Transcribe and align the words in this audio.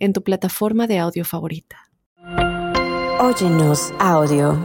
en 0.00 0.12
tu 0.12 0.22
plataforma 0.22 0.86
de 0.86 0.98
audio 0.98 1.24
favorita. 1.24 1.76
Óyenos 3.20 3.92
audio. 4.00 4.58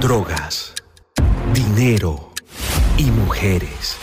Drogas, 0.00 0.74
dinero 1.54 2.32
y 2.98 3.04
mujeres. 3.04 3.96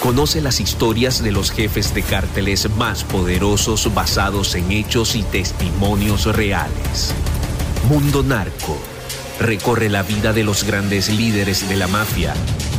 Conoce 0.00 0.40
las 0.40 0.60
historias 0.60 1.22
de 1.22 1.32
los 1.32 1.50
jefes 1.50 1.94
de 1.94 2.02
cárteles 2.02 2.68
más 2.76 3.04
poderosos 3.04 3.92
basados 3.94 4.54
en 4.54 4.72
hechos 4.72 5.14
y 5.14 5.22
testimonios 5.22 6.24
reales. 6.34 7.14
Mundo 7.88 8.22
Narco 8.22 8.76
recorre 9.40 9.88
la 9.88 10.02
vida 10.02 10.32
de 10.32 10.44
los 10.44 10.64
grandes 10.64 11.08
líderes 11.08 11.68
de 11.68 11.76
la 11.76 11.86
mafia 11.86 12.34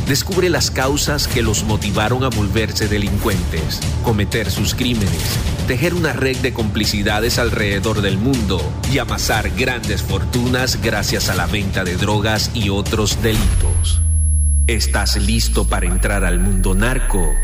Descubre 0.08 0.48
las 0.48 0.70
causas 0.70 1.28
que 1.28 1.42
los 1.42 1.64
motivaron 1.64 2.24
a 2.24 2.30
volverse 2.30 2.88
delincuentes, 2.88 3.78
cometer 4.02 4.50
sus 4.50 4.74
crímenes, 4.74 5.38
tejer 5.66 5.92
una 5.92 6.14
red 6.14 6.38
de 6.38 6.54
complicidades 6.54 7.38
alrededor 7.38 8.00
del 8.00 8.16
mundo 8.16 8.58
y 8.90 9.00
amasar 9.00 9.50
grandes 9.50 10.02
fortunas 10.02 10.80
gracias 10.80 11.28
a 11.28 11.34
la 11.34 11.44
venta 11.46 11.84
de 11.84 11.98
drogas 11.98 12.50
y 12.54 12.70
otros 12.70 13.22
delitos. 13.22 14.00
¿Estás 14.66 15.16
listo 15.16 15.66
para 15.66 15.84
entrar 15.84 16.24
al 16.24 16.38
mundo 16.38 16.74
narco? 16.74 17.34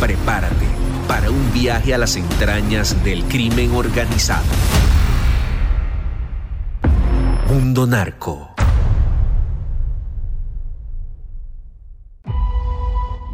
Prepárate 0.00 0.66
para 1.06 1.30
un 1.30 1.52
viaje 1.52 1.94
a 1.94 1.98
las 1.98 2.16
entrañas 2.16 3.04
del 3.04 3.22
crimen 3.26 3.70
organizado. 3.76 4.42
Mundo 7.46 7.86
Narco. 7.86 8.57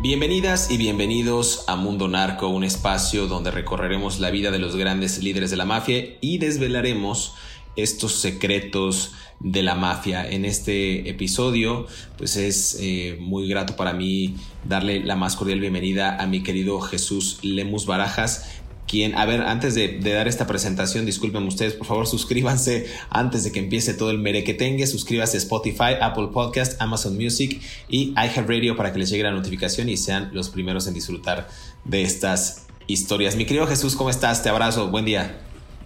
Bienvenidas 0.05 0.71
y 0.71 0.77
bienvenidos 0.77 1.65
a 1.67 1.77
Mundo 1.77 2.09
Narco, 2.09 2.49
un 2.49 2.63
espacio 2.63 3.27
donde 3.27 3.51
recorreremos 3.51 4.21
la 4.21 4.31
vida 4.31 4.51
de 4.51 4.59
los 4.59 4.77
grandes 4.77 5.23
líderes 5.23 5.51
de 5.51 5.57
la 5.57 5.65
mafia 5.65 6.19
y 6.21 6.37
desvelaremos 6.37 7.33
estos 7.75 8.13
secretos 8.13 9.13
de 9.41 9.63
la 9.63 9.75
mafia. 9.75 10.29
En 10.31 10.45
este 10.45 11.09
episodio, 11.09 11.87
pues 12.19 12.37
es 12.37 12.77
eh, 12.83 13.17
muy 13.19 13.49
grato 13.49 13.77
para 13.77 13.95
mí 13.95 14.37
darle 14.65 15.03
la 15.03 15.17
más 15.17 15.37
cordial 15.37 15.61
bienvenida 15.61 16.21
a 16.21 16.27
mi 16.27 16.43
querido 16.43 16.83
Jesús 16.83 17.39
Lemus 17.41 17.87
Barajas 17.87 18.61
quien, 18.87 19.15
a 19.17 19.25
ver, 19.25 19.43
antes 19.43 19.75
de, 19.75 19.99
dar 20.01 20.29
esta 20.29 20.47
presentación, 20.47 21.07
disculpen 21.07 21.45
ustedes, 21.45 21.75
por 21.75 21.87
favor, 21.87 22.07
suscríbanse 22.07 22.87
antes 23.11 23.45
de 23.45 23.53
que 23.53 23.61
empiece 23.61 23.95
todo 23.95 24.11
el 24.11 24.19
merequetengue, 24.19 24.87
suscríbanse 24.87 25.37
a 25.37 25.41
Spotify, 25.41 25.95
Apple 26.01 26.29
Podcast, 26.33 26.81
Amazon 26.81 27.17
Music 27.17 27.61
y 27.89 28.11
iHeartRadio 28.11 28.77
para 28.77 28.93
que 28.93 28.99
les 28.99 29.11
llegue 29.11 29.23
la 29.23 29.31
notificación 29.31 29.89
y 29.89 29.97
sean 29.97 30.31
los 30.33 30.51
primeros 30.51 30.87
en 30.87 30.95
disfrutar 30.95 31.49
de 31.85 32.03
estas 32.03 32.67
historias. 32.87 33.37
Mi 33.37 33.47
querido 33.47 33.67
Jesús, 33.67 33.97
¿cómo 33.97 34.11
estás? 34.11 34.43
Te 34.43 34.51
abrazo, 34.51 34.91
buen 34.91 35.05
día. 35.05 35.41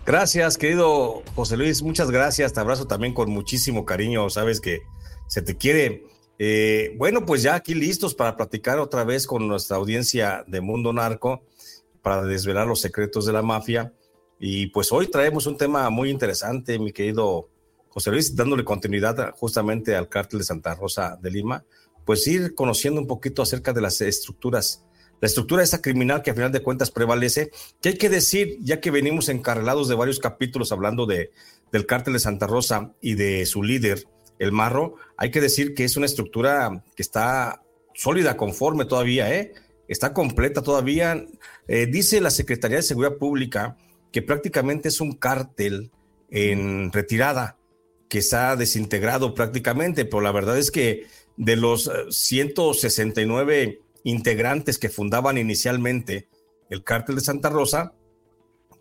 Gracias, 0.05 0.57
querido 0.57 1.23
José 1.35 1.57
Luis, 1.57 1.83
muchas 1.83 2.11
gracias, 2.11 2.53
te 2.53 2.61
abrazo 2.61 2.87
también 2.87 3.13
con 3.13 3.31
muchísimo 3.31 3.85
cariño, 3.85 4.29
sabes 4.31 4.61
que 4.61 4.81
se 5.27 5.43
te 5.43 5.57
quiere. 5.57 6.05
Eh, 6.41 6.95
bueno, 6.97 7.27
pues 7.27 7.43
ya 7.43 7.55
aquí 7.55 7.75
listos 7.75 8.15
para 8.15 8.37
platicar 8.37 8.79
otra 8.79 9.05
vez 9.05 9.27
con 9.27 9.47
nuestra 9.47 9.77
audiencia 9.77 10.45
de 10.47 10.61
Mundo 10.61 10.93
Narco 10.93 11.43
para 12.03 12.25
desvelar 12.25 12.67
los 12.67 12.81
secretos 12.81 13.27
de 13.27 13.33
la 13.33 13.43
mafia. 13.43 13.93
Y 14.39 14.67
pues 14.69 14.93
hoy 14.93 15.09
traemos 15.09 15.47
un 15.47 15.57
tema 15.57 15.91
muy 15.91 16.11
interesante, 16.11 16.79
mi 16.79 16.93
querido 16.93 17.49
José 17.89 18.11
Luis, 18.11 18.37
dándole 18.37 18.65
continuidad 18.65 19.35
justamente 19.37 19.97
al 19.97 20.09
cártel 20.09 20.39
de 20.39 20.45
Santa 20.45 20.75
Rosa 20.75 21.19
de 21.21 21.31
Lima, 21.31 21.65
pues 22.05 22.27
ir 22.27 22.55
conociendo 22.55 23.01
un 23.01 23.07
poquito 23.07 23.43
acerca 23.43 23.73
de 23.73 23.81
las 23.81 24.01
estructuras, 24.01 24.85
la 25.21 25.27
estructura 25.27 25.63
esa 25.63 25.83
criminal 25.83 26.23
que 26.23 26.31
a 26.31 26.35
final 26.35 26.53
de 26.53 26.63
cuentas 26.63 26.91
prevalece, 26.91 27.51
que 27.83 27.91
hay 27.91 27.99
que 27.99 28.09
decir, 28.09 28.59
ya 28.61 28.81
que 28.81 28.91
venimos 28.91 29.29
encarrelados 29.29 29.89
de 29.89 29.97
varios 29.97 30.21
capítulos 30.21 30.71
hablando 30.71 31.07
de, 31.07 31.33
del 31.73 31.87
cártel 31.87 32.13
de 32.13 32.21
Santa 32.21 32.47
Rosa 32.47 32.95
y 33.01 33.15
de 33.15 33.45
su 33.47 33.63
líder, 33.63 34.07
el 34.39 34.53
Marro, 34.53 34.95
hay 35.17 35.31
que 35.31 35.41
decir 35.41 35.75
que 35.75 35.85
es 35.85 35.97
una 35.97 36.07
estructura 36.07 36.85
que 36.95 37.03
está 37.03 37.63
sólida, 37.95 38.37
conforme 38.37 38.85
todavía, 38.85 39.35
¿eh? 39.35 39.53
Está 39.89 40.13
completa 40.13 40.63
todavía. 40.63 41.27
Eh, 41.67 41.87
dice 41.87 42.21
la 42.21 42.31
Secretaría 42.31 42.77
de 42.77 42.83
Seguridad 42.83 43.17
Pública 43.17 43.77
que 44.13 44.23
prácticamente 44.23 44.89
es 44.89 45.01
un 45.01 45.13
cártel 45.13 45.91
en 46.31 46.93
retirada, 46.93 47.57
que 48.09 48.23
ha 48.33 48.57
desintegrado 48.57 49.35
prácticamente, 49.35 50.05
pero 50.05 50.23
la 50.23 50.33
verdad 50.33 50.59
es 50.59 50.71
que 50.71 51.07
de 51.37 51.57
los 51.57 51.91
169 52.11 53.63
eh, 53.63 53.81
integrantes 54.05 54.79
que 54.79 54.89
fundaban 54.89 55.37
inicialmente 55.37 56.29
el 56.71 56.85
cártel 56.85 57.17
de 57.17 57.21
Santa 57.21 57.51
Rosa, 57.51 57.93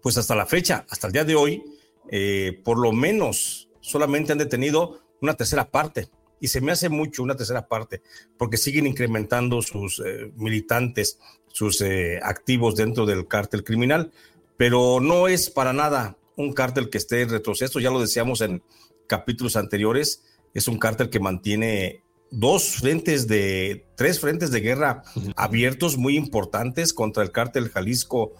pues 0.01 0.17
hasta 0.17 0.35
la 0.35 0.45
fecha, 0.45 0.85
hasta 0.89 1.07
el 1.07 1.13
día 1.13 1.25
de 1.25 1.35
hoy, 1.35 1.63
eh, 2.09 2.61
por 2.63 2.77
lo 2.77 2.93
menos 2.93 3.69
solamente 3.81 4.31
han 4.31 4.37
detenido 4.37 5.01
una 5.21 5.33
tercera 5.33 5.69
parte 5.69 6.09
y 6.39 6.47
se 6.47 6.61
me 6.61 6.71
hace 6.71 6.89
mucho 6.89 7.23
una 7.23 7.35
tercera 7.35 7.67
parte, 7.67 8.01
porque 8.37 8.57
siguen 8.57 8.87
incrementando 8.87 9.61
sus 9.61 10.01
eh, 10.05 10.31
militantes, 10.35 11.19
sus 11.47 11.81
eh, 11.81 12.19
activos 12.21 12.75
dentro 12.75 13.05
del 13.05 13.27
cártel 13.27 13.63
criminal, 13.63 14.11
pero 14.57 14.99
no 14.99 15.27
es 15.27 15.49
para 15.49 15.73
nada 15.73 16.17
un 16.35 16.53
cártel 16.53 16.89
que 16.89 16.97
esté 16.97 17.21
en 17.21 17.29
retroceso, 17.29 17.79
ya 17.79 17.91
lo 17.91 17.99
decíamos 17.99 18.41
en 18.41 18.61
capítulos 19.07 19.55
anteriores, 19.55 20.23
es 20.53 20.67
un 20.67 20.77
cártel 20.77 21.09
que 21.09 21.19
mantiene 21.19 22.03
dos 22.29 22.75
frentes 22.75 23.27
de, 23.27 23.85
tres 23.95 24.19
frentes 24.19 24.51
de 24.51 24.59
guerra 24.59 25.03
abiertos 25.35 25.97
muy 25.97 26.17
importantes 26.17 26.93
contra 26.93 27.23
el 27.23 27.31
cártel 27.31 27.69
Jalisco 27.69 28.33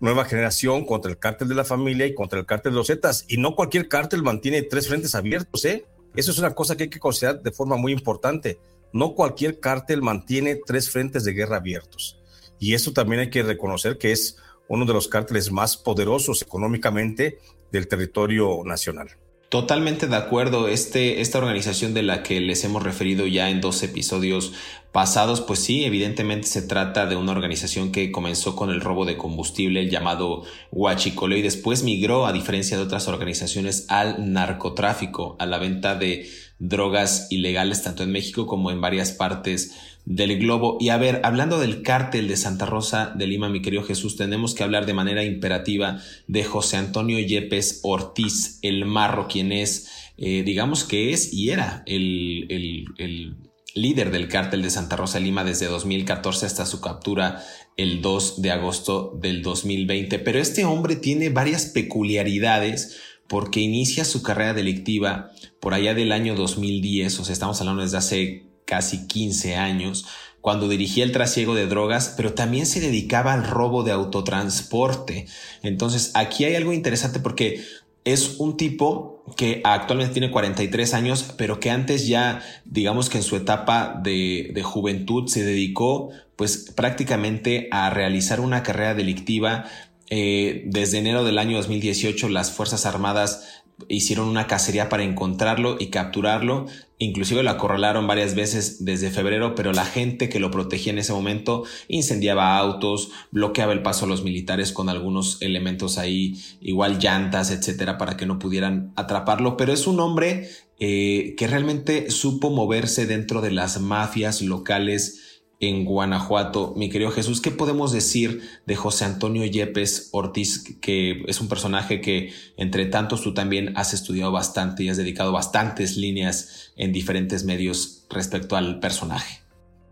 Nueva 0.00 0.24
Generación, 0.24 0.84
contra 0.84 1.10
el 1.10 1.18
cártel 1.18 1.48
de 1.48 1.54
la 1.54 1.64
familia 1.64 2.06
y 2.06 2.14
contra 2.14 2.38
el 2.38 2.46
cártel 2.46 2.72
de 2.72 2.78
los 2.78 2.88
Zetas. 2.88 3.24
Y 3.28 3.38
no 3.38 3.54
cualquier 3.54 3.88
cártel 3.88 4.22
mantiene 4.22 4.62
tres 4.62 4.88
frentes 4.88 5.14
abiertos, 5.14 5.64
¿eh? 5.64 5.86
Eso 6.16 6.30
es 6.30 6.38
una 6.38 6.54
cosa 6.54 6.76
que 6.76 6.84
hay 6.84 6.90
que 6.90 7.00
considerar 7.00 7.42
de 7.42 7.50
forma 7.50 7.76
muy 7.76 7.92
importante. 7.92 8.60
No 8.92 9.14
cualquier 9.14 9.58
cártel 9.58 10.02
mantiene 10.02 10.60
tres 10.64 10.90
frentes 10.90 11.24
de 11.24 11.32
guerra 11.32 11.56
abiertos. 11.56 12.20
Y 12.58 12.74
eso 12.74 12.92
también 12.92 13.20
hay 13.20 13.30
que 13.30 13.42
reconocer 13.42 13.98
que 13.98 14.12
es 14.12 14.36
uno 14.68 14.84
de 14.84 14.92
los 14.92 15.08
cárteles 15.08 15.50
más 15.50 15.76
poderosos 15.76 16.42
económicamente 16.42 17.38
del 17.72 17.88
territorio 17.88 18.62
nacional. 18.64 19.08
Totalmente 19.54 20.08
de 20.08 20.16
acuerdo. 20.16 20.66
Este, 20.66 21.20
esta 21.20 21.38
organización 21.38 21.94
de 21.94 22.02
la 22.02 22.24
que 22.24 22.40
les 22.40 22.64
hemos 22.64 22.82
referido 22.82 23.24
ya 23.28 23.50
en 23.50 23.60
dos 23.60 23.84
episodios 23.84 24.52
pasados, 24.90 25.40
pues 25.42 25.60
sí, 25.60 25.84
evidentemente 25.84 26.48
se 26.48 26.60
trata 26.60 27.06
de 27.06 27.14
una 27.14 27.30
organización 27.30 27.92
que 27.92 28.10
comenzó 28.10 28.56
con 28.56 28.70
el 28.70 28.80
robo 28.80 29.04
de 29.04 29.16
combustible 29.16 29.88
llamado 29.88 30.42
Huachicolo 30.72 31.36
y 31.36 31.42
después 31.42 31.84
migró, 31.84 32.26
a 32.26 32.32
diferencia 32.32 32.76
de 32.76 32.82
otras 32.82 33.06
organizaciones, 33.06 33.86
al 33.90 34.32
narcotráfico, 34.32 35.36
a 35.38 35.46
la 35.46 35.58
venta 35.58 35.94
de 35.94 36.28
drogas 36.58 37.28
ilegales 37.30 37.84
tanto 37.84 38.02
en 38.02 38.10
México 38.10 38.48
como 38.48 38.72
en 38.72 38.80
varias 38.80 39.12
partes 39.12 39.93
del 40.04 40.38
globo. 40.38 40.76
Y 40.80 40.90
a 40.90 40.96
ver, 40.96 41.20
hablando 41.24 41.58
del 41.58 41.82
cártel 41.82 42.28
de 42.28 42.36
Santa 42.36 42.66
Rosa 42.66 43.12
de 43.16 43.26
Lima, 43.26 43.48
mi 43.48 43.62
querido 43.62 43.82
Jesús, 43.82 44.16
tenemos 44.16 44.54
que 44.54 44.62
hablar 44.62 44.86
de 44.86 44.94
manera 44.94 45.24
imperativa 45.24 46.00
de 46.26 46.44
José 46.44 46.76
Antonio 46.76 47.18
Yepes 47.18 47.80
Ortiz, 47.82 48.58
el 48.62 48.84
marro, 48.84 49.28
quien 49.28 49.52
es, 49.52 49.90
eh, 50.16 50.42
digamos 50.44 50.84
que 50.84 51.12
es 51.12 51.32
y 51.32 51.50
era 51.50 51.82
el, 51.86 52.46
el, 52.50 52.84
el 52.98 53.36
líder 53.74 54.10
del 54.10 54.28
cártel 54.28 54.62
de 54.62 54.70
Santa 54.70 54.96
Rosa 54.96 55.18
de 55.18 55.24
Lima 55.24 55.44
desde 55.44 55.66
2014 55.66 56.46
hasta 56.46 56.66
su 56.66 56.80
captura 56.80 57.42
el 57.76 58.02
2 58.02 58.42
de 58.42 58.50
agosto 58.50 59.18
del 59.20 59.42
2020. 59.42 60.18
Pero 60.20 60.38
este 60.38 60.64
hombre 60.64 60.96
tiene 60.96 61.30
varias 61.30 61.66
peculiaridades 61.66 63.00
porque 63.28 63.60
inicia 63.60 64.04
su 64.04 64.22
carrera 64.22 64.54
delictiva 64.54 65.30
por 65.60 65.74
allá 65.74 65.94
del 65.94 66.12
año 66.12 66.34
2010, 66.34 67.20
o 67.20 67.24
sea, 67.24 67.32
estamos 67.32 67.58
hablando 67.60 67.82
desde 67.82 67.96
hace 67.96 68.53
casi 68.64 69.06
15 69.06 69.56
años, 69.56 70.06
cuando 70.40 70.68
dirigía 70.68 71.04
el 71.04 71.12
trasiego 71.12 71.54
de 71.54 71.66
drogas, 71.66 72.14
pero 72.16 72.34
también 72.34 72.66
se 72.66 72.80
dedicaba 72.80 73.32
al 73.32 73.46
robo 73.46 73.82
de 73.82 73.92
autotransporte. 73.92 75.26
Entonces, 75.62 76.10
aquí 76.14 76.44
hay 76.44 76.54
algo 76.54 76.72
interesante 76.72 77.18
porque 77.18 77.64
es 78.04 78.36
un 78.38 78.58
tipo 78.58 79.24
que 79.38 79.62
actualmente 79.64 80.12
tiene 80.12 80.30
43 80.30 80.92
años, 80.92 81.34
pero 81.38 81.60
que 81.60 81.70
antes 81.70 82.06
ya, 82.06 82.42
digamos 82.66 83.08
que 83.08 83.18
en 83.18 83.24
su 83.24 83.36
etapa 83.36 83.98
de, 84.02 84.50
de, 84.52 84.62
juventud 84.62 85.28
se 85.28 85.42
dedicó 85.42 86.10
pues 86.36 86.72
prácticamente 86.76 87.68
a 87.70 87.88
realizar 87.88 88.40
una 88.40 88.62
carrera 88.62 88.94
delictiva 88.94 89.64
Eh, 90.10 90.62
desde 90.66 90.98
enero 90.98 91.24
del 91.24 91.38
año 91.38 91.56
2018 91.56 92.28
las 92.28 92.52
Fuerzas 92.52 92.84
Armadas 92.86 93.62
hicieron 93.88 94.28
una 94.28 94.46
cacería 94.46 94.88
para 94.88 95.02
encontrarlo 95.02 95.76
y 95.78 95.88
capturarlo. 95.88 96.66
Inclusive 97.04 97.42
lo 97.42 97.50
acorralaron 97.50 98.06
varias 98.06 98.34
veces 98.34 98.82
desde 98.86 99.10
febrero, 99.10 99.54
pero 99.54 99.74
la 99.74 99.84
gente 99.84 100.30
que 100.30 100.40
lo 100.40 100.50
protegía 100.50 100.90
en 100.90 100.98
ese 100.98 101.12
momento 101.12 101.64
incendiaba 101.86 102.56
autos, 102.56 103.10
bloqueaba 103.30 103.74
el 103.74 103.82
paso 103.82 104.06
a 104.06 104.08
los 104.08 104.24
militares 104.24 104.72
con 104.72 104.88
algunos 104.88 105.42
elementos 105.42 105.98
ahí, 105.98 106.40
igual 106.62 106.98
llantas, 106.98 107.50
etcétera, 107.50 107.98
para 107.98 108.16
que 108.16 108.24
no 108.24 108.38
pudieran 108.38 108.92
atraparlo. 108.96 109.58
Pero 109.58 109.74
es 109.74 109.86
un 109.86 110.00
hombre 110.00 110.48
eh, 110.80 111.34
que 111.36 111.46
realmente 111.46 112.10
supo 112.10 112.48
moverse 112.48 113.04
dentro 113.04 113.42
de 113.42 113.50
las 113.50 113.80
mafias 113.82 114.40
locales 114.40 115.33
en 115.60 115.84
Guanajuato. 115.84 116.74
Mi 116.76 116.90
querido 116.90 117.10
Jesús, 117.10 117.40
¿qué 117.40 117.50
podemos 117.50 117.92
decir 117.92 118.42
de 118.66 118.76
José 118.76 119.04
Antonio 119.04 119.44
Yepes 119.44 120.10
Ortiz, 120.12 120.64
que 120.80 121.22
es 121.26 121.40
un 121.40 121.48
personaje 121.48 122.00
que 122.00 122.32
entre 122.56 122.86
tantos 122.86 123.22
tú 123.22 123.34
también 123.34 123.76
has 123.76 123.94
estudiado 123.94 124.32
bastante 124.32 124.82
y 124.82 124.88
has 124.88 124.96
dedicado 124.96 125.32
bastantes 125.32 125.96
líneas 125.96 126.72
en 126.76 126.92
diferentes 126.92 127.44
medios 127.44 128.06
respecto 128.10 128.56
al 128.56 128.80
personaje? 128.80 129.40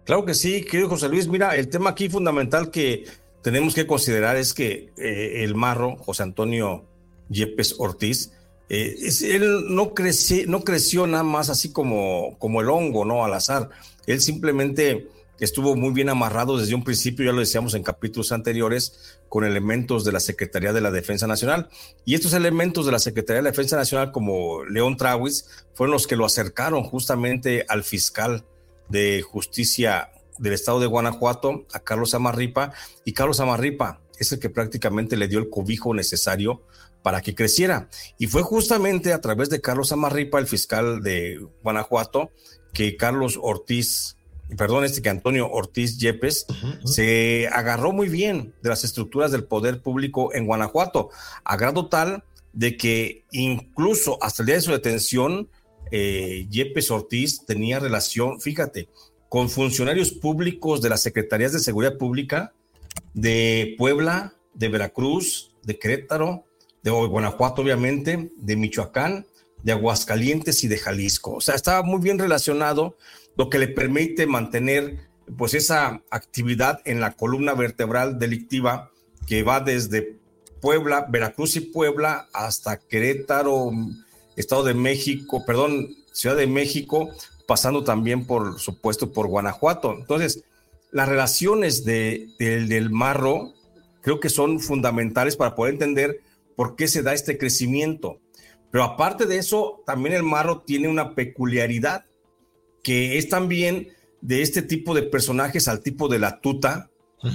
Claro 0.05 0.25
que 0.25 0.35
sí, 0.35 0.63
querido 0.63 0.89
José 0.89 1.09
Luis. 1.09 1.29
Mira, 1.29 1.57
el 1.57 1.69
tema 1.69 1.91
aquí 1.91 2.09
fundamental 2.09 2.71
que 2.71 3.05
tenemos 3.43 3.75
que 3.75 3.87
considerar 3.87 4.37
es 4.37 4.53
que 4.53 4.93
eh, 4.97 5.45
el 5.45 5.55
marro, 5.55 5.97
José 5.97 6.25
Antonio 6.25 6.85
Yepes 7.29 7.77
Ortiz, 7.79 8.33
eh, 8.69 8.97
él 9.25 9.67
no, 9.69 9.95
creció, 9.95 10.47
no 10.47 10.65
creció 10.65 11.07
nada 11.07 11.25
más 11.25 11.51
así 11.51 11.73
como, 11.73 12.37
como 12.39 12.61
el 12.61 12.71
hongo, 12.71 13.05
¿no? 13.05 13.25
Al 13.25 13.35
azar. 13.35 13.71
Él 14.07 14.21
simplemente 14.21 15.09
estuvo 15.41 15.75
muy 15.77 15.93
bien 15.93 16.09
amarrado 16.09 16.59
desde 16.59 16.75
un 16.75 16.85
principio, 16.85 17.25
ya 17.25 17.33
lo 17.33 17.41
decíamos 17.41 17.75
en 17.75 17.83
capítulos 17.83 18.33
anteriores, 18.33 19.21
con 19.29 19.45
elementos 19.45 20.05
de 20.05 20.13
la 20.13 20.21
Secretaría 20.21 20.73
de 20.73 20.81
la 20.81 20.91
Defensa 20.91 21.27
Nacional. 21.27 21.69
Y 22.05 22.15
estos 22.15 22.35
elementos 22.35 22.87
de 22.87 22.93
la 22.93 22.99
Secretaría 22.99 23.39
de 23.39 23.45
la 23.45 23.51
Defensa 23.51 23.77
Nacional, 23.77 24.13
como 24.13 24.65
León 24.65 24.97
Trawis, 24.97 25.47
fueron 25.75 25.93
los 25.93 26.07
que 26.07 26.17
lo 26.17 26.25
acercaron 26.25 26.85
justamente 26.85 27.65
al 27.69 27.83
fiscal 27.83 28.45
de 28.89 29.23
justicia 29.23 30.11
del 30.39 30.53
estado 30.53 30.81
de 30.81 30.87
Guanajuato, 30.87 31.67
a 31.73 31.81
Carlos 31.81 32.15
Amarripa, 32.15 32.73
y 33.05 33.13
Carlos 33.13 33.41
Amarripa 33.41 34.01
es 34.19 34.33
el 34.33 34.39
que 34.39 34.51
prácticamente 34.51 35.17
le 35.17 35.29
dio 35.29 35.39
el 35.39 35.51
cobijo 35.51 35.95
necesario 35.95 36.63
para 37.03 37.21
que 37.21 37.35
creciera. 37.35 37.89
Y 38.19 38.27
fue 38.27 38.43
justamente 38.43 39.13
a 39.13 39.21
través 39.21 39.51
de 39.51 39.61
Carlos 39.61 39.93
Amarripa, 39.93 40.39
el 40.39 40.47
fiscal 40.47 41.03
de 41.03 41.45
Guanajuato, 41.63 42.31
que 42.73 42.97
Carlos 42.97 43.39
Ortiz 43.41 44.17
perdón, 44.57 44.85
este 44.85 45.03
que 45.03 45.09
Antonio 45.09 45.51
Ortiz 45.51 45.99
Yepes, 45.99 46.47
se 46.85 47.49
agarró 47.53 47.93
muy 47.93 48.09
bien 48.09 48.55
de 48.63 48.69
las 48.69 48.85
estructuras 48.85 49.33
del 49.33 49.45
poder 49.45 49.83
público 49.83 50.35
en 50.35 50.47
Guanajuato, 50.47 51.11
a 51.45 51.57
grado 51.57 51.89
tal 51.89 52.25
de 52.53 52.77
que 52.77 53.25
incluso 53.31 54.19
hasta 54.23 54.43
el 54.43 54.47
día 54.47 54.57
de 54.57 54.63
su 54.63 54.73
detención, 54.73 55.49
eh, 55.91 56.47
Yepes 56.51 56.91
Ortiz 56.91 57.45
tenía 57.47 57.79
relación, 57.79 58.41
fíjate, 58.41 58.89
con 59.29 59.49
funcionarios 59.49 60.13
públicos 60.13 60.83
de 60.83 60.91
las 60.91 61.03
Secretarías 61.03 61.53
de 61.53 61.61
Seguridad 61.61 61.97
Pública 61.97 62.53
de 63.15 63.75
Puebla, 63.79 64.35
de 64.55 64.69
Veracruz, 64.69 65.55
de 65.63 65.79
Querétaro, 65.79 66.45
de 66.83 66.91
Guanajuato, 66.91 67.63
obviamente, 67.63 68.31
de 68.37 68.57
Michoacán, 68.57 69.27
de 69.63 69.73
Aguascalientes 69.73 70.65
y 70.65 70.69
de 70.69 70.79
Jalisco. 70.79 71.35
O 71.35 71.41
sea, 71.41 71.55
estaba 71.55 71.83
muy 71.83 72.01
bien 72.01 72.19
relacionado 72.19 72.97
lo 73.37 73.49
que 73.49 73.59
le 73.59 73.69
permite 73.69 74.27
mantener 74.27 75.09
pues 75.37 75.55
esa 75.55 76.03
actividad 76.11 76.81
en 76.85 77.01
la 77.01 77.13
columna 77.13 77.55
vertebral 77.55 78.19
delictiva 78.19 78.91
que 79.27 79.43
va 79.43 79.61
desde 79.61 80.17
Puebla, 80.61 81.07
Veracruz 81.09 81.57
y 81.57 81.61
Puebla 81.61 82.29
hasta 82.33 82.79
Querétaro, 82.79 83.71
Estado 84.37 84.65
de 84.65 84.75
México, 84.75 85.45
perdón, 85.45 85.89
Ciudad 86.13 86.37
de 86.37 86.47
México, 86.47 87.11
pasando 87.47 87.85
también 87.85 88.27
por 88.27 88.59
supuesto 88.61 89.13
por 89.13 89.27
Guanajuato. 89.27 89.95
Entonces, 89.95 90.45
las 90.91 91.09
relaciones 91.09 91.85
de, 91.85 92.29
del 92.39 92.91
marro 92.91 93.55
creo 94.03 94.21
que 94.21 94.29
son 94.29 94.61
fundamentales 94.61 95.37
para 95.37 95.55
poder 95.55 95.75
entender 95.75 96.21
por 96.55 96.77
qué 96.77 96.87
se 96.87 97.03
da 97.03 97.15
este 97.15 97.39
crecimiento. 97.39 98.21
Pero 98.71 98.85
aparte 98.85 99.27
de 99.27 99.39
eso, 99.39 99.83
también 99.87 100.15
el 100.15 100.23
marro 100.23 100.61
tiene 100.61 100.89
una 100.89 101.15
peculiaridad 101.15 102.05
que 102.83 103.19
es 103.19 103.29
también 103.29 103.89
de 104.21 104.43
este 104.43 104.63
tipo 104.63 104.95
de 104.95 105.03
personajes 105.03 105.69
al 105.69 105.83
tipo 105.83 106.09
de 106.09 106.19
la 106.19 106.41
tuta, 106.41 106.91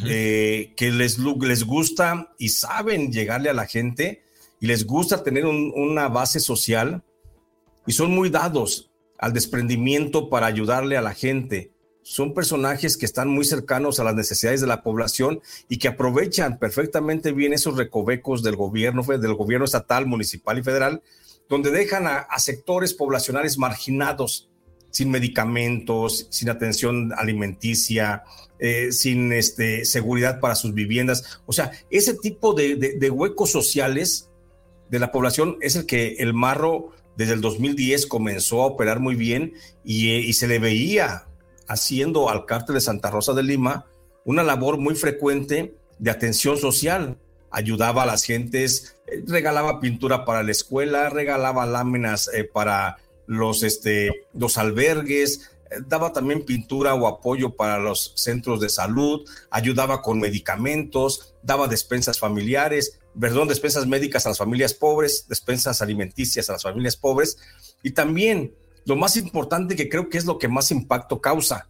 eh, 0.05 0.73
que 0.75 0.91
les, 0.91 1.17
les 1.17 1.63
gusta 1.63 2.33
y 2.37 2.49
saben 2.49 3.11
llegarle 3.11 3.49
a 3.49 3.53
la 3.53 3.65
gente 3.65 4.23
y 4.59 4.67
les 4.67 4.85
gusta 4.85 5.23
tener 5.23 5.45
una 5.45 6.09
base 6.09 6.41
social 6.41 7.03
y 7.85 7.93
son 7.93 8.11
muy 8.11 8.29
dados 8.29 8.91
al 9.17 9.31
desprendimiento 9.31 10.29
para 10.29 10.47
ayudarle 10.47 10.97
a 10.97 11.01
la 11.01 11.13
gente. 11.13 11.71
Son 12.03 12.33
personajes 12.33 12.97
que 12.97 13.05
están 13.05 13.29
muy 13.29 13.45
cercanos 13.45 13.99
a 13.99 14.03
las 14.03 14.15
necesidades 14.15 14.59
de 14.59 14.67
la 14.67 14.83
población 14.83 15.41
y 15.69 15.77
que 15.77 15.87
aprovechan 15.87 16.59
perfectamente 16.59 17.31
bien 17.31 17.53
esos 17.53 17.77
recovecos 17.77 18.43
del 18.43 18.57
gobierno, 18.57 19.03
del 19.03 19.35
gobierno 19.35 19.65
estatal, 19.65 20.05
municipal 20.05 20.57
y 20.57 20.63
federal, 20.63 21.01
donde 21.47 21.71
dejan 21.71 22.07
a 22.07 22.39
sectores 22.39 22.93
poblacionales 22.93 23.57
marginados 23.57 24.46
sin 24.89 25.11
medicamentos, 25.11 26.27
sin 26.29 26.49
atención 26.49 27.13
alimenticia, 27.15 28.23
eh, 28.59 28.91
sin 28.91 29.31
este, 29.33 29.85
seguridad 29.85 30.39
para 30.39 30.55
sus 30.55 30.73
viviendas. 30.73 31.39
O 31.45 31.53
sea, 31.53 31.71
ese 31.89 32.13
tipo 32.15 32.53
de, 32.53 33.09
huecos 33.11 33.51
sociales 33.51 34.29
de 34.89 34.99
la 34.99 35.11
población 35.11 35.57
es 35.61 35.75
el 35.75 35.85
que 35.85 36.15
el 36.19 36.33
Marro 36.33 36.91
desde 37.15 37.33
el 37.33 37.41
2010 37.41 38.07
comenzó 38.07 38.61
a 38.63 38.67
operar 38.67 38.99
muy 38.99 39.15
bien 39.15 39.53
y, 39.83 40.09
y 40.09 40.33
se 40.33 40.47
le 40.47 40.59
veía 40.59 41.25
haciendo 41.67 42.29
al 42.29 42.45
cártel 42.45 42.75
de 42.75 42.81
Santa 42.81 43.09
Rosa 43.09 43.33
de 43.33 43.43
Lima 43.43 43.85
una 44.23 44.43
labor 44.43 44.77
muy 44.77 44.95
frecuente 44.95 45.75
de 45.99 46.11
atención 46.11 46.57
social. 46.57 47.17
Ayudaba 47.49 48.03
a 48.03 48.05
las 48.05 48.23
gentes, 48.23 48.97
eh, 49.07 49.23
regalaba 49.25 49.79
pintura 49.79 50.25
para 50.25 50.43
la 50.43 50.51
escuela, 50.51 51.09
regalaba 51.09 51.65
láminas 51.65 52.29
eh, 52.33 52.43
para 52.43 52.97
los, 53.27 53.61
este, 53.61 54.25
los 54.33 54.57
albergues, 54.57 55.51
eh, 55.69 55.75
daba 55.85 56.13
también 56.13 56.45
pintura 56.45 56.95
o 56.95 57.07
apoyo 57.07 57.55
para 57.55 57.77
los 57.77 58.13
centros 58.15 58.59
de 58.59 58.69
salud, 58.69 59.29
ayudaba 59.51 60.01
con 60.01 60.19
medicamentos, 60.19 61.35
daba 61.43 61.67
despensas 61.67 62.19
familiares, 62.19 62.99
perdón, 63.19 63.47
despensas 63.47 63.85
médicas 63.85 64.25
a 64.25 64.29
las 64.29 64.37
familias 64.37 64.73
pobres, 64.73 65.27
despensas 65.27 65.81
alimenticias 65.81 66.49
a 66.49 66.53
las 66.53 66.63
familias 66.63 66.95
pobres. 66.95 67.37
Y 67.83 67.91
también 67.91 68.55
lo 68.85 68.95
más 68.95 69.17
importante 69.17 69.75
que 69.75 69.89
creo 69.89 70.09
que 70.09 70.17
es 70.17 70.25
lo 70.25 70.39
que 70.39 70.47
más 70.47 70.71
impacto 70.71 71.21
causa, 71.21 71.67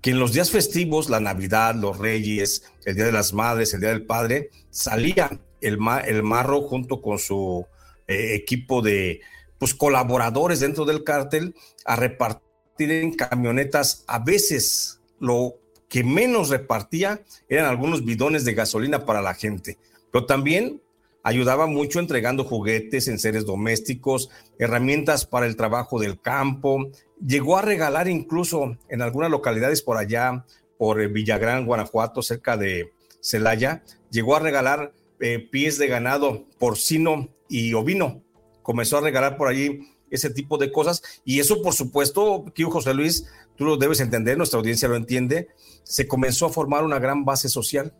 que 0.00 0.10
en 0.10 0.18
los 0.18 0.32
días 0.32 0.50
festivos, 0.50 1.08
la 1.08 1.20
Navidad, 1.20 1.74
los 1.74 1.98
Reyes, 1.98 2.64
el 2.84 2.96
Día 2.96 3.06
de 3.06 3.12
las 3.12 3.32
Madres, 3.32 3.74
el 3.74 3.80
Día 3.80 3.90
del 3.90 4.06
Padre, 4.06 4.50
salía 4.70 5.40
el, 5.60 5.78
el 6.06 6.22
marro 6.22 6.62
junto 6.62 7.02
con 7.02 7.18
su 7.18 7.66
eh, 8.06 8.34
equipo 8.34 8.80
de, 8.80 9.20
pues, 9.58 9.74
colaboradores 9.74 10.60
dentro 10.60 10.84
del 10.84 11.04
cártel 11.04 11.54
a 11.84 11.96
repartir 11.96 12.90
en 12.92 13.14
camionetas. 13.14 14.04
A 14.06 14.18
veces 14.20 15.00
lo 15.18 15.56
que 15.88 16.04
menos 16.04 16.50
repartía 16.50 17.22
eran 17.48 17.66
algunos 17.66 18.04
bidones 18.04 18.44
de 18.44 18.54
gasolina 18.54 19.04
para 19.06 19.22
la 19.22 19.34
gente, 19.34 19.78
pero 20.12 20.26
también 20.26 20.82
ayudaba 21.22 21.66
mucho 21.66 22.00
entregando 22.00 22.44
juguetes, 22.44 23.08
en 23.08 23.18
seres 23.18 23.44
domésticos, 23.44 24.30
herramientas 24.58 25.26
para 25.26 25.46
el 25.46 25.56
trabajo 25.56 25.98
del 25.98 26.20
campo. 26.20 26.90
Llegó 27.26 27.58
a 27.58 27.62
regalar 27.62 28.08
incluso 28.08 28.76
en 28.88 29.02
algunas 29.02 29.30
localidades 29.30 29.82
por 29.82 29.96
allá, 29.96 30.44
por 30.78 31.00
eh, 31.00 31.08
Villagrán, 31.08 31.66
Guanajuato, 31.66 32.22
cerca 32.22 32.56
de 32.56 32.92
Celaya, 33.20 33.82
llegó 34.10 34.36
a 34.36 34.40
regalar 34.40 34.92
eh, 35.20 35.38
pies 35.38 35.78
de 35.78 35.88
ganado 35.88 36.46
porcino 36.58 37.28
y 37.48 37.74
ovino 37.74 38.22
comenzó 38.68 38.98
a 38.98 39.00
regalar 39.00 39.38
por 39.38 39.48
allí 39.48 39.80
ese 40.10 40.28
tipo 40.28 40.58
de 40.58 40.70
cosas. 40.70 41.02
Y 41.24 41.40
eso, 41.40 41.62
por 41.62 41.72
supuesto, 41.72 42.44
que 42.54 42.64
José 42.64 42.92
Luis, 42.92 43.24
tú 43.56 43.64
lo 43.64 43.78
debes 43.78 44.00
entender, 44.00 44.36
nuestra 44.36 44.58
audiencia 44.58 44.88
lo 44.88 44.96
entiende, 44.96 45.48
se 45.84 46.06
comenzó 46.06 46.44
a 46.44 46.50
formar 46.50 46.84
una 46.84 46.98
gran 46.98 47.24
base 47.24 47.48
social 47.48 47.94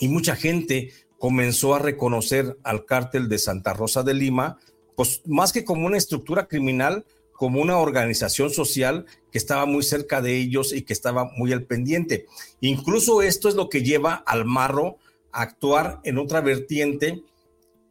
y 0.00 0.08
mucha 0.08 0.34
gente 0.34 0.90
comenzó 1.20 1.76
a 1.76 1.78
reconocer 1.78 2.58
al 2.64 2.84
cártel 2.84 3.28
de 3.28 3.38
Santa 3.38 3.74
Rosa 3.74 4.02
de 4.02 4.14
Lima, 4.14 4.58
pues 4.96 5.22
más 5.24 5.52
que 5.52 5.64
como 5.64 5.86
una 5.86 5.98
estructura 5.98 6.48
criminal, 6.48 7.06
como 7.32 7.62
una 7.62 7.78
organización 7.78 8.50
social 8.50 9.06
que 9.30 9.38
estaba 9.38 9.66
muy 9.66 9.84
cerca 9.84 10.20
de 10.20 10.36
ellos 10.36 10.72
y 10.72 10.82
que 10.82 10.94
estaba 10.94 11.30
muy 11.36 11.52
al 11.52 11.62
pendiente. 11.62 12.26
Incluso 12.60 13.22
esto 13.22 13.48
es 13.48 13.54
lo 13.54 13.68
que 13.68 13.84
lleva 13.84 14.14
al 14.14 14.46
marro 14.46 14.98
a 15.30 15.42
actuar 15.42 16.00
en 16.02 16.18
otra 16.18 16.40
vertiente 16.40 17.22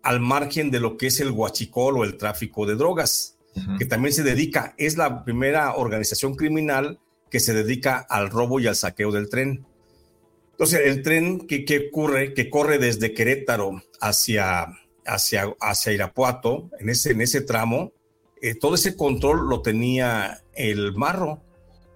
al 0.06 0.20
margen 0.20 0.70
de 0.70 0.80
lo 0.80 0.98
que 0.98 1.08
es 1.08 1.20
el 1.20 1.32
huachicol 1.32 1.98
o 1.98 2.04
el 2.04 2.16
tráfico 2.16 2.68
de 2.68 2.76
drogas, 2.76 3.38
que 3.80 3.86
también 3.86 4.14
se 4.14 4.22
dedica, 4.22 4.76
es 4.78 4.98
la 4.98 5.24
primera 5.24 5.76
organización 5.76 6.36
criminal 6.36 7.00
que 7.32 7.40
se 7.40 7.54
dedica 7.54 8.06
al 8.08 8.30
robo 8.30 8.60
y 8.60 8.68
al 8.68 8.76
saqueo 8.76 9.12
del 9.12 9.30
tren. 9.30 9.66
Entonces, 10.52 10.82
el 10.86 11.02
tren 11.02 11.48
que, 11.48 11.66
que, 11.66 11.88
ocurre, 11.88 12.36
que 12.36 12.52
corre 12.52 12.78
desde 12.78 13.14
Querétaro 13.14 13.82
hacia, 14.00 14.68
hacia, 15.06 15.56
hacia 15.60 15.94
Irapuato, 15.94 16.70
en 16.80 16.90
ese, 16.90 17.12
en 17.12 17.22
ese 17.22 17.42
tramo, 17.42 17.92
eh, 18.42 18.54
todo 18.54 18.76
ese 18.76 18.96
control 18.96 19.50
lo 19.50 19.64
tenía 19.64 20.44
el 20.54 20.94
marro 20.94 21.42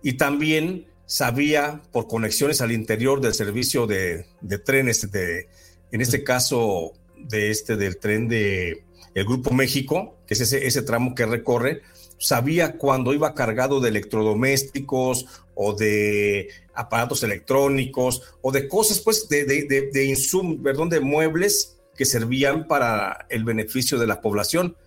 y 0.01 0.13
también 0.13 0.87
sabía 1.05 1.83
por 1.91 2.07
conexiones 2.07 2.61
al 2.61 2.71
interior 2.71 3.21
del 3.21 3.35
servicio 3.35 3.85
de, 3.85 4.25
de 4.41 4.57
trenes, 4.57 5.11
de, 5.11 5.47
en 5.91 6.01
este 6.01 6.23
caso 6.23 6.93
de 7.19 7.51
este 7.51 7.75
del 7.75 7.97
tren 7.97 8.27
de 8.27 8.83
el 9.13 9.25
Grupo 9.25 9.53
México, 9.53 10.15
que 10.27 10.33
es 10.33 10.41
ese, 10.41 10.65
ese 10.67 10.81
tramo 10.81 11.15
que 11.15 11.25
recorre, 11.25 11.81
sabía 12.17 12.77
cuando 12.77 13.13
iba 13.13 13.33
cargado 13.33 13.79
de 13.79 13.89
electrodomésticos 13.89 15.25
o 15.55 15.73
de 15.73 16.49
aparatos 16.73 17.23
electrónicos 17.23 18.21
o 18.41 18.51
de 18.51 18.67
cosas, 18.67 18.99
pues, 18.99 19.27
de, 19.29 19.45
de, 19.45 19.63
de, 19.63 19.89
de 19.91 20.57
perdón, 20.63 20.89
de 20.89 20.99
muebles 20.99 21.77
que 21.95 22.05
servían 22.05 22.67
para 22.67 23.25
el 23.29 23.43
beneficio 23.43 23.97
de 23.97 24.07
la 24.07 24.21
población. 24.21 24.77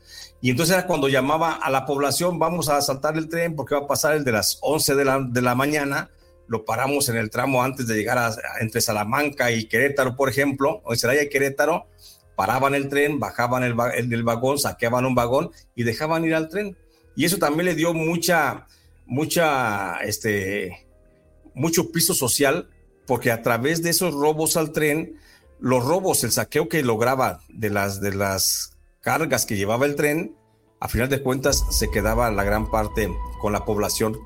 Y 0.40 0.50
entonces 0.50 0.74
era 0.74 0.86
cuando 0.86 1.08
llamaba 1.08 1.52
a 1.52 1.70
la 1.70 1.84
población, 1.86 2.38
vamos 2.38 2.68
a 2.68 2.80
saltar 2.80 3.16
el 3.16 3.28
tren 3.28 3.54
porque 3.54 3.74
va 3.74 3.82
a 3.82 3.86
pasar 3.86 4.16
el 4.16 4.24
de 4.24 4.32
las 4.32 4.58
11 4.62 4.94
de 4.94 5.04
la, 5.04 5.20
de 5.20 5.42
la 5.42 5.54
mañana, 5.54 6.10
lo 6.48 6.64
paramos 6.64 7.08
en 7.08 7.16
el 7.16 7.30
tramo 7.30 7.62
antes 7.62 7.86
de 7.86 7.94
llegar 7.94 8.18
a, 8.18 8.34
entre 8.60 8.80
Salamanca 8.80 9.52
y 9.52 9.66
Querétaro, 9.66 10.16
por 10.16 10.28
ejemplo, 10.28 10.80
o 10.84 10.92
en 10.92 10.98
Celaya 10.98 11.22
y 11.22 11.28
Querétaro, 11.28 11.86
paraban 12.36 12.74
el 12.74 12.88
tren, 12.88 13.18
bajaban 13.18 13.62
el, 13.62 13.74
el, 13.94 14.12
el 14.12 14.22
vagón, 14.22 14.58
saqueaban 14.58 15.04
un 15.04 15.14
vagón 15.14 15.50
y 15.74 15.84
dejaban 15.84 16.24
ir 16.24 16.34
al 16.34 16.48
tren 16.48 16.76
y 17.14 17.24
eso 17.24 17.38
también 17.38 17.66
le 17.66 17.74
dio 17.74 17.92
mucha, 17.94 18.66
mucha, 19.06 19.98
este, 19.98 20.86
mucho 21.54 21.90
piso 21.92 22.14
social, 22.14 22.68
porque 23.06 23.30
a 23.30 23.42
través 23.42 23.82
de 23.82 23.90
esos 23.90 24.14
robos 24.14 24.56
al 24.56 24.72
tren, 24.72 25.18
los 25.60 25.84
robos, 25.84 26.24
el 26.24 26.32
saqueo 26.32 26.68
que 26.68 26.82
lograba 26.82 27.40
de 27.48 27.70
las, 27.70 28.00
de 28.00 28.14
las 28.14 28.78
cargas 29.00 29.46
que 29.46 29.56
llevaba 29.56 29.86
el 29.86 29.96
tren, 29.96 30.36
a 30.80 30.88
final 30.88 31.08
de 31.08 31.22
cuentas 31.22 31.64
se 31.70 31.90
quedaba 31.90 32.30
la 32.30 32.44
gran 32.44 32.70
parte 32.70 33.08
con 33.40 33.52
la 33.52 33.64
población 33.64 34.18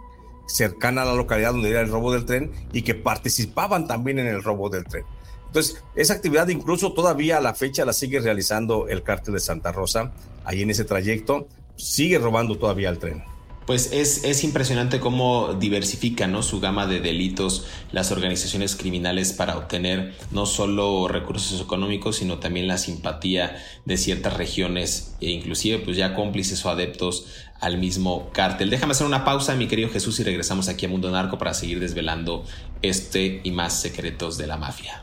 cercana 0.47 1.03
a 1.03 1.07
la 1.07 1.15
localidad 1.15 1.53
donde 1.53 1.71
era 1.71 1.81
el 1.81 1.91
robo 1.91 2.13
del 2.13 2.25
tren 2.25 2.53
y 2.73 2.83
que 2.83 2.95
participaban 2.95 3.87
también 3.87 4.21
en 4.21 4.29
el 4.29 4.43
robo 4.43 4.71
del 4.71 4.85
tren. 4.85 5.05
Entonces, 5.47 5.83
esa 5.95 6.15
actividad 6.15 6.49
incluso 6.49 6.93
todavía 6.93 7.39
a 7.39 7.41
la 7.41 7.55
fecha 7.55 7.85
la 7.85 7.93
sigue 7.93 8.21
realizando 8.21 8.89
el 8.89 9.03
cártel 9.03 9.35
de 9.35 9.41
Santa 9.41 9.73
Rosa, 9.73 10.13
ahí 10.45 10.63
en 10.63 10.71
ese 10.71 10.85
trayecto, 10.85 11.49
sigue 11.77 12.19
robando 12.19 12.57
todavía 12.57 12.89
el 12.89 12.99
tren. 12.99 13.25
Pues 13.67 13.91
es, 13.93 14.23
es, 14.23 14.45
impresionante 14.45 15.01
cómo 15.01 15.55
diversifican 15.55 16.31
¿no? 16.31 16.45
su 16.45 16.61
gama 16.61 16.87
de 16.87 17.01
delitos 17.01 17.67
las 17.91 18.13
organizaciones 18.13 18.77
criminales 18.77 19.33
para 19.33 19.59
obtener 19.59 20.15
no 20.31 20.47
solo 20.47 21.09
recursos 21.09 21.61
económicos, 21.61 22.15
sino 22.17 22.39
también 22.39 22.69
la 22.69 22.79
simpatía 22.79 23.57
de 23.85 23.97
ciertas 23.97 24.37
regiones 24.37 25.17
e 25.21 25.31
inclusive 25.31 25.81
pues 25.81 25.97
ya 25.97 26.15
cómplices 26.15 26.65
o 26.65 26.71
adeptos 26.71 27.27
al 27.61 27.79
mismo 27.79 28.31
cártel. 28.33 28.71
Déjame 28.71 28.93
hacer 28.93 29.07
una 29.07 29.25
pausa, 29.25 29.57
mi 29.57 29.67
querido 29.67 29.89
Jesús, 29.89 30.21
y 30.21 30.23
regresamos 30.23 30.69
aquí 30.69 30.87
a 30.87 30.89
Mundo 30.89 31.11
Narco 31.11 31.37
para 31.37 31.53
seguir 31.53 31.81
desvelando 31.81 32.45
este 32.83 33.41
y 33.43 33.51
más 33.51 33.81
secretos 33.81 34.39
de 34.39 34.47
la 34.47 34.57
mafia. 34.57 35.03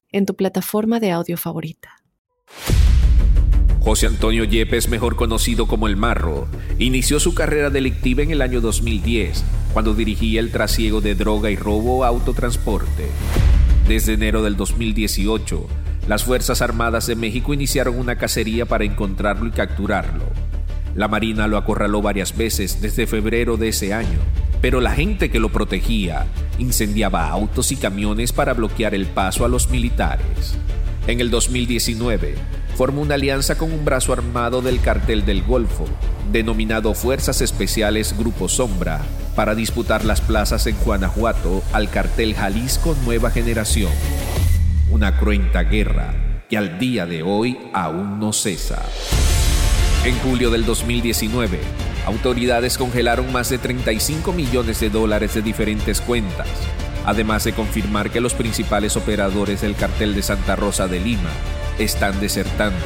en 0.11 0.25
tu 0.25 0.35
plataforma 0.35 0.99
de 0.99 1.11
audio 1.11 1.37
favorita. 1.37 2.01
José 3.79 4.05
Antonio 4.05 4.43
Yepes, 4.43 4.89
mejor 4.89 5.15
conocido 5.15 5.65
como 5.65 5.87
El 5.87 5.97
Marro, 5.97 6.47
inició 6.77 7.19
su 7.19 7.33
carrera 7.33 7.71
delictiva 7.71 8.21
en 8.21 8.29
el 8.29 8.43
año 8.43 8.61
2010, 8.61 9.43
cuando 9.73 9.95
dirigía 9.95 10.39
el 10.39 10.51
trasiego 10.51 11.01
de 11.01 11.15
droga 11.15 11.49
y 11.49 11.55
robo 11.55 12.03
a 12.03 12.09
autotransporte. 12.09 13.07
Desde 13.87 14.13
enero 14.13 14.43
del 14.43 14.55
2018, 14.55 15.67
las 16.07 16.23
Fuerzas 16.23 16.61
Armadas 16.61 17.07
de 17.07 17.15
México 17.15 17.53
iniciaron 17.53 17.97
una 17.97 18.17
cacería 18.17 18.67
para 18.67 18.83
encontrarlo 18.83 19.47
y 19.47 19.51
capturarlo. 19.51 20.25
La 20.95 21.07
Marina 21.07 21.47
lo 21.47 21.57
acorraló 21.57 22.01
varias 22.01 22.35
veces 22.35 22.81
desde 22.81 23.07
febrero 23.07 23.55
de 23.55 23.69
ese 23.69 23.93
año, 23.93 24.19
pero 24.61 24.81
la 24.81 24.91
gente 24.91 25.29
que 25.29 25.39
lo 25.39 25.49
protegía 25.49 26.27
incendiaba 26.59 27.29
autos 27.29 27.71
y 27.71 27.77
camiones 27.77 28.33
para 28.33 28.53
bloquear 28.53 28.93
el 28.93 29.05
paso 29.05 29.45
a 29.45 29.47
los 29.47 29.69
militares. 29.69 30.57
En 31.07 31.21
el 31.21 31.31
2019, 31.31 32.35
formó 32.75 33.01
una 33.01 33.15
alianza 33.15 33.57
con 33.57 33.71
un 33.71 33.85
brazo 33.85 34.11
armado 34.11 34.61
del 34.61 34.81
cartel 34.81 35.25
del 35.25 35.43
Golfo, 35.43 35.85
denominado 36.31 36.93
Fuerzas 36.93 37.41
Especiales 37.41 38.17
Grupo 38.17 38.49
Sombra, 38.49 39.01
para 39.35 39.55
disputar 39.55 40.03
las 40.03 40.19
plazas 40.19 40.67
en 40.67 40.75
Guanajuato 40.83 41.63
al 41.71 41.89
cartel 41.89 42.35
Jalisco 42.35 42.95
Nueva 43.05 43.31
Generación. 43.31 43.91
Una 44.89 45.17
cruenta 45.17 45.63
guerra 45.63 46.43
que 46.49 46.57
al 46.57 46.79
día 46.79 47.05
de 47.05 47.23
hoy 47.23 47.57
aún 47.73 48.19
no 48.19 48.33
cesa. 48.33 48.81
En 50.03 50.17
julio 50.17 50.49
del 50.49 50.65
2019, 50.65 51.59
autoridades 52.07 52.79
congelaron 52.79 53.31
más 53.31 53.49
de 53.51 53.59
35 53.59 54.33
millones 54.33 54.79
de 54.79 54.89
dólares 54.89 55.35
de 55.35 55.43
diferentes 55.43 56.01
cuentas, 56.01 56.47
además 57.05 57.43
de 57.43 57.53
confirmar 57.53 58.09
que 58.09 58.19
los 58.19 58.33
principales 58.33 58.97
operadores 58.97 59.61
del 59.61 59.75
cartel 59.75 60.15
de 60.15 60.23
Santa 60.23 60.55
Rosa 60.55 60.87
de 60.87 60.99
Lima 60.99 61.29
están 61.77 62.19
desertando, 62.19 62.83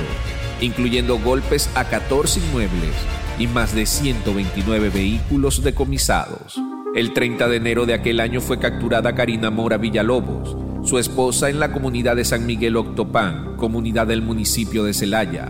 incluyendo 0.60 1.18
golpes 1.18 1.70
a 1.76 1.86
14 1.86 2.42
inmuebles 2.42 2.94
y 3.40 3.48
más 3.48 3.74
de 3.74 3.86
129 3.86 4.90
vehículos 4.90 5.64
decomisados. 5.64 6.60
El 6.96 7.14
30 7.14 7.48
de 7.48 7.56
enero 7.56 7.86
de 7.86 7.94
aquel 7.94 8.20
año 8.20 8.42
fue 8.42 8.60
capturada 8.60 9.16
Karina 9.16 9.52
Mora 9.52 9.78
Villalobos, 9.78 10.58
su 10.86 11.00
esposa 11.00 11.50
en 11.50 11.62
la 11.62 11.72
comunidad 11.72 12.18
de 12.18 12.26
San 12.26 12.46
Miguel 12.46 12.76
Octopán, 12.76 13.56
comunidad 13.56 14.06
del 14.06 14.22
municipio 14.22 14.84
de 14.84 14.94
Celaya. 14.94 15.50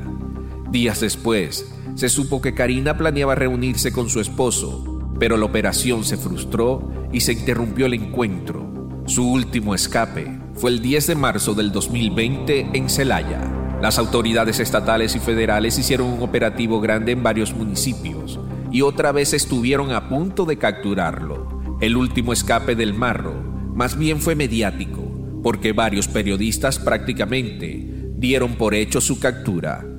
Días 0.76 1.00
después, 1.00 1.74
se 1.96 2.10
supo 2.10 2.42
que 2.42 2.54
Karina 2.54 2.98
planeaba 2.98 3.34
reunirse 3.34 3.94
con 3.94 4.10
su 4.10 4.20
esposo, 4.20 5.14
pero 5.18 5.38
la 5.38 5.46
operación 5.46 6.04
se 6.04 6.18
frustró 6.18 6.92
y 7.14 7.22
se 7.22 7.32
interrumpió 7.32 7.86
el 7.86 7.94
encuentro. 7.94 8.90
Su 9.06 9.26
último 9.26 9.74
escape 9.74 10.38
fue 10.54 10.72
el 10.72 10.82
10 10.82 11.08
de 11.08 11.16
marzo 11.16 11.54
del 11.54 11.72
2020 11.72 12.72
en 12.74 12.90
Celaya. 12.90 13.40
Las 13.82 13.98
autoridades 13.98 14.60
estatales 14.60 15.16
y 15.16 15.20
federales 15.20 15.80
hicieron 15.80 16.08
un 16.08 16.22
operativo 16.22 16.82
grande 16.82 17.14
en 17.14 17.24
varios 17.24 17.56
municipios 17.56 18.38
y 18.70 18.82
otra 18.82 19.14
vez 19.14 19.32
estuvieron 19.32 19.94
a 19.94 20.10
punto 20.10 20.44
de 20.44 20.58
capturarlo. 20.58 21.78
El 21.80 21.96
último 21.96 22.34
escape 22.34 22.76
del 22.76 22.94
marro 22.94 23.34
más 23.74 23.98
bien 23.98 24.20
fue 24.20 24.36
mediático, 24.36 25.40
porque 25.42 25.72
varios 25.72 26.10
periodistas 26.10 26.80
prácticamente 26.80 28.12
dieron 28.18 28.56
por 28.56 28.76
hecho 28.76 29.00
su 29.00 29.22
captura. 29.22 29.95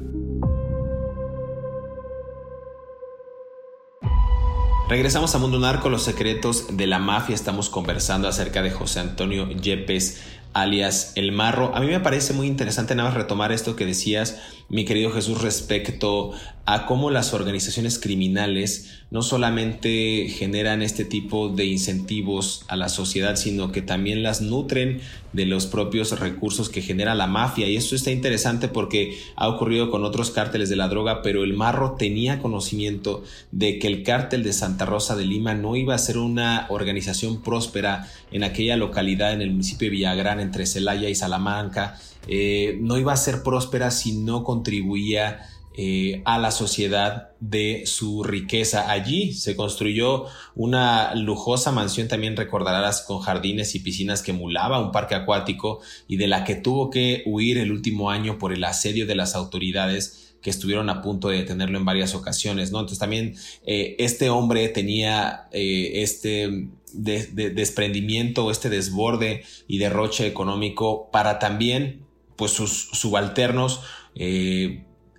Regresamos 4.89 5.35
a 5.35 5.39
Mundo 5.39 5.59
Narco, 5.59 5.89
los 5.91 6.05
secretos 6.05 6.77
de 6.77 6.87
la 6.87 7.01
mafia. 7.01 7.35
Estamos 7.35 7.69
conversando 7.69 8.29
acerca 8.29 8.63
de 8.63 8.71
José 8.71 9.01
Antonio 9.01 9.51
Yepes, 9.51 10.23
alias 10.53 11.11
El 11.17 11.33
Marro. 11.33 11.75
A 11.75 11.81
mí 11.81 11.89
me 11.89 11.99
parece 11.99 12.33
muy 12.35 12.47
interesante 12.47 12.95
nada 12.95 13.09
más 13.09 13.19
retomar 13.19 13.51
esto 13.51 13.75
que 13.75 13.85
decías, 13.85 14.39
mi 14.69 14.85
querido 14.85 15.11
Jesús, 15.11 15.43
respecto 15.43 16.31
a 16.69 16.85
cómo 16.85 17.11
las 17.11 17.33
organizaciones 17.33 18.01
criminales 18.01 18.91
no 19.13 19.23
solamente 19.23 20.29
generan 20.29 20.83
este 20.83 21.05
tipo 21.05 21.49
de 21.49 21.65
incentivos 21.65 22.65
a 22.67 22.75
la 22.75 22.89
sociedad, 22.89 23.37
sino 23.37 23.71
que 23.71 23.83
también 23.83 24.25
las 24.25 24.41
nutren 24.41 25.01
de 25.33 25.47
los 25.47 25.67
propios 25.67 26.19
recursos 26.19 26.69
que 26.69 26.83
genera 26.83 27.15
la 27.15 27.29
mafia. 27.29 27.69
Y 27.69 27.77
esto 27.77 27.95
está 27.95 28.11
interesante 28.11 28.67
porque 28.67 29.17
ha 29.37 29.49
ocurrido 29.49 29.93
con 29.93 30.05
otros 30.05 30.33
cárteles 30.33 30.69
de 30.69 30.75
la 30.75 30.89
droga, 30.89 31.23
pero 31.23 31.45
el 31.45 31.55
Marro 31.55 31.93
tenía 31.93 32.41
conocimiento 32.41 33.23
de 33.53 33.79
que 33.79 33.87
el 33.87 34.03
cártel 34.03 34.43
de 34.43 34.53
Santa 34.53 34.87
Rosa 34.87 35.15
de 35.15 35.25
Lima 35.25 35.55
no 35.55 35.77
iba 35.77 35.95
a 35.95 35.99
ser 35.99 36.19
una 36.19 36.67
organización 36.69 37.43
próspera 37.43 38.11
en 38.33 38.43
aquella 38.43 38.77
localidad, 38.77 39.33
en 39.33 39.41
el 39.41 39.53
municipio 39.53 39.87
de 39.87 39.91
Villagrán, 39.91 40.41
entre 40.41 40.67
Celaya 40.67 41.09
y 41.09 41.15
Salamanca. 41.15 41.97
Eh, 42.27 42.77
no 42.81 42.99
iba 42.99 43.13
a 43.13 43.17
ser 43.17 43.45
próspera 43.45 43.93
si 43.93 44.17
no 44.17 44.43
contribuía 44.43 45.47
eh, 45.79 46.23
a 46.25 46.39
la 46.39 46.51
sociedad 46.53 47.33
de 47.39 47.83
su 47.85 48.25
riqueza. 48.25 48.91
Allí 48.91 49.35
se 49.35 49.57
construyó 49.57 50.25
una 50.55 51.15
lujosa 51.15 51.71
mansión, 51.71 52.09
también 52.09 52.35
recordarás, 52.35 53.03
con 53.03 53.21
jardines 53.21 53.75
y 53.75 53.81
piscinas 53.81 54.23
que 54.23 54.31
emulaba 54.31 54.81
un 54.81 54.91
parque 54.91 55.15
acuático 55.15 55.81
y 56.09 56.17
de 56.17 56.29
la 56.29 56.45
que 56.45 56.55
tuvo 56.55 56.89
que 56.89 57.23
huir 57.27 57.59
el 57.59 57.73
último 57.73 58.11
año 58.11 58.39
por 58.39 58.55
el 58.55 58.65
asedio 58.65 59.07
de 59.07 59.17
las 59.17 59.35
autoridades 59.35 60.35
que 60.41 60.49
estuvieron 60.49 60.89
a 60.89 61.03
punto 61.03 61.29
de 61.29 61.39
detenerlo 61.39 61.77
en 61.77 61.85
varias 61.85 62.15
ocasiones, 62.15 62.73
¿no? 62.73 62.79
Entonces 62.79 62.99
también 62.99 63.35
eh, 63.67 63.97
este 63.99 64.31
hombre 64.31 64.69
tenía 64.69 65.49
eh, 65.53 66.03
este 66.03 66.69
desprendimiento, 66.95 68.51
este 68.51 68.71
desborde 68.71 69.43
y 69.69 69.77
derroche 69.77 70.27
económico 70.27 71.11
para 71.13 71.39
también, 71.39 72.07
pues 72.37 72.53
sus 72.53 72.89
subalternos, 72.93 73.83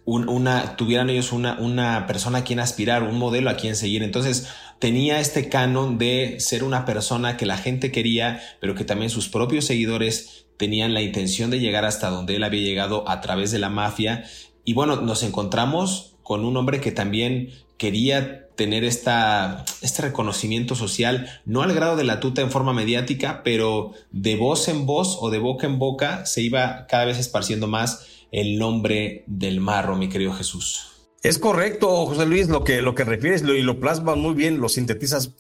una, 0.08 0.78
tuvieran 0.78 1.10
ellos 1.10 1.34
una, 1.34 1.58
una 1.60 2.08
persona 2.08 2.40
a 2.40 2.44
quien 2.46 2.62
aspirar, 2.62 3.04
un 3.04 3.18
modelo 3.18 3.50
a 3.50 3.58
quien 3.58 3.76
seguir. 3.76 4.04
Entonces 4.04 4.48
tenía 4.80 5.20
este 5.20 5.50
canon 5.50 5.98
de 5.98 6.38
ser 6.40 6.64
una 6.64 6.86
persona 6.86 7.36
que 7.36 7.46
la 7.46 7.58
gente 7.58 7.92
quería, 7.92 8.42
pero 8.62 8.74
que 8.74 8.86
también 8.86 9.10
sus 9.10 9.28
propios 9.28 9.66
seguidores 9.66 10.46
tenían 10.56 10.94
la 10.94 11.02
intención 11.02 11.52
de 11.52 11.60
llegar 11.60 11.84
hasta 11.84 12.10
donde 12.10 12.38
él 12.38 12.44
había 12.44 12.62
llegado 12.62 13.08
a 13.10 13.20
través 13.20 13.52
de 13.52 13.60
la 13.60 13.70
mafia. 13.70 14.24
Y 14.64 14.74
bueno, 14.74 14.96
nos 14.96 15.24
encontramos 15.24 16.16
con 16.24 16.46
un 16.46 16.56
hombre 16.56 16.80
que 16.80 16.94
también 16.94 17.50
quería 17.78 18.48
tener 18.56 18.86
esta, 18.86 19.66
este 19.82 20.02
reconocimiento 20.04 20.74
social, 20.74 21.30
no 21.46 21.64
al 21.64 21.74
grado 21.74 21.98
de 21.98 22.06
la 22.06 22.22
tuta 22.22 22.42
en 22.42 22.50
forma 22.50 22.74
mediática, 22.74 23.42
pero 23.44 23.92
de 24.12 24.38
voz 24.38 24.70
en 24.70 24.86
voz 24.86 25.18
o 25.20 25.30
de 25.30 25.38
boca 25.40 25.68
en 25.68 25.80
boca 25.80 26.26
se 26.26 26.42
iba 26.42 26.88
cada 26.88 27.06
vez 27.06 27.20
esparciendo 27.20 27.68
más 27.68 28.17
el 28.32 28.58
nombre 28.58 29.24
del 29.28 29.60
marro, 29.60 29.96
mi 29.96 30.10
querido 30.10 30.34
Jesús. 30.34 30.98
Es 31.24 31.40
correcto, 31.40 32.06
José 32.06 32.26
Luis, 32.26 32.48
lo 32.48 32.64
que, 32.64 32.82
lo 32.82 32.96
que 32.96 33.04
refieres 33.04 33.42
y 33.42 33.62
lo 33.62 33.80
plasma 33.80 34.16
muy 34.16 34.34
bien, 34.34 34.60
lo 34.60 34.70
sintetizas 34.70 35.32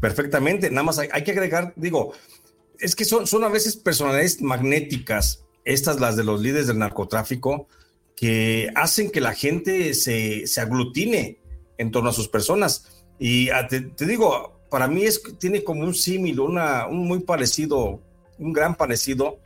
perfectamente. 0.00 0.70
Nada 0.70 0.82
más 0.82 0.98
hay, 0.98 1.24
que 1.24 1.30
agregar, 1.30 1.72
digo, 1.76 2.12
es 2.78 2.96
que 2.96 3.04
son, 3.04 3.26
son 3.26 3.44
a 3.44 3.48
veces 3.48 3.76
personalidades 3.76 4.40
magnéticas, 4.40 5.44
estas 5.64 6.00
las 6.00 6.16
de 6.16 6.24
los 6.24 6.40
líderes 6.40 6.66
del 6.66 6.78
narcotráfico, 6.78 7.68
que 8.16 8.70
hacen 8.74 9.10
que 9.10 9.20
la 9.20 9.34
gente 9.34 9.94
se, 9.94 10.46
se 10.46 10.60
aglutine 10.60 11.38
en 11.78 11.90
torno 11.90 12.10
a 12.10 12.12
sus 12.12 12.28
personas. 12.28 13.04
Y 13.18 13.50
ah, 13.50 13.68
te, 13.68 14.06
digo, 14.06 14.60
para 14.70 14.88
mí 14.88 15.04
es, 15.04 15.22
tiene 15.38 15.62
como 15.62 15.82
un 15.82 15.94
símil, 15.94 16.40
una, 16.40 16.86
un 16.86 17.06
muy 17.06 17.20
parecido, 17.20 18.00
un 18.38 18.52
gran 18.52 18.74
parecido 18.74 19.38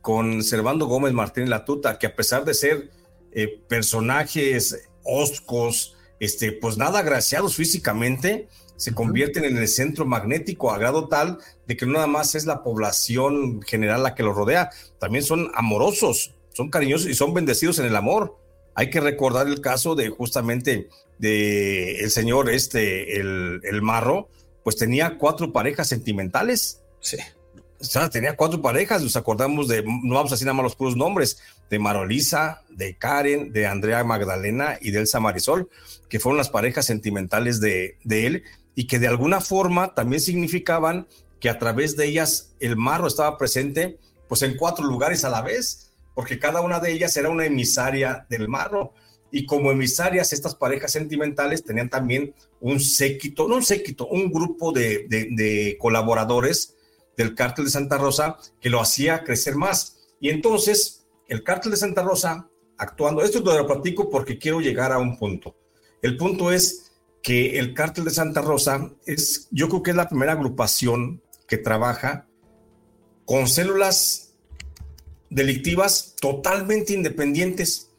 con 0.00 0.42
Servando 0.42 0.86
Gómez 0.86 1.12
Martín 1.12 1.50
Latuta, 1.50 1.98
que 1.98 2.06
a 2.06 2.16
pesar 2.16 2.44
de 2.44 2.54
ser 2.54 2.90
eh, 3.32 3.60
personajes 3.68 4.88
oscos, 5.04 5.96
este, 6.18 6.52
pues 6.52 6.76
nada 6.76 7.00
agraciados 7.00 7.56
físicamente, 7.56 8.48
se 8.76 8.94
convierten 8.94 9.44
en 9.44 9.58
el 9.58 9.68
centro 9.68 10.06
magnético 10.06 10.72
a 10.72 10.78
grado 10.78 11.08
tal 11.08 11.38
de 11.66 11.76
que 11.76 11.84
no 11.84 11.92
nada 11.92 12.06
más 12.06 12.34
es 12.34 12.46
la 12.46 12.62
población 12.62 13.60
general 13.62 14.02
la 14.02 14.14
que 14.14 14.22
los 14.22 14.34
rodea, 14.34 14.70
también 14.98 15.22
son 15.22 15.50
amorosos, 15.54 16.34
son 16.54 16.70
cariñosos 16.70 17.08
y 17.08 17.14
son 17.14 17.34
bendecidos 17.34 17.78
en 17.78 17.86
el 17.86 17.96
amor. 17.96 18.38
Hay 18.74 18.88
que 18.88 19.00
recordar 19.00 19.48
el 19.48 19.60
caso 19.60 19.94
de 19.94 20.08
justamente 20.08 20.88
de 21.18 22.00
el 22.00 22.10
señor 22.10 22.50
este, 22.50 23.20
el, 23.20 23.60
el 23.64 23.82
marro, 23.82 24.28
pues 24.64 24.76
tenía 24.76 25.18
cuatro 25.18 25.52
parejas 25.52 25.88
sentimentales. 25.88 26.82
Sí 27.00 27.18
tenía 28.10 28.36
cuatro 28.36 28.60
parejas, 28.60 29.02
nos 29.02 29.16
acordamos 29.16 29.68
de, 29.68 29.82
no 29.82 30.14
vamos 30.14 30.32
a 30.32 30.34
decir 30.34 30.46
nada 30.46 30.54
más 30.54 30.64
los 30.64 30.76
puros 30.76 30.96
nombres, 30.96 31.38
de 31.70 31.78
Marolisa, 31.78 32.62
de 32.68 32.96
Karen, 32.96 33.52
de 33.52 33.66
Andrea 33.66 34.04
Magdalena 34.04 34.76
y 34.80 34.90
de 34.90 35.00
Elsa 35.00 35.20
Marisol, 35.20 35.68
que 36.08 36.20
fueron 36.20 36.36
las 36.36 36.50
parejas 36.50 36.86
sentimentales 36.86 37.60
de, 37.60 37.96
él 38.04 38.42
y 38.74 38.86
que 38.86 38.98
de 38.98 39.08
alguna 39.08 39.40
forma 39.40 39.94
también 39.94 40.20
significaban 40.20 41.06
que 41.38 41.48
a 41.48 41.58
través 41.58 41.96
de 41.96 42.06
ellas 42.06 42.52
el 42.60 42.76
marro 42.76 43.06
estaba 43.06 43.38
presente 43.38 43.98
pues 44.28 44.42
en 44.42 44.56
cuatro 44.56 44.84
lugares 44.84 45.24
a 45.24 45.30
la 45.30 45.42
vez, 45.42 45.90
porque 46.14 46.38
cada 46.38 46.60
una 46.60 46.80
de 46.80 46.92
ellas 46.92 47.16
era 47.16 47.30
una 47.30 47.46
emisaria 47.46 48.26
del 48.28 48.48
marro. 48.48 48.92
Y 49.32 49.46
como 49.46 49.70
emisarias, 49.70 50.32
estas 50.32 50.54
parejas 50.54 50.92
sentimentales 50.92 51.64
tenían 51.64 51.88
también 51.88 52.34
un 52.60 52.80
séquito, 52.80 53.48
no 53.48 53.56
un 53.56 53.64
séquito, 53.64 54.06
un 54.06 54.30
grupo 54.30 54.72
de 54.72 55.76
colaboradores 55.80 56.76
del 57.20 57.34
cártel 57.34 57.66
de 57.66 57.70
Santa 57.70 57.98
Rosa 57.98 58.38
que 58.60 58.70
lo 58.70 58.80
hacía 58.80 59.24
crecer 59.24 59.54
más. 59.54 59.98
Y 60.20 60.30
entonces 60.30 61.06
el 61.28 61.44
cártel 61.44 61.70
de 61.72 61.76
Santa 61.76 62.02
Rosa, 62.02 62.48
actuando, 62.78 63.22
esto 63.22 63.40
lo 63.40 63.66
platico 63.66 64.08
porque 64.08 64.38
quiero 64.38 64.60
llegar 64.60 64.90
a 64.90 64.98
un 64.98 65.18
punto. 65.18 65.54
El 66.00 66.16
punto 66.16 66.50
es 66.50 66.92
que 67.22 67.58
el 67.58 67.74
cártel 67.74 68.04
de 68.04 68.10
Santa 68.10 68.40
Rosa 68.40 68.90
es, 69.04 69.48
yo 69.50 69.68
creo 69.68 69.82
que 69.82 69.90
es 69.90 69.96
la 69.96 70.08
primera 70.08 70.32
agrupación 70.32 71.22
que 71.46 71.58
trabaja 71.58 72.26
con 73.26 73.46
células 73.48 74.34
delictivas 75.28 76.16
totalmente 76.20 76.94
independientes 76.94 77.89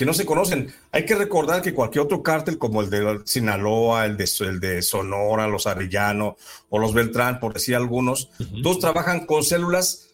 que 0.00 0.06
no 0.06 0.14
se 0.14 0.24
conocen. 0.24 0.72
Hay 0.92 1.04
que 1.04 1.14
recordar 1.14 1.60
que 1.60 1.74
cualquier 1.74 2.06
otro 2.06 2.22
cártel, 2.22 2.56
como 2.56 2.80
el 2.80 2.88
de 2.88 3.20
Sinaloa, 3.26 4.06
el 4.06 4.16
de, 4.16 4.26
el 4.40 4.58
de 4.58 4.80
Sonora, 4.80 5.46
los 5.46 5.66
Arellano 5.66 6.38
o 6.70 6.78
los 6.78 6.94
Beltrán, 6.94 7.38
por 7.38 7.52
decir 7.52 7.76
algunos, 7.76 8.30
todos 8.62 8.78
trabajan 8.78 9.26
con 9.26 9.44
células, 9.44 10.08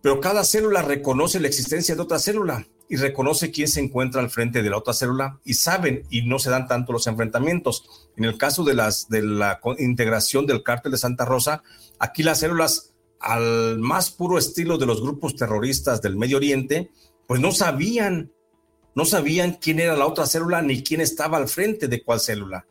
pero 0.00 0.20
cada 0.20 0.44
célula 0.44 0.82
reconoce 0.82 1.40
la 1.40 1.48
existencia 1.48 1.96
de 1.96 2.02
otra 2.02 2.20
célula 2.20 2.68
y 2.88 2.94
reconoce 2.94 3.50
quién 3.50 3.66
se 3.66 3.80
encuentra 3.80 4.20
al 4.20 4.30
frente 4.30 4.62
de 4.62 4.70
la 4.70 4.76
otra 4.76 4.94
célula 4.94 5.40
y 5.44 5.54
saben 5.54 6.04
y 6.08 6.22
no 6.22 6.38
se 6.38 6.50
dan 6.50 6.68
tanto 6.68 6.92
los 6.92 7.08
enfrentamientos. 7.08 8.08
En 8.16 8.26
el 8.26 8.38
caso 8.38 8.62
de, 8.62 8.74
las, 8.74 9.08
de 9.08 9.22
la 9.22 9.58
integración 9.78 10.46
del 10.46 10.62
cártel 10.62 10.92
de 10.92 10.98
Santa 10.98 11.24
Rosa, 11.24 11.64
aquí 11.98 12.22
las 12.22 12.38
células, 12.38 12.94
al 13.18 13.80
más 13.80 14.12
puro 14.12 14.38
estilo 14.38 14.78
de 14.78 14.86
los 14.86 15.02
grupos 15.02 15.34
terroristas 15.34 16.00
del 16.00 16.14
Medio 16.14 16.36
Oriente, 16.36 16.92
pues 17.26 17.40
no 17.40 17.50
sabían 17.50 18.30
no 18.96 19.04
sabían 19.04 19.58
quién 19.60 19.78
era 19.78 19.94
la 19.94 20.06
otra 20.06 20.26
célula 20.26 20.62
ni 20.62 20.82
quién 20.82 21.02
estaba 21.02 21.36
al 21.36 21.48
frente 21.48 21.86
de 21.86 22.02
cuál 22.02 22.18
célula. 22.18 22.66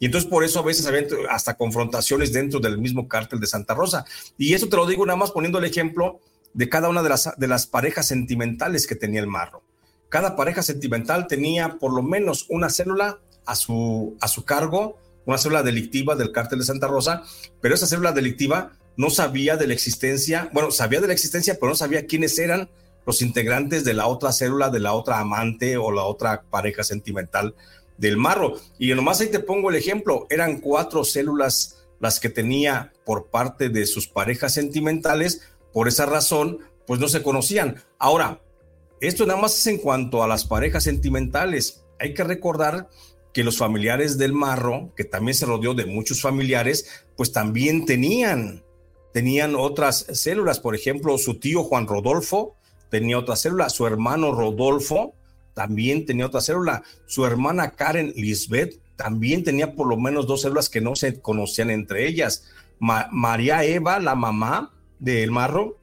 Y 0.00 0.06
entonces 0.06 0.28
por 0.28 0.42
eso 0.42 0.58
a 0.58 0.64
veces 0.64 0.84
había 0.84 1.06
hasta 1.30 1.54
confrontaciones 1.54 2.32
dentro 2.32 2.58
del 2.58 2.76
mismo 2.76 3.06
cártel 3.06 3.38
de 3.38 3.46
Santa 3.46 3.72
Rosa. 3.74 4.04
Y 4.36 4.52
eso 4.52 4.68
te 4.68 4.76
lo 4.76 4.84
digo 4.84 5.06
nada 5.06 5.16
más 5.16 5.30
poniendo 5.30 5.58
el 5.58 5.64
ejemplo 5.64 6.20
de 6.54 6.68
cada 6.68 6.88
una 6.88 7.04
de 7.04 7.08
las, 7.08 7.30
de 7.36 7.46
las 7.46 7.68
parejas 7.68 8.08
sentimentales 8.08 8.88
que 8.88 8.96
tenía 8.96 9.20
el 9.20 9.28
marro. 9.28 9.62
Cada 10.08 10.34
pareja 10.34 10.62
sentimental 10.64 11.28
tenía 11.28 11.78
por 11.78 11.94
lo 11.94 12.02
menos 12.02 12.46
una 12.48 12.68
célula 12.68 13.20
a 13.46 13.54
su, 13.54 14.16
a 14.20 14.26
su 14.26 14.44
cargo, 14.44 14.98
una 15.24 15.38
célula 15.38 15.62
delictiva 15.62 16.16
del 16.16 16.32
cártel 16.32 16.58
de 16.58 16.64
Santa 16.64 16.88
Rosa, 16.88 17.22
pero 17.60 17.76
esa 17.76 17.86
célula 17.86 18.10
delictiva 18.10 18.72
no 18.96 19.08
sabía 19.08 19.56
de 19.56 19.68
la 19.68 19.74
existencia, 19.74 20.50
bueno, 20.52 20.72
sabía 20.72 21.00
de 21.00 21.06
la 21.06 21.12
existencia, 21.12 21.54
pero 21.60 21.68
no 21.68 21.76
sabía 21.76 22.06
quiénes 22.06 22.36
eran 22.40 22.68
los 23.06 23.22
integrantes 23.22 23.84
de 23.84 23.94
la 23.94 24.06
otra 24.06 24.32
célula, 24.32 24.70
de 24.70 24.80
la 24.80 24.92
otra 24.92 25.18
amante 25.18 25.76
o 25.76 25.90
la 25.90 26.04
otra 26.04 26.42
pareja 26.50 26.84
sentimental 26.84 27.54
del 27.98 28.16
marro. 28.16 28.54
Y 28.78 28.92
nomás 28.94 29.20
ahí 29.20 29.28
te 29.28 29.40
pongo 29.40 29.70
el 29.70 29.76
ejemplo, 29.76 30.26
eran 30.30 30.60
cuatro 30.60 31.04
células 31.04 31.76
las 32.00 32.18
que 32.18 32.30
tenía 32.30 32.92
por 33.04 33.26
parte 33.26 33.68
de 33.68 33.86
sus 33.86 34.08
parejas 34.08 34.54
sentimentales, 34.54 35.42
por 35.72 35.86
esa 35.86 36.06
razón, 36.06 36.58
pues 36.86 36.98
no 36.98 37.08
se 37.08 37.22
conocían. 37.22 37.82
Ahora, 37.98 38.40
esto 39.00 39.26
nada 39.26 39.40
más 39.40 39.58
es 39.58 39.66
en 39.66 39.78
cuanto 39.78 40.22
a 40.22 40.28
las 40.28 40.44
parejas 40.44 40.84
sentimentales. 40.84 41.84
Hay 41.98 42.14
que 42.14 42.24
recordar 42.24 42.88
que 43.32 43.44
los 43.44 43.58
familiares 43.58 44.18
del 44.18 44.32
marro, 44.32 44.92
que 44.96 45.04
también 45.04 45.34
se 45.34 45.46
rodeó 45.46 45.74
de 45.74 45.86
muchos 45.86 46.20
familiares, 46.20 47.04
pues 47.16 47.32
también 47.32 47.84
tenían, 47.84 48.64
tenían 49.12 49.54
otras 49.54 50.06
células. 50.12 50.58
Por 50.58 50.74
ejemplo, 50.74 51.16
su 51.18 51.38
tío 51.38 51.62
Juan 51.62 51.86
Rodolfo 51.86 52.56
tenía 52.90 53.18
otra 53.18 53.36
célula, 53.36 53.68
su 53.68 53.86
hermano 53.86 54.32
Rodolfo 54.32 55.14
también 55.54 56.06
tenía 56.06 56.26
otra 56.26 56.40
célula, 56.40 56.82
su 57.06 57.24
hermana 57.24 57.72
Karen 57.72 58.12
Lisbeth 58.16 58.80
también 58.96 59.44
tenía 59.44 59.74
por 59.74 59.86
lo 59.86 59.96
menos 59.96 60.26
dos 60.26 60.42
células 60.42 60.68
que 60.68 60.82
no 60.82 60.94
se 60.94 61.20
conocían 61.22 61.70
entre 61.70 62.06
ellas. 62.06 62.44
María 62.78 63.64
Eva, 63.64 63.98
la 63.98 64.14
mamá 64.14 64.74
del 64.98 65.30
marro, 65.30 65.78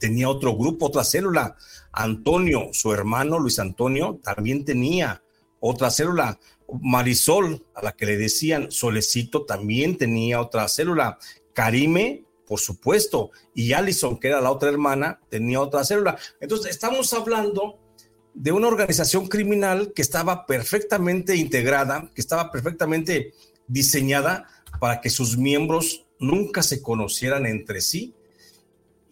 tenía 0.00 0.28
otro 0.28 0.56
grupo, 0.56 0.86
otra 0.86 1.04
célula. 1.04 1.56
Antonio, 1.92 2.70
su 2.72 2.92
hermano 2.92 3.38
Luis 3.38 3.60
Antonio, 3.60 4.18
también 4.24 4.64
tenía 4.64 5.22
otra 5.60 5.90
célula. 5.90 6.40
Marisol, 6.80 7.64
a 7.74 7.82
la 7.82 7.92
que 7.92 8.06
le 8.06 8.16
decían 8.16 8.72
Solecito, 8.72 9.44
también 9.44 9.96
tenía 9.96 10.40
otra 10.40 10.66
célula. 10.66 11.18
Karime 11.52 12.24
por 12.52 12.60
supuesto, 12.60 13.30
y 13.54 13.72
Allison, 13.72 14.20
que 14.20 14.28
era 14.28 14.42
la 14.42 14.50
otra 14.50 14.68
hermana, 14.68 15.18
tenía 15.30 15.58
otra 15.58 15.84
célula. 15.84 16.18
Entonces, 16.38 16.70
estamos 16.70 17.10
hablando 17.14 17.78
de 18.34 18.52
una 18.52 18.68
organización 18.68 19.26
criminal 19.26 19.94
que 19.94 20.02
estaba 20.02 20.44
perfectamente 20.44 21.34
integrada, 21.34 22.10
que 22.14 22.20
estaba 22.20 22.52
perfectamente 22.52 23.32
diseñada 23.66 24.48
para 24.80 25.00
que 25.00 25.08
sus 25.08 25.38
miembros 25.38 26.04
nunca 26.18 26.62
se 26.62 26.82
conocieran 26.82 27.46
entre 27.46 27.80
sí. 27.80 28.14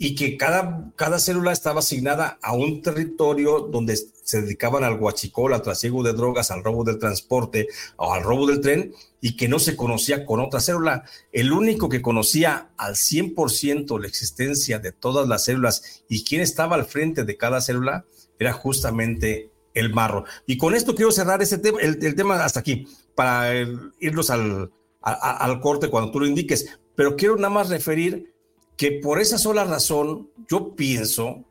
Y 0.02 0.14
que 0.14 0.38
cada, 0.38 0.90
cada 0.96 1.18
célula 1.18 1.52
estaba 1.52 1.80
asignada 1.80 2.38
a 2.40 2.54
un 2.54 2.80
territorio 2.80 3.68
donde 3.70 3.98
se 3.98 4.40
dedicaban 4.40 4.82
al 4.82 4.96
guachicol, 4.96 5.52
al 5.52 5.60
trasiego 5.60 6.02
de 6.02 6.14
drogas, 6.14 6.50
al 6.50 6.64
robo 6.64 6.84
del 6.84 6.98
transporte 6.98 7.68
o 7.96 8.14
al 8.14 8.22
robo 8.22 8.46
del 8.46 8.62
tren 8.62 8.94
y 9.20 9.36
que 9.36 9.46
no 9.46 9.58
se 9.58 9.76
conocía 9.76 10.24
con 10.24 10.40
otra 10.40 10.60
célula. 10.60 11.04
El 11.32 11.52
único 11.52 11.90
que 11.90 12.00
conocía 12.00 12.70
al 12.78 12.94
100% 12.94 14.00
la 14.00 14.06
existencia 14.06 14.78
de 14.78 14.92
todas 14.92 15.28
las 15.28 15.44
células 15.44 16.02
y 16.08 16.24
quién 16.24 16.40
estaba 16.40 16.76
al 16.76 16.86
frente 16.86 17.24
de 17.24 17.36
cada 17.36 17.60
célula 17.60 18.06
era 18.38 18.54
justamente 18.54 19.50
el 19.74 19.92
marro. 19.92 20.24
Y 20.46 20.56
con 20.56 20.74
esto 20.74 20.94
quiero 20.94 21.12
cerrar 21.12 21.42
ese 21.42 21.58
tema, 21.58 21.78
el, 21.78 21.98
tema 22.14 22.42
hasta 22.42 22.60
aquí, 22.60 22.88
para 23.14 23.52
irnos 24.00 24.30
al, 24.30 24.72
al 25.02 25.60
corte 25.60 25.90
cuando 25.90 26.10
tú 26.10 26.20
lo 26.20 26.26
indiques. 26.26 26.78
Pero 26.94 27.16
quiero 27.16 27.36
nada 27.36 27.50
más 27.50 27.68
referir 27.68 28.32
que 28.80 28.92
por 28.92 29.20
esa 29.20 29.36
sola 29.36 29.64
razón, 29.64 30.30
yo 30.48 30.74
pienso, 30.74 31.44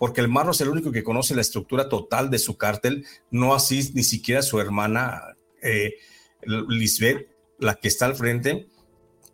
porque 0.00 0.20
el 0.20 0.26
Marro 0.26 0.50
es 0.50 0.60
el 0.62 0.68
único 0.68 0.90
que 0.90 1.04
conoce 1.04 1.32
la 1.32 1.40
estructura 1.40 1.88
total 1.88 2.28
de 2.28 2.40
su 2.40 2.56
cártel, 2.56 3.06
no 3.30 3.54
así 3.54 3.92
ni 3.94 4.02
siquiera 4.02 4.42
su 4.42 4.58
hermana 4.58 5.36
eh, 5.62 5.94
Lisbeth, 6.42 7.28
la 7.60 7.76
que 7.76 7.86
está 7.86 8.06
al 8.06 8.16
frente, 8.16 8.66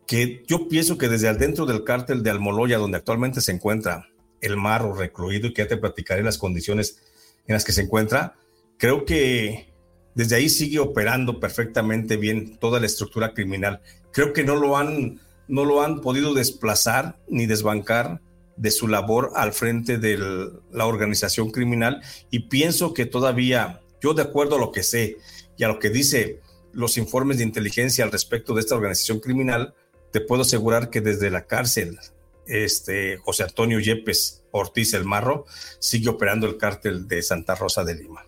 que 0.06 0.44
yo 0.46 0.68
pienso 0.68 0.98
que 0.98 1.08
desde 1.08 1.26
adentro 1.26 1.64
del 1.64 1.84
cártel 1.84 2.22
de 2.22 2.28
Almoloya, 2.28 2.76
donde 2.76 2.98
actualmente 2.98 3.40
se 3.40 3.52
encuentra 3.52 4.10
el 4.42 4.58
Marro 4.58 4.92
recluido, 4.92 5.46
y 5.46 5.54
que 5.54 5.62
ya 5.62 5.68
te 5.68 5.78
platicaré 5.78 6.22
las 6.22 6.36
condiciones 6.36 7.00
en 7.46 7.54
las 7.54 7.64
que 7.64 7.72
se 7.72 7.80
encuentra, 7.80 8.34
creo 8.76 9.06
que 9.06 9.72
desde 10.14 10.36
ahí 10.36 10.50
sigue 10.50 10.80
operando 10.80 11.40
perfectamente 11.40 12.18
bien 12.18 12.58
toda 12.58 12.78
la 12.78 12.84
estructura 12.84 13.32
criminal. 13.32 13.80
Creo 14.12 14.34
que 14.34 14.44
no 14.44 14.54
lo 14.54 14.76
han 14.76 15.18
no 15.48 15.64
lo 15.64 15.82
han 15.82 16.00
podido 16.00 16.34
desplazar 16.34 17.18
ni 17.28 17.46
desbancar 17.46 18.20
de 18.56 18.70
su 18.70 18.88
labor 18.88 19.32
al 19.34 19.52
frente 19.52 19.98
de 19.98 20.18
la 20.70 20.86
organización 20.86 21.50
criminal 21.50 22.02
y 22.30 22.48
pienso 22.48 22.92
que 22.92 23.06
todavía, 23.06 23.80
yo 24.00 24.14
de 24.14 24.22
acuerdo 24.22 24.56
a 24.56 24.58
lo 24.58 24.72
que 24.72 24.82
sé 24.82 25.16
y 25.56 25.64
a 25.64 25.68
lo 25.68 25.78
que 25.78 25.90
dice 25.90 26.40
los 26.72 26.98
informes 26.98 27.38
de 27.38 27.44
inteligencia 27.44 28.04
al 28.04 28.12
respecto 28.12 28.54
de 28.54 28.60
esta 28.60 28.74
organización 28.74 29.20
criminal, 29.20 29.74
te 30.12 30.20
puedo 30.20 30.42
asegurar 30.42 30.90
que 30.90 31.00
desde 31.00 31.30
la 31.30 31.46
cárcel, 31.46 31.98
este 32.46 33.18
José 33.18 33.44
Antonio 33.44 33.78
Yepes 33.78 34.44
Ortiz 34.50 34.94
El 34.94 35.04
Marro 35.04 35.44
sigue 35.78 36.08
operando 36.08 36.46
el 36.46 36.56
cártel 36.56 37.06
de 37.06 37.22
Santa 37.22 37.54
Rosa 37.54 37.84
de 37.84 37.94
Lima. 37.94 38.27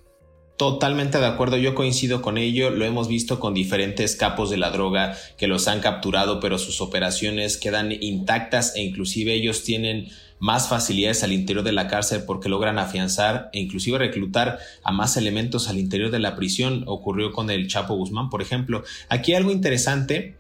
Totalmente 0.61 1.17
de 1.17 1.25
acuerdo, 1.25 1.57
yo 1.57 1.75
coincido 1.75 2.21
con 2.21 2.37
ello, 2.37 2.69
lo 2.69 2.85
hemos 2.85 3.09
visto 3.09 3.41
con 3.41 3.55
diferentes 3.55 4.15
capos 4.15 4.51
de 4.51 4.59
la 4.59 4.69
droga 4.69 5.17
que 5.39 5.47
los 5.47 5.69
han 5.69 5.81
capturado, 5.81 6.39
pero 6.39 6.59
sus 6.59 6.83
operaciones 6.83 7.57
quedan 7.57 7.91
intactas 7.93 8.77
e 8.77 8.83
inclusive 8.83 9.33
ellos 9.33 9.65
tienen 9.65 10.11
más 10.39 10.69
facilidades 10.69 11.25
al 11.25 11.33
interior 11.33 11.65
de 11.65 11.73
la 11.73 11.89
cárcel 11.89 12.25
porque 12.27 12.51
logran 12.51 12.79
afianzar 12.79 13.49
e 13.55 13.59
inclusive 13.59 13.97
reclutar 13.97 14.59
a 14.85 14.93
más 14.93 15.17
elementos 15.17 15.67
al 15.71 15.79
interior 15.79 16.11
de 16.11 16.19
la 16.19 16.37
prisión. 16.37 16.85
Ocurrió 16.87 17.33
con 17.33 17.49
el 17.49 17.67
Chapo 17.67 17.95
Guzmán, 17.95 18.29
por 18.29 18.43
ejemplo. 18.43 18.85
Aquí 19.09 19.33
algo 19.33 19.53
interesante 19.53 20.37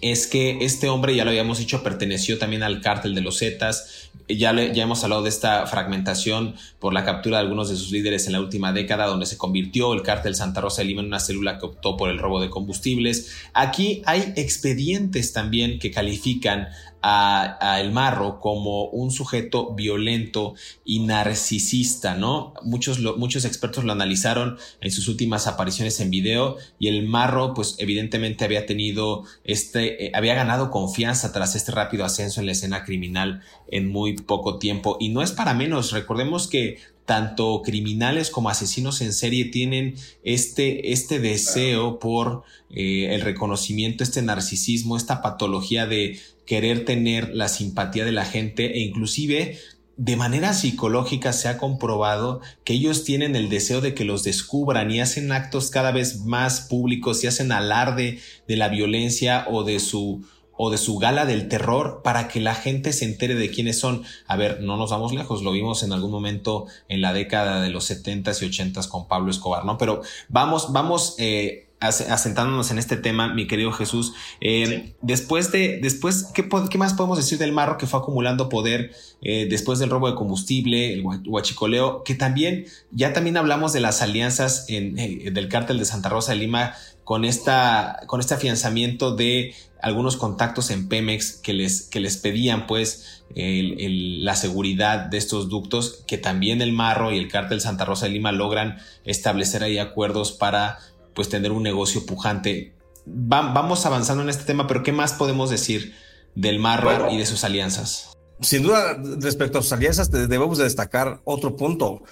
es 0.00 0.26
que 0.26 0.58
este 0.62 0.88
hombre, 0.88 1.14
ya 1.14 1.24
lo 1.24 1.30
habíamos 1.30 1.58
dicho, 1.58 1.82
perteneció 1.82 2.38
también 2.38 2.62
al 2.62 2.80
cártel 2.80 3.14
de 3.14 3.20
los 3.20 3.38
Zetas. 3.38 4.09
Ya, 4.28 4.52
ya 4.54 4.84
hemos 4.84 5.02
hablado 5.02 5.24
de 5.24 5.28
esta 5.28 5.66
fragmentación 5.66 6.54
por 6.78 6.94
la 6.94 7.04
captura 7.04 7.38
de 7.38 7.42
algunos 7.42 7.68
de 7.68 7.76
sus 7.76 7.90
líderes 7.90 8.26
en 8.26 8.32
la 8.32 8.40
última 8.40 8.72
década, 8.72 9.06
donde 9.06 9.26
se 9.26 9.36
convirtió 9.36 9.92
el 9.92 10.02
cártel 10.02 10.36
Santa 10.36 10.60
Rosa 10.60 10.82
de 10.82 10.88
Lima 10.88 11.00
en 11.00 11.08
una 11.08 11.18
célula 11.18 11.58
que 11.58 11.66
optó 11.66 11.96
por 11.96 12.10
el 12.10 12.18
robo 12.18 12.40
de 12.40 12.48
combustibles. 12.48 13.34
Aquí 13.54 14.02
hay 14.06 14.32
expedientes 14.36 15.32
también 15.32 15.80
que 15.80 15.90
califican 15.90 16.68
a, 17.02 17.78
El 17.80 17.92
Marro 17.92 18.40
como 18.40 18.84
un 18.86 19.10
sujeto 19.10 19.74
violento 19.74 20.54
y 20.84 21.00
narcisista, 21.00 22.14
¿no? 22.14 22.54
Muchos, 22.62 23.00
muchos 23.00 23.44
expertos 23.44 23.84
lo 23.84 23.92
analizaron 23.92 24.58
en 24.80 24.90
sus 24.90 25.08
últimas 25.08 25.46
apariciones 25.46 26.00
en 26.00 26.10
video 26.10 26.56
y 26.78 26.88
El 26.88 27.06
Marro, 27.06 27.54
pues 27.54 27.76
evidentemente 27.78 28.44
había 28.44 28.66
tenido 28.66 29.24
este, 29.44 30.06
eh, 30.06 30.12
había 30.14 30.34
ganado 30.34 30.70
confianza 30.70 31.32
tras 31.32 31.54
este 31.56 31.72
rápido 31.72 32.04
ascenso 32.04 32.40
en 32.40 32.46
la 32.46 32.52
escena 32.52 32.84
criminal 32.84 33.42
en 33.70 33.90
muy 34.00 34.14
poco 34.16 34.58
tiempo. 34.58 34.96
Y 34.98 35.10
no 35.10 35.22
es 35.22 35.32
para 35.32 35.52
menos, 35.52 35.92
recordemos 35.92 36.48
que 36.48 36.78
tanto 37.04 37.60
criminales 37.62 38.30
como 38.30 38.48
asesinos 38.48 39.00
en 39.00 39.12
serie 39.12 39.46
tienen 39.46 39.94
este, 40.22 40.92
este 40.92 41.18
deseo 41.18 41.98
por 41.98 42.44
eh, 42.70 43.14
el 43.14 43.20
reconocimiento, 43.20 44.02
este 44.02 44.22
narcisismo, 44.22 44.96
esta 44.96 45.20
patología 45.20 45.86
de 45.86 46.18
querer 46.46 46.84
tener 46.84 47.34
la 47.34 47.48
simpatía 47.48 48.04
de 48.04 48.12
la 48.12 48.24
gente. 48.24 48.78
E 48.78 48.80
inclusive 48.80 49.58
de 49.98 50.16
manera 50.16 50.54
psicológica 50.54 51.34
se 51.34 51.48
ha 51.48 51.58
comprobado 51.58 52.40
que 52.64 52.72
ellos 52.72 53.04
tienen 53.04 53.36
el 53.36 53.50
deseo 53.50 53.82
de 53.82 53.92
que 53.92 54.06
los 54.06 54.22
descubran 54.22 54.90
y 54.90 55.00
hacen 55.00 55.30
actos 55.30 55.68
cada 55.68 55.92
vez 55.92 56.20
más 56.24 56.62
públicos 56.62 57.22
y 57.22 57.26
hacen 57.26 57.52
alarde 57.52 58.18
de 58.48 58.56
la 58.56 58.68
violencia 58.68 59.44
o 59.50 59.62
de 59.62 59.78
su 59.78 60.24
o 60.62 60.68
de 60.68 60.76
su 60.76 60.98
gala 60.98 61.24
del 61.24 61.48
terror 61.48 62.02
para 62.04 62.28
que 62.28 62.38
la 62.38 62.54
gente 62.54 62.92
se 62.92 63.06
entere 63.06 63.34
de 63.34 63.50
quiénes 63.50 63.80
son. 63.80 64.02
A 64.26 64.36
ver, 64.36 64.60
no 64.60 64.76
nos 64.76 64.90
vamos 64.90 65.14
lejos, 65.14 65.42
lo 65.42 65.52
vimos 65.52 65.82
en 65.82 65.94
algún 65.94 66.10
momento 66.10 66.66
en 66.88 67.00
la 67.00 67.14
década 67.14 67.62
de 67.62 67.70
los 67.70 67.90
70s 67.90 68.42
y 68.42 68.50
80s 68.50 68.86
con 68.86 69.08
Pablo 69.08 69.30
Escobar, 69.30 69.64
¿no? 69.64 69.78
Pero 69.78 70.02
vamos, 70.28 70.70
vamos 70.70 71.14
eh, 71.16 71.70
asentándonos 71.80 72.70
en 72.70 72.78
este 72.78 72.98
tema, 72.98 73.32
mi 73.32 73.46
querido 73.46 73.72
Jesús, 73.72 74.12
eh, 74.42 74.94
después 75.00 75.50
de, 75.50 75.80
después, 75.80 76.26
¿qué, 76.34 76.46
¿qué, 76.70 76.78
más 76.78 76.92
podemos 76.92 77.16
decir 77.16 77.38
del 77.38 77.52
marro 77.52 77.78
que 77.78 77.86
fue 77.86 78.00
acumulando 78.00 78.50
poder 78.50 78.92
eh, 79.22 79.46
después 79.48 79.78
del 79.78 79.88
robo 79.88 80.10
de 80.10 80.14
combustible, 80.14 80.92
el 80.92 81.02
huachicoleo, 81.02 82.04
que 82.04 82.14
también, 82.14 82.66
ya 82.90 83.14
también 83.14 83.38
hablamos 83.38 83.72
de 83.72 83.80
las 83.80 84.02
alianzas 84.02 84.66
en, 84.68 84.98
eh, 84.98 85.30
del 85.32 85.48
cártel 85.48 85.78
de 85.78 85.86
Santa 85.86 86.10
Rosa 86.10 86.32
de 86.32 86.38
Lima 86.38 86.74
con 87.04 87.24
esta, 87.24 88.00
con 88.06 88.20
este 88.20 88.34
afianzamiento 88.34 89.14
de 89.14 89.54
algunos 89.82 90.16
contactos 90.16 90.70
en 90.70 90.88
Pemex 90.88 91.32
que 91.32 91.52
les, 91.52 91.82
que 91.82 92.00
les 92.00 92.16
pedían 92.16 92.66
pues 92.66 93.24
la 93.34 94.36
seguridad 94.36 94.98
de 95.06 95.18
estos 95.18 95.48
ductos, 95.48 96.04
que 96.06 96.18
también 96.18 96.62
el 96.62 96.72
Marro 96.72 97.12
y 97.12 97.18
el 97.18 97.28
cártel 97.28 97.60
Santa 97.60 97.84
Rosa 97.84 98.06
de 98.06 98.12
Lima 98.12 98.32
logran 98.32 98.78
establecer 99.04 99.62
ahí 99.62 99.78
acuerdos 99.78 100.32
para 100.32 100.78
pues 101.14 101.28
tener 101.28 101.52
un 101.52 101.62
negocio 101.62 102.04
pujante. 102.06 102.74
vamos 103.06 103.86
avanzando 103.86 104.22
en 104.22 104.28
este 104.28 104.44
tema, 104.44 104.66
pero 104.66 104.82
¿qué 104.82 104.92
más 104.92 105.12
podemos 105.12 105.50
decir 105.50 105.94
del 106.34 106.58
Marro 106.58 107.10
y 107.10 107.18
de 107.18 107.26
sus 107.26 107.44
alianzas? 107.44 108.12
Sin 108.40 108.62
duda, 108.62 108.96
respecto 109.20 109.58
a 109.58 109.62
sus 109.62 109.72
alianzas, 109.72 110.10
debemos 110.10 110.58
destacar 110.58 111.20
otro 111.24 111.56
punto, 111.56 112.02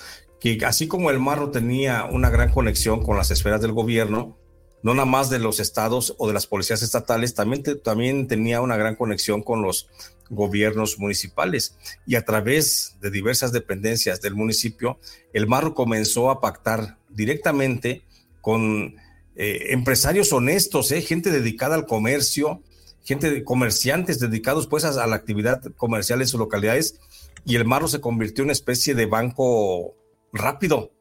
que 0.41 0.59
así 0.65 0.87
como 0.87 1.11
el 1.11 1.19
Marro 1.19 1.51
tenía 1.51 2.05
una 2.05 2.31
gran 2.31 2.51
conexión 2.51 3.03
con 3.03 3.17
las 3.17 3.31
esferas 3.31 3.61
del 3.61 3.73
gobierno, 3.73 4.38
no 4.83 4.95
nada 4.95 5.07
más 5.07 5.31
de 5.31 5.39
los 5.39 5.61
estados 5.61 6.15
o 6.19 6.29
de 6.29 6.35
las 6.35 6.47
policías 6.47 6.83
estatales, 6.83 7.35
también, 7.35 7.63
también 7.83 8.29
tenía 8.29 8.61
una 8.61 8.77
gran 8.77 8.97
conexión 8.97 9.43
con 9.43 9.63
los 9.63 9.89
gobiernos 10.31 10.99
municipales. 10.99 11.77
Y 12.07 12.17
a 12.17 12.25
través 12.25 12.97
de 13.01 13.11
diversas 13.11 13.53
dependencias 13.53 14.21
del 14.21 14.35
municipio, 14.35 14.99
el 15.33 15.47
Marro 15.47 15.75
comenzó 15.75 16.31
a 16.31 16.41
pactar 16.41 16.99
directamente 17.09 18.03
con 18.41 18.97
eh, 19.37 19.73
empresarios 19.73 20.33
honestos, 20.33 20.93
eh, 20.93 21.01
gente 21.01 21.31
dedicada 21.31 21.75
al 21.75 21.87
comercio, 21.87 22.63
gente 23.05 23.31
de 23.31 23.45
comerciantes 23.45 24.21
dedicados 24.21 24.67
pues 24.67 24.85
a, 24.85 25.07
la 25.07 25.17
actividad 25.17 25.63
comercial 25.77 26.21
en 26.21 26.29
sus 26.29 26.39
localidades. 26.39 27.01
Y 27.45 27.57
el 27.57 27.65
Marro 27.65 27.89
se 27.89 28.01
convirtió 28.01 28.43
en 28.43 28.47
una 28.47 28.53
especie 28.53 28.95
de 28.95 29.07
banco 29.07 29.95
rápido 30.33 30.93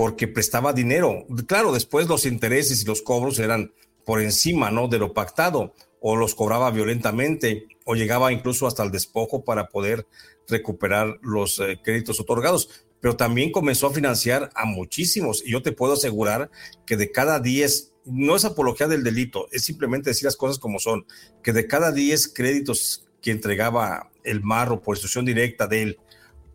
porque 0.00 0.28
prestaba 0.28 0.72
dinero. 0.72 1.26
Claro, 1.46 1.72
después 1.72 2.08
los 2.08 2.24
intereses 2.24 2.80
y 2.80 2.86
los 2.86 3.02
cobros 3.02 3.38
eran 3.38 3.74
por 4.06 4.22
encima, 4.22 4.70
¿no? 4.70 4.88
De 4.88 4.96
lo 4.96 5.12
pactado 5.12 5.74
o 6.00 6.16
los 6.16 6.34
cobraba 6.34 6.70
violentamente 6.70 7.68
o 7.84 7.94
llegaba 7.94 8.32
incluso 8.32 8.66
hasta 8.66 8.82
el 8.82 8.92
despojo 8.92 9.44
para 9.44 9.68
poder 9.68 10.06
recuperar 10.48 11.18
los 11.20 11.58
eh, 11.58 11.78
créditos 11.84 12.18
otorgados 12.18 12.86
pero 12.98 13.16
también 13.16 13.52
comenzó 13.52 13.88
a 13.88 13.92
financiar 13.92 14.50
a 14.54 14.64
muchísimos. 14.64 15.42
Y 15.44 15.52
yo 15.52 15.60
te 15.60 15.72
puedo 15.72 15.92
asegurar 15.94 16.50
que 16.86 16.96
de 16.96 17.10
cada 17.10 17.38
10, 17.38 17.92
no 18.06 18.36
es 18.36 18.46
apología 18.46 18.88
del 18.88 19.04
delito, 19.04 19.48
es 19.52 19.64
simplemente 19.64 20.10
decir 20.10 20.24
las 20.24 20.36
cosas 20.36 20.58
como 20.58 20.78
son, 20.78 21.06
que 21.42 21.52
de 21.52 21.66
cada 21.66 21.92
10 21.92 22.28
créditos 22.28 23.06
que 23.20 23.32
entregaba 23.32 24.10
el 24.24 24.42
marro 24.42 24.82
por 24.82 24.96
instrucción 24.96 25.26
directa 25.26 25.66
de 25.66 25.82
él 25.82 25.98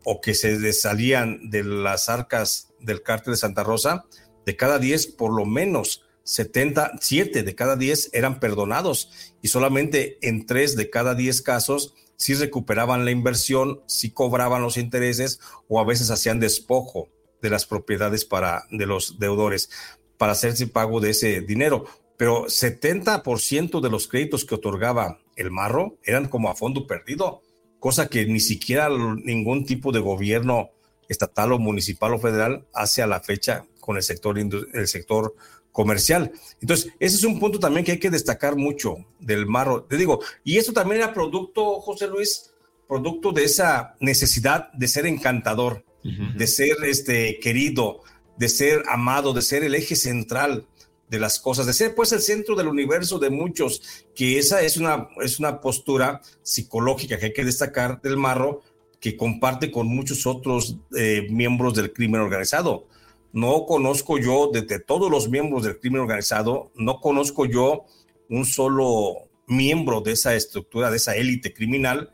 o 0.05 0.21
que 0.21 0.33
se 0.33 0.71
salían 0.71 1.49
de 1.49 1.63
las 1.63 2.07
arcas 2.07 2.73
del 2.79 3.01
cártel 3.01 3.33
de 3.33 3.37
Santa 3.37 3.63
Rosa, 3.63 4.05
de 4.45 4.55
cada 4.55 4.79
10, 4.79 5.07
por 5.07 5.33
lo 5.33 5.45
menos 5.45 6.03
77 6.23 7.43
de 7.43 7.55
cada 7.55 7.75
10 7.75 8.11
eran 8.13 8.39
perdonados 8.39 9.33
y 9.41 9.49
solamente 9.49 10.17
en 10.21 10.45
3 10.45 10.75
de 10.75 10.89
cada 10.89 11.13
10 11.15 11.41
casos 11.41 11.93
si 12.17 12.33
recuperaban 12.33 13.05
la 13.05 13.11
inversión, 13.11 13.81
si 13.87 14.11
cobraban 14.11 14.61
los 14.61 14.77
intereses 14.77 15.39
o 15.67 15.79
a 15.79 15.85
veces 15.85 16.09
hacían 16.11 16.39
despojo 16.39 17.09
de 17.41 17.49
las 17.49 17.65
propiedades 17.65 18.25
para, 18.25 18.63
de 18.71 18.85
los 18.85 19.19
deudores 19.19 19.69
para 20.17 20.31
hacerse 20.31 20.67
pago 20.67 20.99
de 20.99 21.11
ese 21.11 21.41
dinero. 21.41 21.85
Pero 22.17 22.45
70% 22.45 23.81
de 23.81 23.89
los 23.89 24.07
créditos 24.07 24.45
que 24.45 24.55
otorgaba 24.55 25.19
el 25.35 25.51
marro 25.51 25.97
eran 26.03 26.27
como 26.27 26.49
a 26.49 26.55
fondo 26.55 26.87
perdido, 26.87 27.41
cosa 27.85 28.07
que 28.07 28.25
ni 28.25 28.39
siquiera 28.39 28.89
ningún 28.89 29.63
tipo 29.63 29.91
de 29.91 29.99
gobierno 29.99 30.71
estatal 31.07 31.51
o 31.51 31.59
municipal 31.59 32.15
o 32.15 32.17
federal 32.17 32.65
hace 32.73 33.03
a 33.03 33.05
la 33.05 33.19
fecha 33.19 33.67
con 33.79 33.95
el 33.95 34.01
sector, 34.01 34.39
el 34.39 34.87
sector 34.87 35.35
comercial. 35.71 36.31
Entonces, 36.59 36.91
ese 36.99 37.17
es 37.17 37.23
un 37.23 37.39
punto 37.39 37.59
también 37.59 37.85
que 37.85 37.91
hay 37.91 37.99
que 37.99 38.09
destacar 38.09 38.55
mucho 38.55 39.05
del 39.19 39.45
marro. 39.45 39.83
Te 39.83 39.97
digo, 39.97 40.19
y 40.43 40.57
esto 40.57 40.73
también 40.73 41.01
era 41.01 41.13
producto, 41.13 41.79
José 41.79 42.07
Luis, 42.07 42.49
producto 42.87 43.31
de 43.31 43.43
esa 43.43 43.95
necesidad 43.99 44.73
de 44.73 44.87
ser 44.87 45.05
encantador, 45.05 45.85
de 46.01 46.47
ser 46.47 46.77
este, 46.85 47.39
querido, 47.39 48.01
de 48.35 48.49
ser 48.49 48.81
amado, 48.89 49.31
de 49.31 49.43
ser 49.43 49.63
el 49.63 49.75
eje 49.75 49.95
central 49.95 50.65
de 51.09 51.19
las 51.19 51.39
cosas, 51.39 51.65
de 51.65 51.73
ser 51.73 51.95
pues 51.95 52.11
el 52.11 52.21
centro 52.21 52.55
del 52.55 52.67
universo 52.67 53.19
de 53.19 53.29
muchos, 53.29 53.81
que 54.15 54.39
esa 54.39 54.61
es 54.61 54.77
una, 54.77 55.09
es 55.21 55.39
una 55.39 55.61
postura 55.61 56.21
psicológica 56.41 57.17
que 57.17 57.27
hay 57.27 57.33
que 57.33 57.45
destacar 57.45 58.01
del 58.01 58.17
marro, 58.17 58.61
que 58.99 59.15
comparte 59.15 59.71
con 59.71 59.87
muchos 59.87 60.25
otros 60.25 60.77
eh, 60.95 61.27
miembros 61.29 61.75
del 61.75 61.93
crimen 61.93 62.21
organizado 62.21 62.87
no 63.35 63.65
conozco 63.65 64.17
yo, 64.17 64.49
de, 64.49 64.79
todos 64.79 65.11
los 65.11 65.27
miembros 65.27 65.65
del 65.65 65.77
crimen 65.77 65.99
organizado, 65.99 66.71
no 66.73 67.01
conozco 67.01 67.45
yo 67.45 67.83
un 68.29 68.45
solo 68.45 69.27
miembro 69.45 69.99
de 69.99 70.13
esa 70.13 70.35
estructura, 70.35 70.89
de 70.89 70.95
esa 70.95 71.17
élite 71.17 71.53
criminal, 71.53 72.13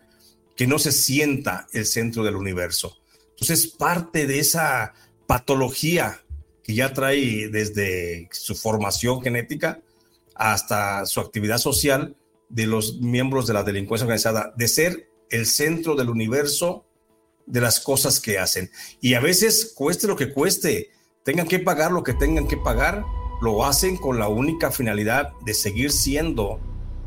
que 0.56 0.66
no 0.66 0.80
se 0.80 0.92
sienta 0.92 1.68
el 1.74 1.86
centro 1.86 2.24
del 2.24 2.36
universo. 2.36 2.98
Entonces, 3.30 3.68
parte 3.68 4.26
de 4.26 4.40
esa 4.40 4.96
patología 5.28 6.21
que 6.64 6.76
ya 6.76 6.94
trae 6.94 7.50
desde 7.50 8.30
su 8.32 8.56
formación 8.56 9.22
genética 9.22 9.82
hasta 10.36 11.06
su 11.06 11.20
actividad 11.20 11.58
social 11.58 12.16
de 12.50 12.68
los 12.68 13.00
miembros 13.00 13.48
de 13.48 13.54
la 13.54 13.64
delincuencia 13.64 14.06
organizada, 14.06 14.54
de 14.56 14.68
ser 14.68 15.10
el 15.30 15.46
centro 15.46 15.96
del 15.96 16.10
universo 16.10 16.86
de 17.46 17.62
las 17.62 17.80
cosas 17.80 18.20
que 18.20 18.38
hacen. 18.38 18.70
Y 19.00 19.14
a 19.14 19.20
veces, 19.20 19.72
cueste 19.76 20.08
lo 20.08 20.16
que 20.16 20.34
cueste, 20.34 20.90
tengan 21.24 21.48
que 21.48 21.60
pagar 21.60 21.92
lo 21.92 22.04
que 22.04 22.14
tengan 22.14 22.48
que 22.48 22.58
pagar, 22.58 23.04
lo 23.42 23.66
hacen 23.66 23.98
con 23.98 24.20
la 24.20 24.28
única 24.28 24.72
finalidad 24.72 25.32
de 25.46 25.54
seguir 25.54 25.92
siendo 25.92 26.60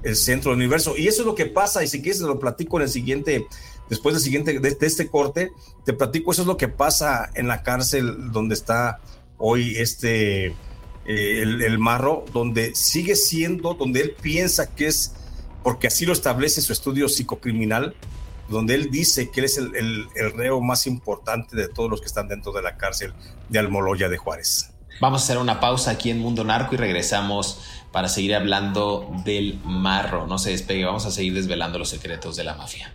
el 0.02 0.16
centro 0.16 0.50
del 0.50 0.58
universo. 0.58 0.96
Y 0.96 1.08
eso 1.08 1.22
es 1.22 1.26
lo 1.26 1.34
que 1.34 1.46
pasa, 1.46 1.82
y 1.82 1.88
si 1.88 2.00
quieres 2.02 2.20
te 2.20 2.26
lo 2.26 2.38
platico 2.38 2.78
en 2.78 2.84
el 2.84 2.88
siguiente, 2.88 3.46
después 3.88 4.14
del 4.14 4.22
siguiente, 4.22 4.58
de, 4.58 4.76
este 4.80 5.08
corte, 5.08 5.52
te 5.84 5.92
platico, 5.92 6.32
eso 6.32 6.42
es 6.42 6.48
lo 6.48 6.56
que 6.56 6.68
pasa 6.68 7.30
en 7.34 7.48
la 7.48 7.62
cárcel 7.62 8.32
donde 8.32 8.54
está 8.54 9.00
hoy 9.38 9.76
este, 9.76 10.46
eh, 10.46 10.54
el, 11.06 11.62
el 11.62 11.78
marro, 11.78 12.24
donde 12.32 12.74
sigue 12.74 13.16
siendo, 13.16 13.74
donde 13.74 14.00
él 14.00 14.16
piensa 14.20 14.74
que 14.74 14.86
es, 14.86 15.14
porque 15.62 15.86
así 15.88 16.06
lo 16.06 16.12
establece 16.12 16.60
su 16.62 16.72
estudio 16.72 17.08
psicocriminal, 17.08 17.94
donde 18.48 18.74
él 18.74 18.90
dice 18.90 19.30
que 19.30 19.40
él 19.40 19.46
es 19.46 19.58
el, 19.58 20.08
reo 20.34 20.60
más 20.60 20.86
importante 20.86 21.56
de 21.56 21.68
todos 21.68 21.90
los 21.90 22.00
que 22.00 22.06
están 22.06 22.28
dentro 22.28 22.52
de 22.52 22.62
la 22.62 22.76
cárcel 22.76 23.12
de 23.48 23.58
Almoloya 23.58 24.08
de 24.08 24.16
Juárez. 24.16 24.70
Vamos 25.00 25.22
a 25.22 25.24
hacer 25.24 25.38
una 25.38 25.60
pausa 25.60 25.90
aquí 25.90 26.10
en 26.10 26.18
Mundo 26.18 26.44
Narco 26.44 26.74
y 26.74 26.78
regresamos 26.78 27.60
para 27.90 28.08
seguir 28.08 28.34
hablando 28.34 29.10
del 29.24 29.60
marro. 29.64 30.26
No 30.26 30.38
se 30.38 30.50
despegue, 30.50 30.84
vamos 30.84 31.04
a 31.06 31.10
seguir 31.10 31.34
desvelando 31.34 31.78
los 31.78 31.88
secretos 31.88 32.36
de 32.36 32.44
la 32.44 32.54
mafia. 32.54 32.94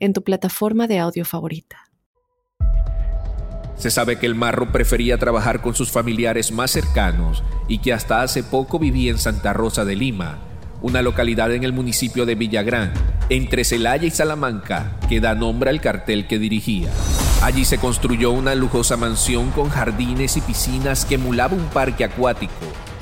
en 0.00 0.12
tu 0.12 0.22
plataforma 0.22 0.86
de 0.86 0.98
audio 0.98 1.24
favorita. 1.24 1.88
Se 3.76 3.90
sabe 3.90 4.18
que 4.18 4.26
el 4.26 4.34
marro 4.34 4.72
prefería 4.72 5.18
trabajar 5.18 5.62
con 5.62 5.74
sus 5.74 5.92
familiares 5.92 6.50
más 6.50 6.72
cercanos 6.72 7.44
y 7.68 7.78
que 7.78 7.92
hasta 7.92 8.22
hace 8.22 8.42
poco 8.42 8.78
vivía 8.78 9.10
en 9.10 9.18
Santa 9.18 9.52
Rosa 9.52 9.84
de 9.84 9.94
Lima, 9.94 10.38
una 10.82 11.00
localidad 11.00 11.52
en 11.52 11.62
el 11.62 11.72
municipio 11.72 12.26
de 12.26 12.34
Villagrán, 12.34 12.92
entre 13.28 13.64
Celaya 13.64 14.06
y 14.06 14.10
Salamanca, 14.10 14.98
que 15.08 15.20
da 15.20 15.34
nombre 15.34 15.70
al 15.70 15.80
cartel 15.80 16.26
que 16.26 16.40
dirigía. 16.40 16.90
Allí 17.42 17.64
se 17.64 17.78
construyó 17.78 18.32
una 18.32 18.56
lujosa 18.56 18.96
mansión 18.96 19.52
con 19.52 19.68
jardines 19.68 20.36
y 20.36 20.40
piscinas 20.40 21.04
que 21.04 21.14
emulaba 21.14 21.54
un 21.54 21.66
parque 21.66 22.02
acuático 22.02 22.52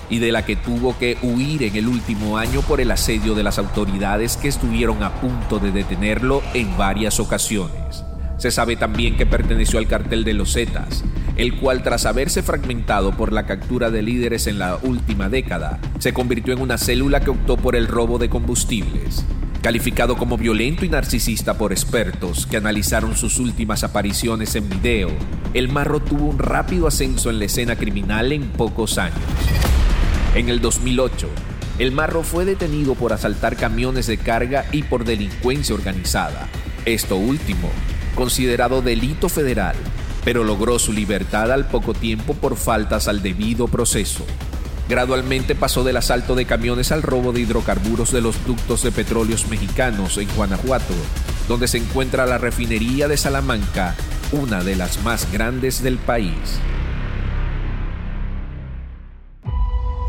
y 0.09 0.19
de 0.19 0.33
la 0.33 0.45
que 0.45 0.57
tuvo 0.57 0.97
que 0.99 1.19
huir 1.23 1.63
en 1.63 1.77
el 1.77 1.89
último 1.89 2.39
año 2.39 2.61
por 2.63 2.81
el 2.81 2.91
asedio 2.91 3.35
de 3.35 3.43
las 3.43 3.59
autoridades 3.59 4.37
que 4.37 4.49
estuvieron 4.49 5.03
a 5.03 5.21
punto 5.21 5.59
de 5.59 5.73
detenerlo 5.73 6.43
en 6.55 6.77
varias 6.77 7.21
ocasiones. 7.21 8.05
Se 8.39 8.51
sabe 8.51 8.77
también 8.77 9.17
que 9.17 9.27
perteneció 9.27 9.79
al 9.79 9.89
cartel 9.89 10.23
de 10.25 10.35
los 10.35 10.53
Zetas, 10.53 11.05
el 11.37 11.57
cual 11.57 11.83
tras 11.83 12.07
haberse 12.07 12.43
fragmentado 12.43 13.13
por 13.13 13.33
la 13.33 13.47
captura 13.47 13.91
de 13.91 14.03
líderes 14.03 14.47
en 14.47 14.59
la 14.59 14.79
última 14.83 15.29
década, 15.29 15.79
se 15.99 16.13
convirtió 16.13 16.53
en 16.53 16.61
una 16.61 16.79
célula 16.79 17.21
que 17.21 17.31
optó 17.31 17.57
por 17.57 17.77
el 17.77 17.89
robo 17.89 18.19
de 18.19 18.29
combustibles. 18.29 19.25
Calificado 19.63 20.17
como 20.17 20.37
violento 20.37 20.85
y 20.85 20.89
narcisista 20.89 21.55
por 21.55 21.73
expertos 21.73 22.47
que 22.47 22.57
analizaron 22.59 23.17
sus 23.17 23.39
últimas 23.39 23.85
apariciones 23.85 24.55
en 24.55 24.69
video, 24.69 25.11
el 25.55 25.69
marro 25.69 26.01
tuvo 26.01 26.27
un 26.27 26.39
rápido 26.39 26.87
ascenso 26.87 27.31
en 27.31 27.39
la 27.39 27.47
escena 27.47 27.77
criminal 27.77 28.33
en 28.33 28.49
pocos 28.53 28.99
años. 28.99 29.19
En 30.37 30.51
el 30.51 30.61
2008, 30.61 31.31
el 31.79 31.93
marro 31.93 32.23
fue 32.23 32.45
detenido 32.45 32.95
por 32.95 33.15
asaltar 33.15 33.57
camiones 33.57 34.07
de 34.07 34.19
carga 34.19 34.67
y 34.71 34.83
por 34.83 35.07
delincuencia 35.07 35.75
organizada. 35.75 36.47
Esto 36.85 37.17
último 37.17 37.71
considerado 38.15 38.83
delito 38.83 39.31
federal, 39.31 39.77
pero 40.27 40.45
logró 40.45 40.79
su 40.79 40.93
libertad 40.93 41.51
al 41.51 41.67
poco 41.69 41.95
tiempo 41.95 42.35
por 42.35 42.57
faltas 42.57 43.09
al 43.09 43.23
debido 43.23 43.67
proceso. 43.67 44.27
Gradualmente 44.91 45.55
pasó 45.55 45.85
del 45.85 45.97
asalto 45.97 46.35
de 46.35 46.45
camiones 46.45 46.93
al 46.93 47.03
robo 47.03 47.33
de 47.33 47.41
hidrocarburos 47.41 48.13
de 48.13 48.21
los 48.21 48.45
ductos 48.45 48.83
de 48.83 48.93
petróleos 48.93 49.49
mexicanos 49.49 50.19
en 50.19 50.29
Guanajuato, 50.37 50.93
donde 51.49 51.67
se 51.67 51.79
encuentra 51.79 52.27
la 52.27 52.37
refinería 52.37 53.09
de 53.09 53.17
Salamanca, 53.17 53.95
una 54.33 54.63
de 54.63 54.77
las 54.77 55.03
más 55.03 55.33
grandes 55.33 55.83
del 55.83 55.97
país. 55.97 56.61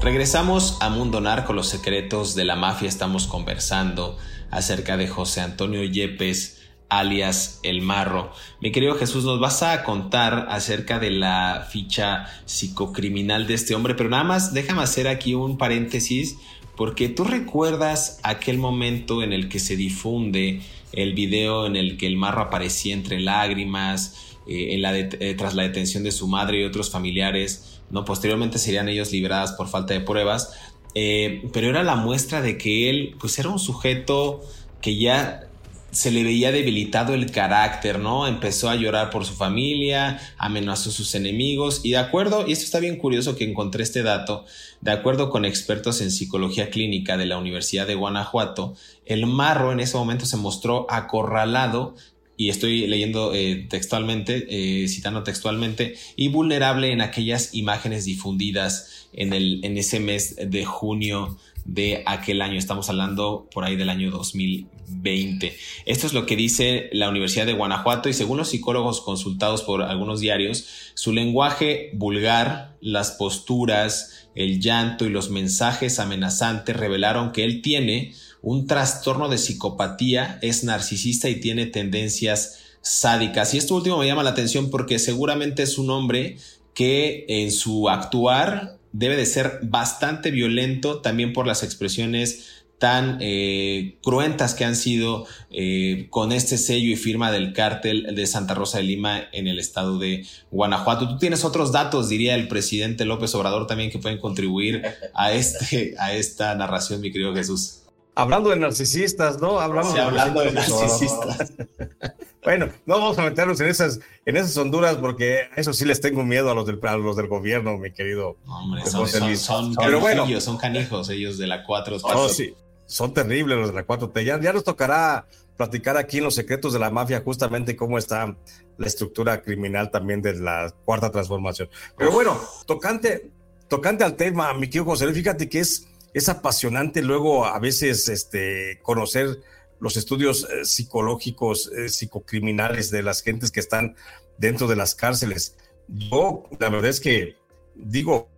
Regresamos 0.02 0.78
a 0.80 0.90
Mundo 0.90 1.22
Narco, 1.22 1.54
los 1.54 1.68
secretos 1.68 2.36
de 2.36 2.46
la 2.46 2.56
mafia. 2.56 2.88
Estamos 2.88 3.26
conversando 3.26 4.16
acerca 4.52 4.96
de 4.96 5.08
José 5.08 5.42
Antonio 5.42 5.84
Yepes, 5.84 6.62
alias 6.88 7.60
El 7.64 7.82
Marro. 7.82 8.32
Mi 8.62 8.72
querido 8.72 8.96
Jesús, 8.96 9.26
nos 9.26 9.40
vas 9.40 9.64
a 9.64 9.84
contar 9.84 10.48
acerca 10.50 11.00
de 11.00 11.10
la 11.10 11.68
ficha 11.70 12.28
psicocriminal 12.46 13.48
de 13.48 13.56
este 13.56 13.74
hombre, 13.74 13.96
pero 13.96 14.10
nada 14.10 14.24
más 14.24 14.54
déjame 14.54 14.84
hacer 14.84 15.08
aquí 15.08 15.34
un 15.34 15.58
paréntesis, 15.58 16.38
porque 16.76 17.10
tú 17.10 17.24
recuerdas 17.24 18.20
aquel 18.22 18.60
momento 18.60 19.24
en 19.24 19.34
el 19.34 19.50
que 19.50 19.60
se 19.60 19.76
difunde 19.76 20.62
el 20.94 21.16
video 21.16 21.66
en 21.66 21.76
el 21.76 21.98
que 21.98 22.06
El 22.06 22.18
Marro 22.18 22.42
aparecía 22.42 22.94
entre 22.94 23.20
lágrimas, 23.20 24.38
eh, 24.48 24.80
eh, 25.20 25.36
tras 25.36 25.56
la 25.56 25.64
detención 25.64 26.04
de 26.04 26.12
su 26.12 26.28
madre 26.28 26.62
y 26.62 26.64
otros 26.64 26.90
familiares, 26.90 27.77
no 27.89 28.06
posteriormente 28.06 28.60
serían 28.60 28.89
ellos 28.89 29.12
liberadas 29.12 29.54
por 29.54 29.67
falta 29.67 29.93
de 29.93 30.02
pruebas, 30.02 30.54
eh, 30.93 31.47
pero 31.54 31.69
era 31.69 31.84
la 31.84 31.95
muestra 31.95 32.41
de 32.41 32.58
que 32.58 32.89
él 32.89 33.15
pues 33.19 33.38
era 33.39 33.50
un 33.50 33.60
sujeto 33.60 34.41
que 34.82 34.97
ya 34.97 35.47
se 35.91 36.12
le 36.12 36.23
veía 36.23 36.52
debilitado 36.52 37.13
el 37.13 37.32
carácter, 37.32 37.97
¿no? 38.00 38.28
Empezó 38.28 38.69
a 38.69 38.76
llorar 38.76 39.10
por 39.10 39.26
su 39.26 39.34
familia, 39.34 40.19
amenazó 40.38 40.89
a 40.89 40.93
sus 40.93 41.15
enemigos. 41.15 41.82
Y 41.84 41.91
de 41.91 41.97
acuerdo, 41.97 42.45
y 42.47 42.52
esto 42.52 42.65
está 42.65 42.80
bien 42.80 42.97
curioso 42.97 43.36
que 43.36 43.45
encontré 43.45 43.84
este 43.84 44.04
dato, 44.04 44.45
de 44.82 44.91
acuerdo 44.91 45.30
con 45.30 45.45
expertos 45.45 46.02
en 46.02 46.12
psicología 46.12 46.69
clínica 46.69 47.17
de 47.17 47.26
la 47.26 47.38
Universidad 47.38 47.88
de 47.88 47.95
Guanajuato, 47.95 48.76
el 49.06 49.26
marro 49.26 49.71
en 49.71 49.80
ese 49.80 49.97
momento 49.97 50.26
se 50.26 50.38
mostró 50.38 50.86
acorralado 50.89 51.95
y 52.38 52.50
estoy 52.50 52.86
leyendo 52.86 53.34
eh, 53.34 53.65
textualmente, 53.67 54.45
eh, 54.50 54.88
citando 54.88 55.23
textualmente, 55.23 55.95
y 56.15 56.30
vulnerable 56.30 56.91
en 56.91 57.02
aquellas 57.02 57.56
imágenes 57.56 58.06
difundidas 58.06 59.08
en, 59.12 59.34
el, 59.34 59.60
en 59.65 59.78
ese 59.78 60.00
mes 60.00 60.36
de 60.39 60.63
junio 60.63 61.38
de 61.65 62.04
aquel 62.06 62.41
año. 62.41 62.58
Estamos 62.58 62.89
hablando 62.89 63.50
por 63.52 63.65
ahí 63.65 63.76
del 63.76 63.89
año 63.89 64.12
2020. 64.12 65.58
Esto 65.86 66.08
es 66.08 66.13
lo 66.13 66.26
que 66.28 66.36
dice 66.36 66.89
la 66.93 67.10
Universidad 67.10 67.47
de 67.47 67.54
Guanajuato 67.54 68.08
y 68.08 68.13
según 68.13 68.38
los 68.38 68.50
psicólogos 68.50 69.02
consultados 69.02 69.63
por 69.63 69.82
algunos 69.82 70.21
diarios, 70.21 70.65
su 70.93 71.12
lenguaje 71.12 71.89
vulgar, 71.93 72.78
las 72.82 73.12
posturas, 73.12 74.30
el 74.36 74.62
llanto 74.62 75.06
y 75.06 75.10
los 75.10 75.32
mensajes 75.32 76.00
amenazantes 76.00 76.78
revelaron 76.78 77.32
que 77.32 77.43
él 77.43 77.62
tiene 77.62 78.13
un 78.41 78.67
trastorno 78.67 79.30
de 79.30 79.38
psicopatía, 79.38 80.39
es 80.41 80.63
narcisista 80.63 81.30
y 81.30 81.39
tiene 81.39 81.65
tendencias 81.65 82.60
sádicas. 82.82 83.54
Y 83.54 83.58
esto 83.58 83.76
último 83.76 83.97
me 83.97 84.08
llama 84.08 84.23
la 84.23 84.32
atención 84.32 84.69
porque 84.69 85.00
seguramente 85.00 85.63
es 85.63 85.78
un 85.78 85.89
hombre 85.89 86.38
que 86.73 87.26
en 87.28 87.52
su 87.52 87.89
actuar 87.89 88.78
debe 88.91 89.15
de 89.15 89.26
ser 89.26 89.60
bastante 89.63 90.32
violento 90.32 91.02
también 91.02 91.34
por 91.34 91.47
las 91.47 91.63
expresiones 91.63 92.63
tan 92.78 93.17
eh, 93.21 93.97
cruentas 94.04 94.54
que 94.54 94.63
han 94.63 94.76
sido 94.76 95.26
eh, 95.50 96.08
con 96.12 96.32
este 96.32 96.58
sello 96.58 96.91
y 96.91 96.95
firma 96.95 97.32
del 97.32 97.54
cártel 97.54 98.15
de 98.15 98.28
Santa 98.28 98.54
Rosa 98.54 98.78
de 98.78 98.84
Lima 98.84 99.23
en 99.32 99.47
el 99.47 99.58
estado 99.58 99.97
de 99.97 100.26
Guanajuato. 100.52 101.10
Tú 101.10 101.17
tienes 101.17 101.43
otros 101.43 101.71
datos, 101.71 102.10
diría 102.10 102.36
el 102.36 102.47
presidente 102.47 103.06
López 103.06 103.34
Obrador 103.34 103.65
también, 103.65 103.89
que 103.89 103.97
pueden 103.97 104.19
contribuir 104.19 104.84
a, 105.15 105.32
este, 105.32 105.95
a 105.97 106.13
esta 106.13 106.54
narración, 106.54 107.02
mi 107.02 107.12
querido 107.12 107.34
Jesús. 107.34 107.87
Hablando 108.17 108.49
de 108.49 108.58
narcisistas, 108.58 109.39
¿no? 109.39 109.60
Hablando, 109.60 110.01
hablando 110.01 110.41
de 110.41 110.51
narcisistas. 110.51 111.53
bueno, 112.43 112.69
no 112.86 112.95
vamos 112.99 113.17
a 113.19 113.23
meternos 113.23 113.60
en 113.62 113.67
esas, 113.67 113.99
en 114.25 114.38
esas 114.38 114.58
honduras 114.58 114.95
porque 114.95 115.49
eso 115.56 115.73
sí 115.73 115.86
les 115.86 116.01
tengo 116.01 116.23
miedo 116.23 116.49
a 116.49 116.56
los 116.56 116.65
del, 116.65 116.80
los 116.82 117.15
del 117.15 117.27
gobierno, 117.27 117.77
mi 117.77 117.91
querido. 117.91 118.38
Hombre, 118.47 118.86
son, 118.86 119.08
son, 119.38 119.75
canijos, 119.75 120.43
son 120.43 120.58
canijos 120.58 121.10
ellos 121.10 121.38
de 121.38 121.47
la 121.47 121.63
4. 121.63 121.97
Oh, 122.03 122.30
sí 122.30 122.56
son 122.88 123.13
terribles 123.13 123.58
los 123.58 123.67
de 123.69 123.75
la 123.75 123.86
4T. 123.86 124.23
Ya, 124.23 124.39
ya 124.39 124.53
nos 124.53 124.63
tocará 124.63 125.27
platicar 125.56 125.97
aquí 125.97 126.17
en 126.17 126.23
los 126.23 126.36
secretos 126.36 126.73
de 126.73 126.80
la 126.80 126.89
mafia 126.89 127.21
justamente 127.23 127.75
cómo 127.75 127.97
está 127.97 128.36
la 128.77 128.88
estructura 128.88 129.41
criminal 129.41 129.91
también 129.91 130.21
de 130.21 130.36
la 130.36 130.73
cuarta 130.86 131.12
transformación. 131.12 131.69
Pero 131.97 132.12
bueno, 132.12 132.39
tocante, 132.65 133.30
tocante 133.67 134.03
al 134.03 134.15
tema, 134.15 134.53
mi 134.53 134.67
querido 134.67 134.86
José, 134.86 135.12
fíjate 135.13 135.49
que 135.49 135.60
es, 135.60 135.88
es 136.17 136.30
apasionante 136.30 137.03
luego 137.03 137.45
a 137.45 137.60
veces 137.60 138.10
este, 138.10 138.80
conocer 138.82 139.39
los 139.80 139.97
estudios 139.97 140.47
eh, 140.49 140.65
psicológicos, 140.65 141.71
eh, 141.77 141.89
psicocriminales 141.89 142.89
de 142.89 143.03
las 143.03 143.21
gentes 143.21 143.51
que 143.51 143.60
están 143.60 143.95
dentro 144.39 144.67
de 144.67 144.75
las 144.75 144.95
cárceles. 144.95 145.56
Yo, 145.88 146.43
la 146.60 146.69
verdad 146.69 146.89
es 146.89 146.99
que 146.99 147.36
digo, 147.75 148.30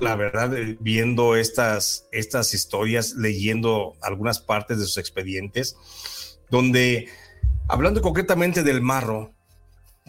la 0.00 0.16
verdad, 0.16 0.56
eh, 0.56 0.78
viendo 0.80 1.36
estas, 1.36 2.08
estas 2.10 2.54
historias, 2.54 3.12
leyendo 3.14 3.96
algunas 4.00 4.40
partes 4.40 4.78
de 4.78 4.84
sus 4.84 4.96
expedientes, 4.96 5.76
donde, 6.50 7.08
hablando 7.68 8.00
concretamente 8.00 8.62
del 8.62 8.80
marro, 8.80 9.32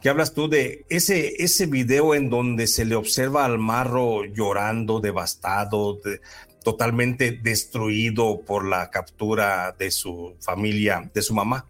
que 0.02 0.10
hablas 0.10 0.34
tú 0.34 0.48
de 0.48 0.86
ese, 0.90 1.44
ese 1.44 1.66
video 1.66 2.16
en 2.16 2.30
donde 2.30 2.68
se 2.68 2.86
le 2.86 2.96
observa 2.96 3.46
al 3.46 3.60
marro 3.60 4.24
llorando, 4.26 5.00
devastado, 5.00 6.00
totalmente 6.66 7.32
destruido 7.32 8.42
por 8.42 8.68
la 8.68 8.90
captura 8.90 9.74
de 9.78 9.92
su 9.92 10.36
familia, 10.42 11.10
de 11.14 11.22
su 11.22 11.36
mamá, 11.36 11.68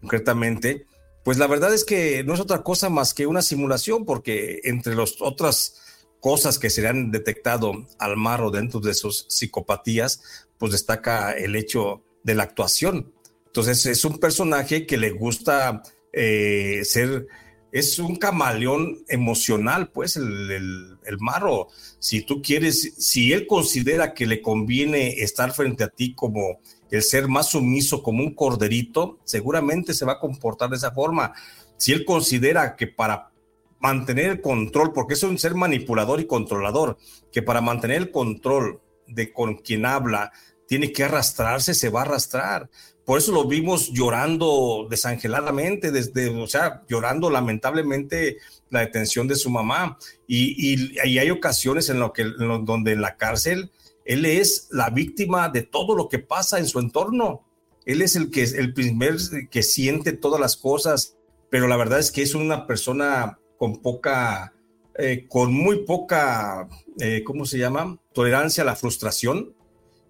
concretamente, 0.00 0.86
pues 1.22 1.36
la 1.36 1.46
verdad 1.46 1.74
es 1.74 1.84
que 1.84 2.24
no 2.24 2.32
es 2.32 2.40
otra 2.40 2.62
cosa 2.62 2.88
más 2.88 3.12
que 3.12 3.26
una 3.26 3.42
simulación, 3.42 4.06
porque 4.06 4.60
entre 4.64 4.94
las 4.94 5.20
otras 5.20 5.76
cosas 6.20 6.58
que 6.58 6.70
se 6.70 6.80
le 6.80 6.88
han 6.88 7.10
detectado 7.10 7.86
al 7.98 8.16
marro 8.16 8.50
dentro 8.50 8.80
de 8.80 8.94
sus 8.94 9.26
psicopatías, 9.28 10.22
pues 10.56 10.72
destaca 10.72 11.32
el 11.32 11.54
hecho 11.54 12.02
de 12.24 12.34
la 12.34 12.44
actuación. 12.44 13.12
Entonces 13.46 13.84
es 13.84 14.04
un 14.06 14.18
personaje 14.18 14.86
que 14.86 14.96
le 14.96 15.10
gusta 15.10 15.82
eh, 16.14 16.80
ser, 16.84 17.26
es 17.72 17.98
un 17.98 18.16
camaleón 18.16 19.04
emocional, 19.08 19.90
pues 19.90 20.16
el, 20.16 20.98
marro. 21.18 21.68
Si 21.98 22.22
tú 22.22 22.42
quieres, 22.42 22.94
si 22.98 23.32
él 23.32 23.46
considera 23.46 24.14
que 24.14 24.26
le 24.26 24.42
conviene 24.42 25.22
estar 25.22 25.52
frente 25.52 25.84
a 25.84 25.88
ti 25.88 26.14
como 26.14 26.60
el 26.90 27.02
ser 27.02 27.28
más 27.28 27.50
sumiso, 27.50 28.02
como 28.02 28.22
un 28.22 28.34
corderito, 28.34 29.18
seguramente 29.24 29.94
se 29.94 30.04
va 30.04 30.12
a 30.12 30.20
comportar 30.20 30.70
de 30.70 30.76
esa 30.76 30.92
forma. 30.92 31.32
Si 31.76 31.92
él 31.92 32.04
considera 32.04 32.74
que 32.76 32.88
para 32.88 33.30
mantener 33.78 34.30
el 34.30 34.40
control, 34.40 34.92
porque 34.92 35.14
es 35.14 35.22
un 35.22 35.38
ser 35.38 35.54
manipulador 35.54 36.20
y 36.20 36.26
controlador, 36.26 36.98
que 37.32 37.42
para 37.42 37.60
mantener 37.60 37.98
el 37.98 38.10
control 38.10 38.80
de 39.06 39.32
con 39.32 39.56
quien 39.56 39.86
habla, 39.86 40.32
tiene 40.66 40.92
que 40.92 41.04
arrastrarse, 41.04 41.74
se 41.74 41.88
va 41.88 42.00
a 42.00 42.04
arrastrar. 42.04 42.70
Por 43.10 43.18
eso 43.18 43.32
lo 43.32 43.44
vimos 43.44 43.90
llorando 43.92 44.86
desangeladamente, 44.88 45.90
desde, 45.90 46.28
o 46.28 46.46
sea, 46.46 46.84
llorando 46.88 47.28
lamentablemente 47.28 48.36
la 48.68 48.82
detención 48.82 49.26
de 49.26 49.34
su 49.34 49.50
mamá. 49.50 49.98
Y, 50.28 50.96
hay 51.18 51.28
ocasiones 51.32 51.88
en, 51.88 51.98
lo 51.98 52.12
que, 52.12 52.22
donde 52.22 52.92
en 52.92 53.00
la 53.00 53.16
cárcel 53.16 53.72
él 54.04 54.26
es 54.26 54.68
la 54.70 54.90
víctima 54.90 55.48
de 55.48 55.62
todo 55.62 55.96
lo 55.96 56.08
que 56.08 56.20
pasa 56.20 56.60
en 56.60 56.68
su 56.68 56.78
entorno. 56.78 57.44
Él 57.84 58.00
es 58.00 58.14
el 58.14 58.30
que 58.30 58.44
el 58.44 58.72
primer 58.74 59.16
que 59.50 59.64
siente 59.64 60.12
todas 60.12 60.40
las 60.40 60.56
cosas, 60.56 61.16
pero 61.50 61.66
la 61.66 61.76
verdad 61.76 61.98
es 61.98 62.12
que 62.12 62.22
es 62.22 62.36
una 62.36 62.68
persona 62.68 63.40
con 63.58 63.82
poca, 63.82 64.54
eh, 64.96 65.26
con 65.28 65.52
muy 65.52 65.84
poca, 65.84 66.68
eh, 67.00 67.24
¿cómo 67.24 67.44
se 67.44 67.58
llama? 67.58 67.98
Tolerancia 68.12 68.62
a 68.62 68.66
la 68.66 68.76
frustración 68.76 69.52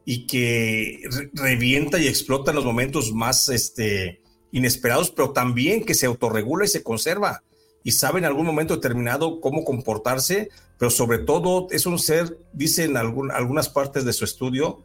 y 0.05 0.27
que 0.27 1.01
revienta 1.33 1.99
y 1.99 2.09
explota 2.09 2.51
en 2.51 2.57
los 2.57 2.65
momentos 2.65 3.13
más 3.13 3.49
este, 3.49 4.21
inesperados, 4.53 5.11
pero 5.11 5.31
también 5.33 5.85
que 5.85 5.95
se 5.95 6.07
autorregula 6.07 6.65
y 6.65 6.69
se 6.69 6.83
conserva 6.83 7.43
y 7.83 7.93
sabe 7.93 8.19
en 8.19 8.25
algún 8.25 8.47
momento 8.47 8.75
determinado 8.75 9.41
cómo 9.41 9.65
comportarse, 9.65 10.51
pero 10.79 10.91
sobre 10.91 11.19
todo 11.19 11.69
es 11.71 11.87
un 11.87 11.99
ser, 11.99 12.39
dicen 12.53 12.91
en 12.91 12.97
algunas 12.97 13.69
partes 13.69 14.05
de 14.05 14.13
su 14.13 14.25
estudio, 14.25 14.83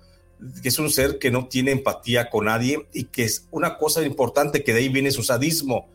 que 0.61 0.69
es 0.69 0.79
un 0.79 0.89
ser 0.89 1.17
que 1.19 1.31
no 1.31 1.47
tiene 1.47 1.71
empatía 1.71 2.29
con 2.29 2.45
nadie 2.45 2.87
y 2.93 3.05
que 3.05 3.23
es 3.23 3.47
una 3.51 3.77
cosa 3.77 4.03
importante 4.03 4.63
que 4.63 4.73
de 4.73 4.79
ahí 4.79 4.89
viene 4.89 5.11
su 5.11 5.23
sadismo, 5.23 5.89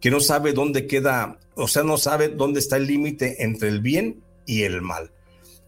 que 0.00 0.10
no 0.10 0.20
sabe 0.20 0.52
dónde 0.52 0.86
queda, 0.86 1.38
o 1.54 1.68
sea, 1.68 1.82
no 1.82 1.96
sabe 1.96 2.28
dónde 2.28 2.60
está 2.60 2.76
el 2.76 2.86
límite 2.86 3.44
entre 3.44 3.68
el 3.68 3.80
bien 3.80 4.22
y 4.46 4.62
el 4.62 4.82
mal. 4.82 5.12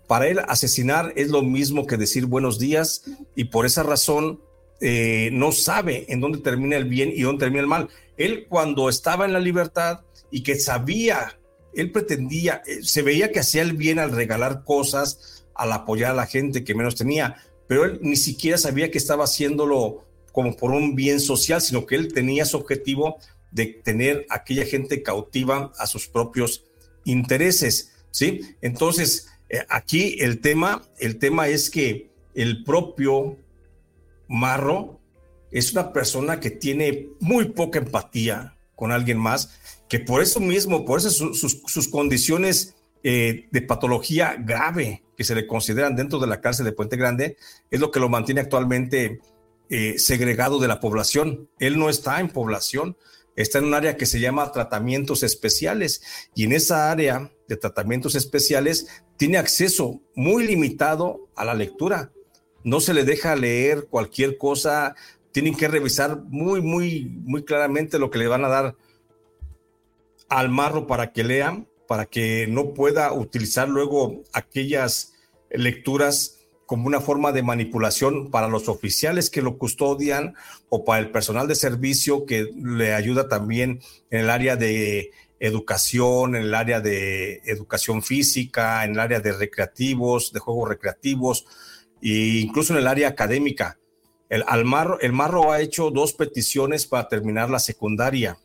Para 0.07 0.29
él, 0.29 0.40
asesinar 0.47 1.12
es 1.17 1.29
lo 1.29 1.43
mismo 1.43 1.87
que 1.87 1.97
decir 1.97 2.27
buenos 2.27 2.59
días 2.59 3.05
y 3.35 3.45
por 3.45 3.67
esa 3.67 3.83
razón 3.83 4.40
eh, 4.81 5.31
no 5.33 5.53
sabe 5.53 6.05
en 6.12 6.21
dónde 6.21 6.38
termina 6.38 6.77
el 6.77 6.85
bien 6.85 7.11
y 7.14 7.23
dónde 7.23 7.40
termina 7.40 7.62
el 7.62 7.69
mal. 7.69 7.88
Él 8.17 8.47
cuando 8.49 8.88
estaba 8.88 9.25
en 9.25 9.33
la 9.33 9.40
libertad 9.40 10.01
y 10.31 10.43
que 10.43 10.57
sabía, 10.57 11.38
él 11.73 11.90
pretendía, 11.90 12.62
eh, 12.67 12.83
se 12.83 13.03
veía 13.03 13.33
que 13.33 13.40
hacía 13.40 13.62
el 13.62 13.73
bien 13.73 13.99
al 13.99 14.12
regalar 14.12 14.64
cosas, 14.64 15.47
al 15.55 15.73
apoyar 15.73 16.11
a 16.11 16.14
la 16.14 16.27
gente 16.27 16.64
que 16.64 16.75
menos 16.75 16.97
tenía, 16.97 17.37
pero 17.67 17.85
él 17.85 17.99
ni 18.03 18.17
siquiera 18.17 18.59
sabía 18.59 18.90
que 18.90 18.99
estaba 18.99 19.25
haciéndolo 19.25 20.05
como 20.33 20.57
por 20.57 20.73
un 20.73 20.95
bien 20.95 21.21
social, 21.21 21.62
sino 21.62 21.87
que 21.87 21.95
él 21.95 22.12
tenía 22.12 22.45
su 22.45 22.57
objetivo 22.57 23.19
de 23.53 23.67
tener 23.67 24.27
aquella 24.29 24.67
gente 24.67 25.03
cautiva 25.03 25.73
a 25.79 25.87
sus 25.87 26.09
propios 26.09 26.64
intereses, 27.05 27.93
¿sí? 28.11 28.40
Entonces, 28.61 29.29
aquí 29.69 30.17
el 30.21 30.40
tema, 30.40 30.83
el 30.99 31.19
tema 31.19 31.49
es 31.49 31.71
que 31.71 32.11
el 32.35 32.64
propio 32.64 33.38
Marro 34.29 35.01
es 35.51 35.73
una 35.73 35.93
persona 35.93 36.40
que 36.40 36.51
tiene 36.51 37.09
muy 37.21 37.47
poca 37.51 37.79
empatía 37.79 38.57
con 38.75 38.90
alguien 38.90 39.19
más, 39.19 39.61
que 39.88 40.01
por 40.01 40.21
eso 40.21 40.40
mismo, 40.40 40.85
por 40.85 40.99
esas 40.99 41.14
sus, 41.14 41.88
condiciones 41.88 42.75
eh, 43.05 43.47
de 43.53 43.62
patología 43.62 44.37
grave 44.38 45.05
que 45.17 45.25
se 45.25 45.35
le 45.35 45.47
consideran 45.47 45.95
dentro 45.95 46.19
de 46.19 46.27
la 46.27 46.40
cárcel 46.40 46.64
de 46.64 46.73
Puente 46.73 46.97
Grande, 46.97 47.37
es 47.71 47.79
lo 47.79 47.90
que 47.90 48.01
lo 48.01 48.09
mantiene 48.09 48.40
actualmente 48.40 49.21
eh, 49.71 49.95
segregado 49.99 50.59
de 50.59 50.69
la 50.69 50.81
población. 50.81 51.49
Él 51.61 51.79
no 51.79 51.88
está 51.88 52.19
en 52.19 52.31
población, 52.31 52.97
está 53.37 53.59
en 53.59 53.67
un 53.67 53.75
área 53.75 53.97
que 53.97 54.07
se 54.07 54.21
llama 54.21 54.51
tratamientos 54.53 55.23
especiales 55.23 56.03
y 56.35 56.45
en 56.45 56.53
esa 56.53 56.90
área 56.90 57.31
de 57.49 57.57
tratamientos 57.57 58.14
especiales 58.14 59.04
tiene 59.16 59.38
acceso 59.38 60.00
muy 60.14 60.46
limitado 60.46 61.29
a 61.37 61.44
la 61.44 61.55
lectura. 61.55 62.12
No 62.62 62.81
se 62.81 62.94
le 62.94 63.05
deja 63.05 63.37
leer 63.37 63.87
cualquier 63.88 64.38
cosa, 64.38 64.94
tienen 65.33 65.55
que 65.55 65.68
revisar 65.68 66.22
muy, 66.29 66.62
muy, 66.62 67.07
muy 67.24 67.44
claramente 67.44 67.98
lo 67.98 68.11
que 68.11 68.18
le 68.18 68.29
van 68.29 68.44
a 68.44 68.48
dar 68.48 68.77
al 70.29 70.48
marro 70.48 70.87
para 70.87 71.12
que 71.12 71.24
lean, 71.24 71.68
para 71.87 72.07
que 72.07 72.46
no 72.48 72.72
pueda 72.72 73.12
utilizar 73.12 73.68
luego 73.68 74.22
aquellas 74.33 75.12
lecturas 75.50 76.38
como 76.66 76.87
una 76.87 77.00
forma 77.00 77.33
de 77.33 77.42
manipulación 77.42 78.31
para 78.31 78.48
los 78.48 78.69
oficiales 78.69 79.29
que 79.29 79.42
lo 79.42 79.58
custodian 79.58 80.35
o 80.71 80.85
para 80.85 81.00
el 81.00 81.10
personal 81.10 81.46
de 81.46 81.54
servicio 81.54 82.25
que 82.25 82.48
le 82.56 82.94
ayuda 82.94 83.29
también 83.29 83.81
en 84.10 84.21
el 84.21 84.31
área 84.31 84.56
de 84.56 85.10
educación, 85.47 86.37
en 86.37 86.42
el 86.42 86.55
área 86.55 86.81
de 86.81 87.42
educación 87.45 88.03
física, 88.03 88.85
en 88.85 88.92
el 88.92 89.01
área 89.01 89.21
de 89.21 89.33
recreativos, 89.33 90.33
de 90.33 90.40
juegos 90.40 90.69
recreativos 90.69 91.47
e 92.03 92.40
incluso 92.40 92.73
en 92.73 92.81
el 92.81 92.87
área 92.87 93.09
académica. 93.09 93.79
El, 94.29 94.45
Marro, 94.65 94.99
el 95.01 95.13
Marro 95.13 95.53
ha 95.53 95.61
hecho 95.61 95.90
dos 95.90 96.13
peticiones 96.13 96.87
para 96.87 97.09
terminar 97.09 97.51
la 97.51 97.59
secundaria, 97.59 98.38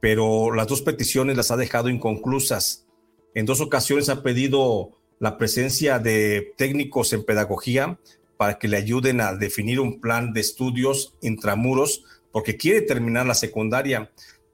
pero 0.00 0.52
las 0.52 0.66
dos 0.66 0.82
peticiones 0.82 1.36
las 1.36 1.50
ha 1.50 1.56
dejado 1.56 1.88
inconclusas. 1.88 2.86
En 3.34 3.46
dos 3.46 3.60
ocasiones 3.60 4.08
ha 4.08 4.22
pedido 4.22 4.90
la 5.18 5.38
presencia 5.38 5.98
de 5.98 6.52
técnicos 6.56 7.12
en 7.12 7.24
pedagogía 7.24 7.98
para 8.36 8.58
que 8.58 8.68
le 8.68 8.76
ayuden 8.76 9.20
a 9.20 9.34
definir 9.34 9.80
un 9.80 10.00
plan 10.00 10.32
de 10.32 10.40
estudios 10.40 11.14
intramuros, 11.22 12.04
porque 12.32 12.56
quiere 12.56 12.82
terminar 12.82 13.26
la 13.26 13.34
secundaria. 13.34 14.10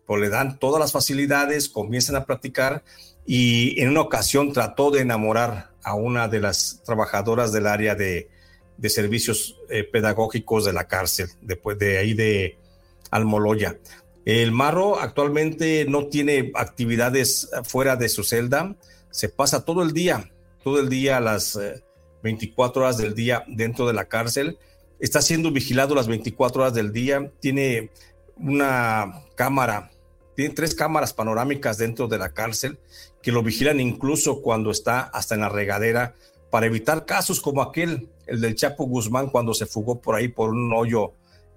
Pues 0.06 0.20
le 0.20 0.28
dan 0.28 0.58
todas 0.58 0.80
las 0.80 0.92
facilidades, 0.92 1.68
comienzan 1.68 2.16
a 2.16 2.24
practicar 2.24 2.82
y 3.24 3.80
en 3.80 3.90
una 3.90 4.00
ocasión 4.00 4.52
trató 4.52 4.90
de 4.90 5.00
enamorar 5.00 5.70
a 5.82 5.94
una 5.94 6.28
de 6.28 6.40
las 6.40 6.82
trabajadoras 6.84 7.52
del 7.52 7.66
área 7.66 7.94
de, 7.94 8.28
servicios 8.88 9.60
eh, 9.70 9.84
pedagógicos 9.84 10.64
de 10.64 10.72
la 10.72 10.88
cárcel, 10.88 11.28
después 11.40 11.78
de 11.78 11.98
ahí 11.98 12.14
de 12.14 12.58
Almoloya. 13.12 13.78
El 14.24 14.50
Marro 14.52 14.98
actualmente 14.98 15.84
no 15.88 16.06
tiene 16.06 16.50
actividades 16.54 17.48
fuera 17.64 17.96
de 17.96 18.08
su 18.08 18.24
celda, 18.24 18.74
se 19.10 19.28
pasa 19.28 19.64
todo 19.64 19.82
el 19.82 19.92
día, 19.92 20.32
todo 20.64 20.80
el 20.80 20.88
día 20.88 21.18
a 21.18 21.20
las 21.20 21.58
24 22.22 22.82
eh, 22.82 22.84
horas 22.84 22.96
del 22.98 23.14
día 23.14 23.44
dentro 23.46 23.86
de 23.86 23.92
la 23.92 24.06
cárcel, 24.06 24.58
está 24.98 25.22
siendo 25.22 25.52
vigilado 25.52 25.94
las 25.94 26.08
24 26.08 26.62
horas 26.62 26.74
del 26.74 26.92
día, 26.92 27.30
tiene 27.40 27.90
una 28.36 29.22
cámara, 29.36 29.91
tiene 30.34 30.54
tres 30.54 30.74
cámaras 30.74 31.12
panorámicas 31.12 31.78
dentro 31.78 32.08
de 32.08 32.18
la 32.18 32.32
cárcel 32.32 32.78
que 33.22 33.32
lo 33.32 33.42
vigilan 33.42 33.80
incluso 33.80 34.42
cuando 34.42 34.70
está 34.70 35.00
hasta 35.00 35.34
en 35.34 35.42
la 35.42 35.48
regadera 35.48 36.14
para 36.50 36.66
evitar 36.66 37.06
casos 37.06 37.40
como 37.40 37.62
aquel, 37.62 38.08
el 38.26 38.40
del 38.40 38.54
Chapo 38.54 38.84
Guzmán 38.84 39.30
cuando 39.30 39.54
se 39.54 39.66
fugó 39.66 40.00
por 40.00 40.14
ahí 40.14 40.28
por 40.28 40.50
un 40.50 40.72
hoyo 40.72 41.12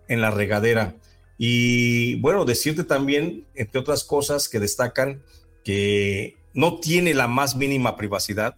en 0.08 0.22
la 0.22 0.32
regadera. 0.32 0.96
Y 1.38 2.16
bueno, 2.22 2.46
decirte 2.46 2.84
también, 2.84 3.46
entre 3.56 3.82
otras 3.82 4.04
cosas 4.04 4.48
que 4.48 4.60
destacan, 4.60 5.22
que 5.64 6.38
no 6.54 6.80
tiene 6.80 7.14
la 7.14 7.28
más 7.28 7.56
mínima 7.56 7.98
privacidad. 7.98 8.56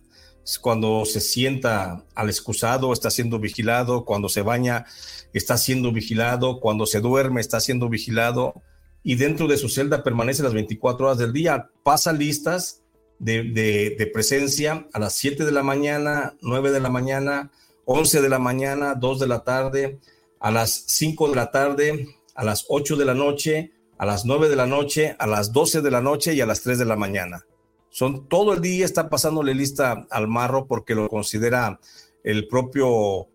Cuando 0.61 1.05
se 1.05 1.19
sienta 1.19 2.05
al 2.15 2.29
excusado, 2.29 2.93
está 2.93 3.09
siendo 3.09 3.39
vigilado. 3.39 4.05
Cuando 4.05 4.29
se 4.29 4.41
baña, 4.41 4.85
está 5.33 5.57
siendo 5.57 5.91
vigilado. 5.91 6.59
Cuando 6.59 6.85
se 6.85 7.01
duerme, 7.01 7.41
está 7.41 7.59
siendo 7.59 7.89
vigilado. 7.89 8.61
Y 9.07 9.15
dentro 9.15 9.47
de 9.47 9.55
su 9.55 9.69
celda 9.69 10.03
permanece 10.03 10.43
las 10.43 10.53
24 10.53 11.05
horas 11.05 11.17
del 11.17 11.31
día. 11.31 11.69
Pasa 11.81 12.11
listas 12.11 12.83
de, 13.19 14.09
presencia 14.11 14.85
a 14.91 14.99
las 14.99 15.13
7 15.13 15.45
de 15.45 15.51
la 15.53 15.63
mañana, 15.63 16.35
9 16.41 16.71
de 16.71 16.81
la 16.81 16.89
mañana, 16.89 17.49
11 17.85 18.21
de 18.21 18.27
la 18.27 18.37
mañana, 18.37 18.95
2 18.95 19.19
de 19.21 19.27
la 19.27 19.45
tarde, 19.45 19.99
a 20.41 20.51
las 20.51 20.83
5 20.87 21.29
de 21.29 21.35
la 21.37 21.51
tarde, 21.51 22.17
a 22.35 22.43
las 22.43 22.65
8 22.67 22.97
de 22.97 23.05
la 23.05 23.13
noche, 23.13 23.71
a 23.97 24.05
las 24.05 24.25
9 24.25 24.49
de 24.49 24.57
la 24.57 24.67
noche, 24.67 25.15
a 25.19 25.25
las 25.25 25.53
12 25.53 25.81
de 25.81 25.91
la 25.91 26.01
noche 26.01 26.33
y 26.33 26.41
a 26.41 26.45
las 26.45 26.61
3 26.63 26.77
de 26.77 26.83
la 26.83 26.97
mañana. 26.97 27.45
Son 27.89 28.27
todo 28.27 28.55
el 28.55 28.59
día 28.59 28.83
está 28.83 29.07
pasándole 29.07 29.55
lista 29.55 30.05
al 30.09 30.27
marro 30.27 30.67
porque 30.67 30.95
lo 30.95 31.07
considera 31.07 31.79
el 32.25 32.49
propio 32.49 33.29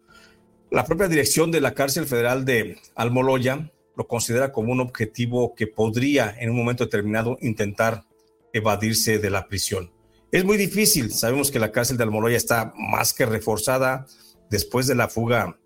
la 0.70 0.84
propia 0.84 1.08
dirección 1.08 1.50
de 1.50 1.62
la 1.62 1.72
cárcel 1.72 2.04
federal 2.04 2.44
de 2.44 2.76
Almoloya 2.94 3.70
lo 3.96 4.06
considera 4.06 4.52
como 4.52 4.72
un 4.72 4.80
objetivo 4.80 5.54
que 5.54 5.66
podría 5.66 6.34
en 6.38 6.50
un 6.50 6.56
momento 6.56 6.84
determinado 6.84 7.38
intentar 7.40 8.04
evadirse 8.52 9.18
de 9.18 9.30
la 9.30 9.48
prisión. 9.48 9.90
Es 10.30 10.44
muy 10.44 10.56
difícil, 10.56 11.12
sabemos 11.12 11.50
que 11.50 11.58
la 11.58 11.72
cárcel 11.72 11.96
de 11.96 12.04
Almoloya 12.04 12.36
está 12.36 12.72
más 12.76 13.12
que 13.12 13.26
reforzada 13.26 14.06
después 14.50 14.86
de 14.86 14.94
la 14.94 15.08
fuga 15.08 15.58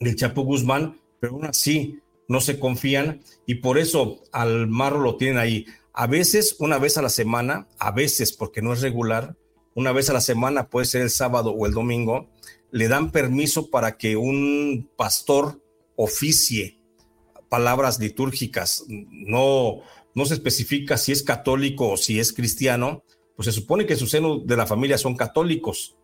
del 0.00 0.16
Chapo 0.16 0.42
Guzmán, 0.42 1.00
pero 1.18 1.34
aún 1.34 1.46
así 1.46 2.00
no 2.28 2.40
se 2.40 2.58
confían 2.58 3.22
y 3.46 3.56
por 3.56 3.78
eso 3.78 4.22
al 4.32 4.66
lo 4.66 5.16
tienen 5.16 5.38
ahí. 5.38 5.66
A 5.92 6.06
veces, 6.06 6.56
una 6.58 6.78
vez 6.78 6.98
a 6.98 7.02
la 7.02 7.08
semana, 7.08 7.68
a 7.78 7.90
veces 7.90 8.32
porque 8.32 8.60
no 8.60 8.74
es 8.74 8.82
regular, 8.82 9.34
una 9.74 9.92
vez 9.92 10.10
a 10.10 10.12
la 10.12 10.20
semana, 10.20 10.68
puede 10.68 10.86
ser 10.86 11.02
el 11.02 11.10
sábado 11.10 11.52
o 11.52 11.66
el 11.66 11.72
domingo, 11.72 12.28
le 12.70 12.88
dan 12.88 13.12
permiso 13.12 13.70
para 13.70 13.96
que 13.96 14.16
un 14.16 14.90
pastor 14.96 15.62
oficie 15.96 16.75
palabras 17.56 17.98
litúrgicas, 17.98 18.84
no 18.88 19.82
no 20.16 20.24
se 20.24 20.34
especifica 20.34 20.96
si 20.96 21.12
es 21.12 21.22
católico 21.22 21.90
o 21.90 21.96
si 21.98 22.18
es 22.18 22.32
cristiano, 22.32 23.02
pues 23.36 23.46
se 23.46 23.52
supone 23.52 23.84
que 23.84 23.96
su 23.96 24.06
seno 24.06 24.38
de 24.38 24.56
la 24.56 24.66
familia 24.66 24.96
son 24.96 25.14
católicos, 25.14 25.96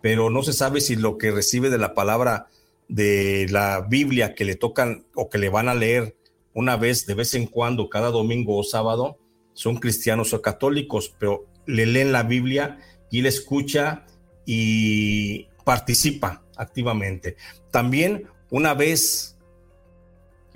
pero 0.00 0.30
no 0.30 0.44
se 0.44 0.52
sabe 0.52 0.80
si 0.80 0.94
lo 0.94 1.18
que 1.18 1.32
recibe 1.32 1.68
de 1.68 1.78
la 1.78 1.92
palabra 1.92 2.46
de 2.88 3.48
la 3.50 3.80
Biblia 3.80 4.36
que 4.36 4.44
le 4.44 4.54
tocan 4.54 5.06
o 5.16 5.28
que 5.28 5.38
le 5.38 5.48
van 5.48 5.68
a 5.68 5.74
leer 5.74 6.16
una 6.54 6.76
vez, 6.76 7.06
de 7.06 7.14
vez 7.14 7.34
en 7.34 7.46
cuando, 7.46 7.88
cada 7.90 8.10
domingo 8.10 8.56
o 8.56 8.62
sábado, 8.62 9.18
son 9.52 9.76
cristianos 9.76 10.32
o 10.32 10.42
católicos, 10.42 11.12
pero 11.18 11.46
le 11.66 11.86
leen 11.86 12.12
la 12.12 12.22
Biblia 12.22 12.78
y 13.10 13.22
le 13.22 13.30
escucha 13.30 14.06
y 14.44 15.48
participa 15.64 16.44
activamente. 16.56 17.36
También 17.72 18.28
una 18.50 18.74
vez, 18.74 19.35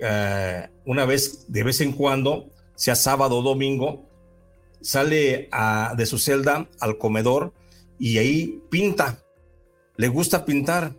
eh, 0.01 0.67
una 0.85 1.05
vez 1.05 1.45
de 1.47 1.63
vez 1.63 1.79
en 1.81 1.93
cuando, 1.93 2.49
sea 2.75 2.95
sábado 2.95 3.37
o 3.37 3.41
domingo, 3.41 4.09
sale 4.81 5.49
de 5.95 6.05
su 6.07 6.17
celda 6.17 6.67
al 6.79 6.97
comedor 6.97 7.53
y 7.99 8.17
ahí 8.17 8.61
pinta. 8.69 9.23
Le 9.95 10.07
gusta 10.07 10.43
pintar. 10.43 10.95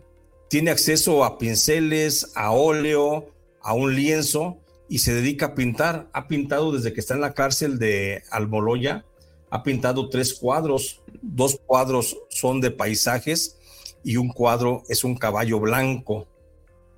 Tiene 0.49 0.71
acceso 0.71 1.25
a 1.25 1.37
pinceles, 1.37 2.31
a 2.35 2.51
óleo, 2.51 3.27
a 3.61 3.73
un 3.73 3.95
lienzo 3.95 4.57
y 4.87 4.99
se 4.99 5.13
dedica 5.13 5.47
a 5.47 5.55
pintar. 5.55 6.07
Ha 6.13 6.27
pintado 6.27 6.71
desde 6.71 6.93
que 6.93 7.01
está 7.01 7.15
en 7.15 7.21
la 7.21 7.33
cárcel 7.33 7.79
de 7.79 8.23
Almoloya. 8.31 9.03
Ha 9.49 9.63
pintado 9.63 10.09
tres 10.09 10.33
cuadros. 10.33 11.01
Dos 11.21 11.59
cuadros 11.65 12.17
son 12.29 12.61
de 12.61 12.71
paisajes 12.71 13.57
y 14.03 14.17
un 14.17 14.29
cuadro 14.29 14.83
es 14.87 15.03
un 15.03 15.15
caballo 15.15 15.59
blanco 15.59 16.27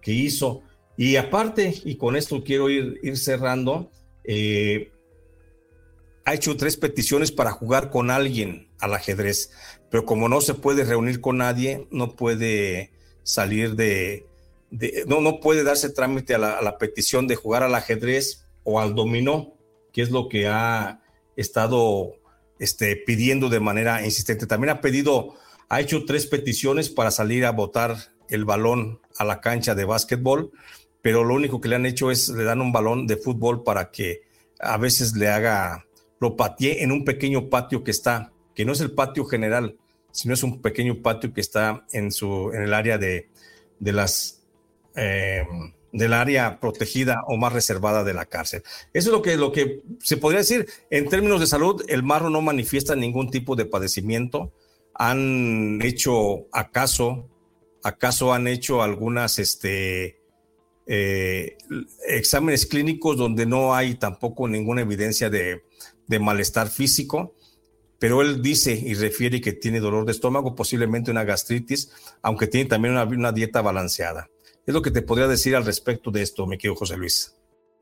que 0.01 0.11
hizo. 0.11 0.61
Y 0.97 1.17
aparte, 1.17 1.81
y 1.83 1.97
con 1.97 2.15
esto 2.15 2.43
quiero 2.43 2.69
ir, 2.69 2.99
ir 3.03 3.17
cerrando, 3.17 3.91
eh, 4.23 4.91
ha 6.25 6.33
hecho 6.33 6.57
tres 6.57 6.77
peticiones 6.77 7.31
para 7.31 7.51
jugar 7.51 7.91
con 7.91 8.09
alguien 8.09 8.69
al 8.79 8.93
ajedrez, 8.93 9.51
pero 9.91 10.05
como 10.05 10.27
no 10.27 10.41
se 10.41 10.55
puede 10.55 10.83
reunir 10.83 11.21
con 11.21 11.37
nadie, 11.37 11.87
no 11.91 12.15
puede 12.15 12.91
salir 13.23 13.75
de, 13.75 14.25
no, 15.07 15.21
no 15.21 15.39
puede 15.39 15.63
darse 15.63 15.89
trámite 15.89 16.35
a 16.35 16.37
la, 16.37 16.77
petición 16.77 17.27
de 17.27 17.35
jugar 17.35 17.63
al 17.63 17.75
ajedrez 17.75 18.45
o 18.63 18.79
al 18.79 18.95
dominó, 18.95 19.53
que 19.93 20.01
es 20.01 20.11
lo 20.11 20.27
que 20.27 20.47
ha 20.47 21.01
estado 21.35 22.15
este, 22.59 22.95
pidiendo 22.95 23.49
de 23.49 23.59
manera 23.59 24.03
insistente. 24.03 24.47
También 24.47 24.71
ha 24.71 24.81
pedido, 24.81 25.35
ha 25.69 25.81
hecho 25.81 26.05
tres 26.05 26.25
peticiones 26.25 26.89
para 26.89 27.11
salir 27.11 27.45
a 27.45 27.51
botar 27.51 27.95
el 28.29 28.45
balón 28.45 28.99
a 29.17 29.23
la 29.23 29.41
cancha 29.41 29.75
de 29.75 29.85
básquetbol, 29.85 30.51
pero 31.05 31.23
lo 31.23 31.35
único 31.35 31.61
que 31.61 31.69
le 31.69 31.75
han 31.75 31.85
hecho 31.85 32.09
es 32.09 32.29
le 32.29 32.43
dan 32.43 32.61
un 32.61 32.71
balón 32.71 33.05
de 33.05 33.17
fútbol 33.17 33.63
para 33.63 33.91
que 33.91 34.23
a 34.59 34.75
veces 34.77 35.15
le 35.15 35.27
haga, 35.27 35.85
lo 36.19 36.35
patee 36.35 36.81
en 36.81 36.91
un 36.91 37.05
pequeño 37.05 37.47
patio 37.47 37.83
que 37.83 37.91
está, 37.91 38.33
que 38.55 38.65
no 38.65 38.71
es 38.71 38.81
el 38.81 38.89
patio 38.89 39.23
general, 39.23 39.77
sino 40.11 40.33
es 40.33 40.41
un 40.41 40.63
pequeño 40.63 41.03
patio 41.03 41.31
que 41.31 41.41
está 41.41 41.85
en, 41.91 42.11
su, 42.11 42.49
en 42.55 42.63
el 42.63 42.73
área 42.73 42.97
de, 42.97 43.29
de 43.79 43.93
las, 43.93 44.41
eh, 44.95 45.45
del 45.91 46.13
área 46.13 46.59
protegida 46.59 47.21
o 47.27 47.37
más 47.37 47.53
reservada 47.53 48.03
de 48.03 48.15
la 48.15 48.25
cárcel. 48.25 48.63
Eso 48.91 49.09
es 49.09 49.13
lo 49.13 49.21
que, 49.21 49.37
lo 49.37 49.51
que 49.51 49.83
se 50.01 50.17
podría 50.17 50.39
decir. 50.39 50.65
En 50.89 51.07
términos 51.07 51.39
de 51.39 51.45
salud, 51.45 51.85
el 51.87 52.01
marro 52.01 52.31
no 52.31 52.41
manifiesta 52.41 52.95
ningún 52.95 53.29
tipo 53.29 53.55
de 53.55 53.65
padecimiento. 53.65 54.53
Han 54.95 55.79
hecho, 55.83 56.47
acaso, 56.51 57.29
acaso 57.83 58.33
han 58.33 58.47
hecho 58.47 58.81
algunas, 58.81 59.37
este, 59.37 60.24
eh, 60.87 61.57
exámenes 62.07 62.65
clínicos 62.65 63.17
donde 63.17 63.45
no 63.45 63.73
hay 63.73 63.95
tampoco 63.95 64.47
ninguna 64.47 64.81
evidencia 64.81 65.29
de, 65.29 65.61
malestar 66.19 66.69
físico, 66.69 67.35
pero 67.97 68.21
él 68.21 68.41
dice 68.41 68.73
y 68.73 68.93
refiere 68.93 69.41
que 69.41 69.53
tiene 69.53 69.79
dolor 69.79 70.05
de 70.05 70.11
estómago, 70.11 70.55
posiblemente 70.55 71.11
una 71.11 71.23
gastritis, 71.23 71.91
aunque 72.21 72.47
tiene 72.47 72.69
también 72.69 72.93
una, 72.93 73.03
una 73.03 73.31
dieta 73.31 73.61
balanceada. 73.61 74.29
Es 74.65 74.73
lo 74.73 74.81
que 74.81 74.91
te 74.91 75.01
podría 75.01 75.27
decir 75.27 75.55
al 75.55 75.65
respecto 75.65 76.11
de 76.11 76.21
esto, 76.21 76.45
mi 76.45 76.57
querido 76.57 76.75
José 76.75 76.97
Luis. 76.97 77.35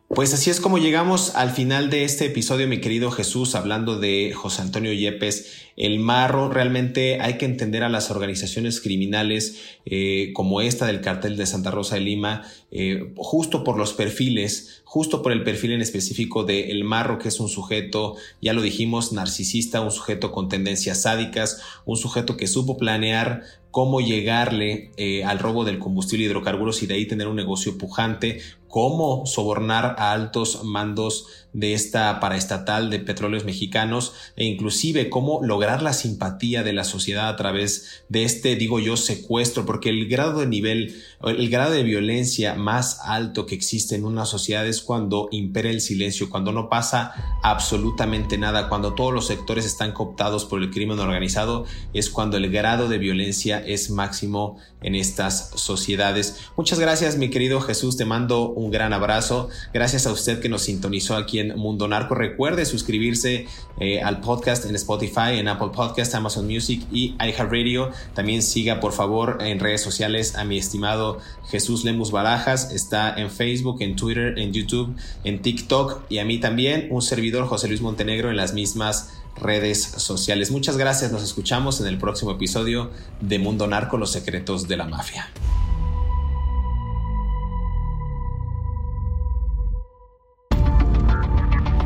Pues 0.10 0.32
así 0.34 0.52
es 0.52 0.60
como 0.60 0.78
llegamos 0.78 1.34
al 1.36 1.50
final 1.50 1.90
de 1.90 2.04
este 2.04 2.26
episodio, 2.26 2.68
mi 2.68 2.80
querido 2.80 3.10
Jesús, 3.10 3.56
hablando 3.56 4.00
de 4.00 4.32
José 4.36 4.62
Antonio 4.62 4.94
Yepes, 4.94 5.72
el 5.78 6.00
marro. 6.00 6.50
Realmente 6.50 7.20
hay 7.22 7.38
que 7.38 7.46
entender 7.46 7.84
a 7.84 7.90
las 7.90 8.12
organizaciones 8.12 8.82
criminales 8.82 9.80
eh, 9.86 10.32
como 10.34 10.62
esta 10.62 10.86
del 10.86 11.02
cartel 11.02 11.38
de 11.38 11.46
Santa 11.46 11.72
Rosa 11.72 11.96
de 11.96 12.02
Lima, 12.02 12.44
eh, 12.72 13.12
justo 13.16 13.64
por 13.64 13.78
los 13.78 13.94
perfiles, 13.94 14.82
justo 14.84 15.22
por 15.22 15.32
el 15.32 15.44
perfil 15.44 15.74
en 15.74 15.82
específico 15.82 16.44
de 16.44 16.72
El 16.72 16.84
Marro, 16.84 17.18
que 17.18 17.30
es 17.30 17.40
un 17.40 17.50
sujeto, 17.50 18.16
ya 18.42 18.54
lo 18.54 18.62
dijimos, 18.62 19.12
narcisista, 19.12 19.82
un 19.82 19.92
sujeto 19.92 20.32
con 20.32 20.50
tendencias 20.50 21.02
sádicas, 21.02 21.62
un 21.86 21.98
sujeto 21.98 22.38
que 22.38 22.48
supo 22.48 22.78
planear 22.78 23.44
cómo 23.72 24.02
llegarle 24.02 24.92
eh, 24.98 25.24
al 25.24 25.40
robo 25.40 25.66
del 25.66 25.80
combustible 25.80 26.26
hidrocarburos 26.26 26.84
y 26.84 26.86
de 26.86 26.94
ahí 26.94 27.08
tener 27.08 27.28
un 27.28 27.36
negocio 27.36 27.76
pujante, 27.80 28.40
cómo 28.68 29.26
sobornar 29.26 29.96
a 29.98 30.12
altos 30.12 30.64
mandos 30.64 31.43
de 31.54 31.74
esta 31.74 32.20
paraestatal 32.20 32.90
de 32.90 33.00
petróleos 33.00 33.46
mexicanos 33.46 34.14
e 34.36 34.46
inclusive 34.46 35.10
cómo 35.10 35.40
lograr 35.44 35.82
la 35.82 35.94
simpatía 35.94 36.64
de 36.64 36.74
la 36.74 36.84
sociedad 36.84 37.30
a 37.30 37.36
través 37.36 38.04
de 38.10 38.24
este, 38.24 38.56
digo 38.56 38.80
yo, 38.80 38.98
secuestro, 38.98 39.66
porque 39.66 39.90
el 39.90 40.10
grado 40.10 40.40
de 40.40 40.48
nivel, 40.48 41.02
el 41.24 41.50
grado 41.50 41.72
de 41.72 41.84
violencia 41.84 42.56
más 42.56 43.00
alto 43.04 43.46
que 43.46 43.56
existe 43.56 43.96
en 43.96 44.06
una 44.06 44.26
sociedad 44.26 44.68
es 44.68 44.82
cuando 44.82 45.30
impera 45.32 45.70
el 45.70 45.82
silencio, 45.82 46.30
cuando 46.30 46.52
no 46.52 46.70
pasa 46.70 47.40
absolutamente 47.44 48.38
nada, 48.38 48.68
cuando 48.68 48.94
todos 48.94 49.14
los 49.14 49.28
sectores 49.28 49.66
están 49.66 49.94
cooptados 49.94 50.46
por 50.46 50.62
el 50.62 50.72
crimen 50.72 51.00
organizado, 51.00 51.66
es 51.94 52.10
cuando 52.10 52.38
el 52.38 52.52
grado 52.52 52.88
de 52.88 52.98
violencia 52.98 53.64
es 53.66 53.90
máximo 53.90 54.58
en 54.82 54.96
estas 54.96 55.52
sociedades. 55.56 56.38
Muchas 56.58 56.80
gracias, 56.80 57.18
mi 57.18 57.30
querido 57.30 57.62
Jesús, 57.62 57.96
te 57.96 58.06
mando 58.06 58.50
un 58.50 58.72
gran 58.72 58.92
abrazo. 58.94 59.50
Gracias 59.74 60.08
a 60.08 60.12
usted 60.12 60.40
que 60.40 60.50
nos 60.50 60.64
sintonizó 60.64 61.16
aquí 61.16 61.43
Mundo 61.56 61.88
Narco. 61.88 62.16
Recuerde 62.16 62.66
suscribirse 62.66 63.48
eh, 63.80 64.02
al 64.02 64.22
podcast 64.22 64.66
en 64.66 64.76
Spotify, 64.76 65.40
en 65.40 65.48
Apple 65.48 65.70
Podcast, 65.74 66.16
Amazon 66.16 66.48
Music 66.48 66.86
y 66.92 67.16
iHeartRadio. 67.20 67.92
También 68.14 68.42
siga, 68.42 68.80
por 68.80 68.94
favor, 68.94 69.40
en 69.42 69.60
redes 69.60 69.82
sociales 69.82 70.36
a 70.36 70.46
mi 70.46 70.58
estimado 70.58 71.20
Jesús 71.50 71.84
Lemus 71.84 72.12
Barajas. 72.12 72.72
Está 72.72 73.14
en 73.16 73.30
Facebook, 73.30 73.82
en 73.82 73.96
Twitter, 73.96 74.40
en 74.40 74.54
YouTube, 74.54 74.96
en 75.24 75.42
TikTok 75.42 76.04
y 76.10 76.20
a 76.20 76.26
mí 76.26 76.40
también, 76.40 76.88
un 76.92 77.02
servidor 77.02 77.48
José 77.48 77.68
Luis 77.68 77.82
Montenegro 77.82 78.30
en 78.30 78.38
las 78.38 78.54
mismas 78.54 79.14
redes 79.36 79.84
sociales. 79.84 80.52
Muchas 80.52 80.78
gracias, 80.78 81.12
nos 81.12 81.24
escuchamos 81.24 81.82
en 81.82 81.88
el 81.88 81.98
próximo 81.98 82.32
episodio 82.32 82.92
de 83.20 83.40
Mundo 83.40 83.68
Narco, 83.68 83.98
los 83.98 84.12
secretos 84.12 84.68
de 84.68 84.78
la 84.78 84.86
mafia. 84.86 85.30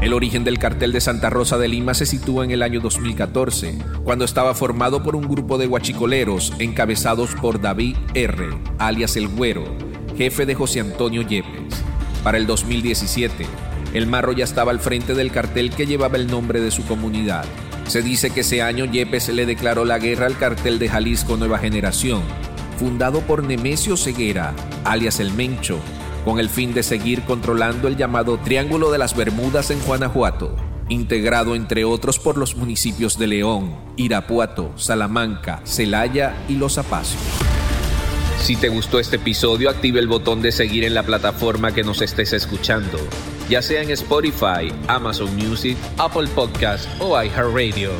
El 0.02 0.14
origen 0.14 0.44
del 0.44 0.60
cartel 0.60 0.92
de 0.92 1.02
Santa 1.02 1.32
Rosa 1.32 1.58
de 1.58 1.68
Lima 1.68 1.96
se 1.96 2.06
sitúa 2.06 2.46
en 2.46 2.52
el 2.52 2.62
año 2.62 2.80
2014, 2.82 3.80
cuando 4.04 4.26
estaba 4.26 4.54
formado 4.54 5.02
por 5.02 5.16
un 5.16 5.28
grupo 5.28 5.58
de 5.58 5.66
guachicoleros 5.66 6.54
encabezados 6.60 7.34
por 7.34 7.60
David 7.60 7.98
R., 8.14 8.50
alias 8.78 9.18
El 9.18 9.28
Güero, 9.28 9.66
jefe 10.16 10.46
de 10.46 10.54
José 10.54 10.82
Antonio 10.82 11.24
Yepes. 11.24 11.84
Para 12.24 12.38
el 12.38 12.46
2017, 12.46 13.48
el 13.94 14.06
Marro 14.06 14.34
ya 14.34 14.44
estaba 14.44 14.70
al 14.70 14.80
frente 14.80 15.16
del 15.16 15.32
cartel 15.32 15.72
que 15.72 15.88
llevaba 15.88 16.18
el 16.18 16.28
nombre 16.28 16.62
de 16.62 16.70
su 16.70 16.86
comunidad. 16.86 17.46
Se 17.88 18.04
dice 18.04 18.30
que 18.30 18.42
ese 18.42 18.62
año 18.62 18.86
Yepes 18.86 19.30
le 19.30 19.48
declaró 19.48 19.84
la 19.84 19.98
guerra 19.98 20.28
al 20.28 20.38
cartel 20.38 20.78
de 20.78 20.90
Jalisco 20.90 21.38
Nueva 21.38 21.58
Generación, 21.58 22.22
fundado 22.78 23.22
por 23.22 23.44
Nemesio 23.44 23.98
Ceguera, 23.98 24.54
alias 24.84 25.20
El 25.20 25.34
Mencho, 25.34 25.80
con 26.28 26.42
el 26.42 26.50
fin 26.50 26.74
de 26.74 26.84
seguir 26.84 27.24
controlando 27.24 27.88
el 27.88 27.96
llamado 27.96 28.38
Triángulo 28.38 28.92
de 28.92 28.98
las 28.98 29.16
Bermudas 29.16 29.72
en 29.72 29.80
Guanajuato, 29.80 30.58
integrado 30.90 31.56
entre 31.56 31.86
otros 31.86 32.20
por 32.20 32.38
los 32.38 32.58
municipios 32.58 33.18
de 33.18 33.28
León, 33.28 33.74
Irapuato, 33.96 34.74
Salamanca, 34.76 35.62
Celaya 35.64 36.36
y 36.50 36.56
Los 36.56 36.78
Apacios. 36.78 37.22
Si 38.42 38.58
te 38.58 38.68
gustó 38.68 39.00
este 39.00 39.16
episodio, 39.16 39.70
active 39.70 40.02
el 40.02 40.10
botón 40.10 40.42
de 40.42 40.52
seguir 40.52 40.84
en 40.84 40.96
la 40.96 41.04
plataforma 41.04 41.74
que 41.74 41.84
nos 41.84 42.02
estés 42.02 42.34
escuchando, 42.34 43.00
ya 43.50 43.62
sea 43.62 43.82
en 43.82 43.92
Spotify, 43.92 44.70
Amazon 44.90 45.34
Music, 45.34 45.78
Apple 45.98 46.28
Podcast 46.36 46.90
o 47.00 47.16
iHeartRadio. 47.24 47.92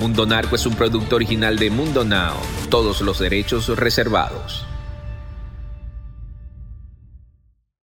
Mundo 0.00 0.24
Narco 0.24 0.56
es 0.56 0.64
un 0.64 0.74
producto 0.74 1.16
original 1.16 1.58
de 1.58 1.68
Mundo 1.68 2.02
Now, 2.02 2.32
todos 2.70 3.02
los 3.02 3.18
derechos 3.18 3.68
reservados. 3.68 4.64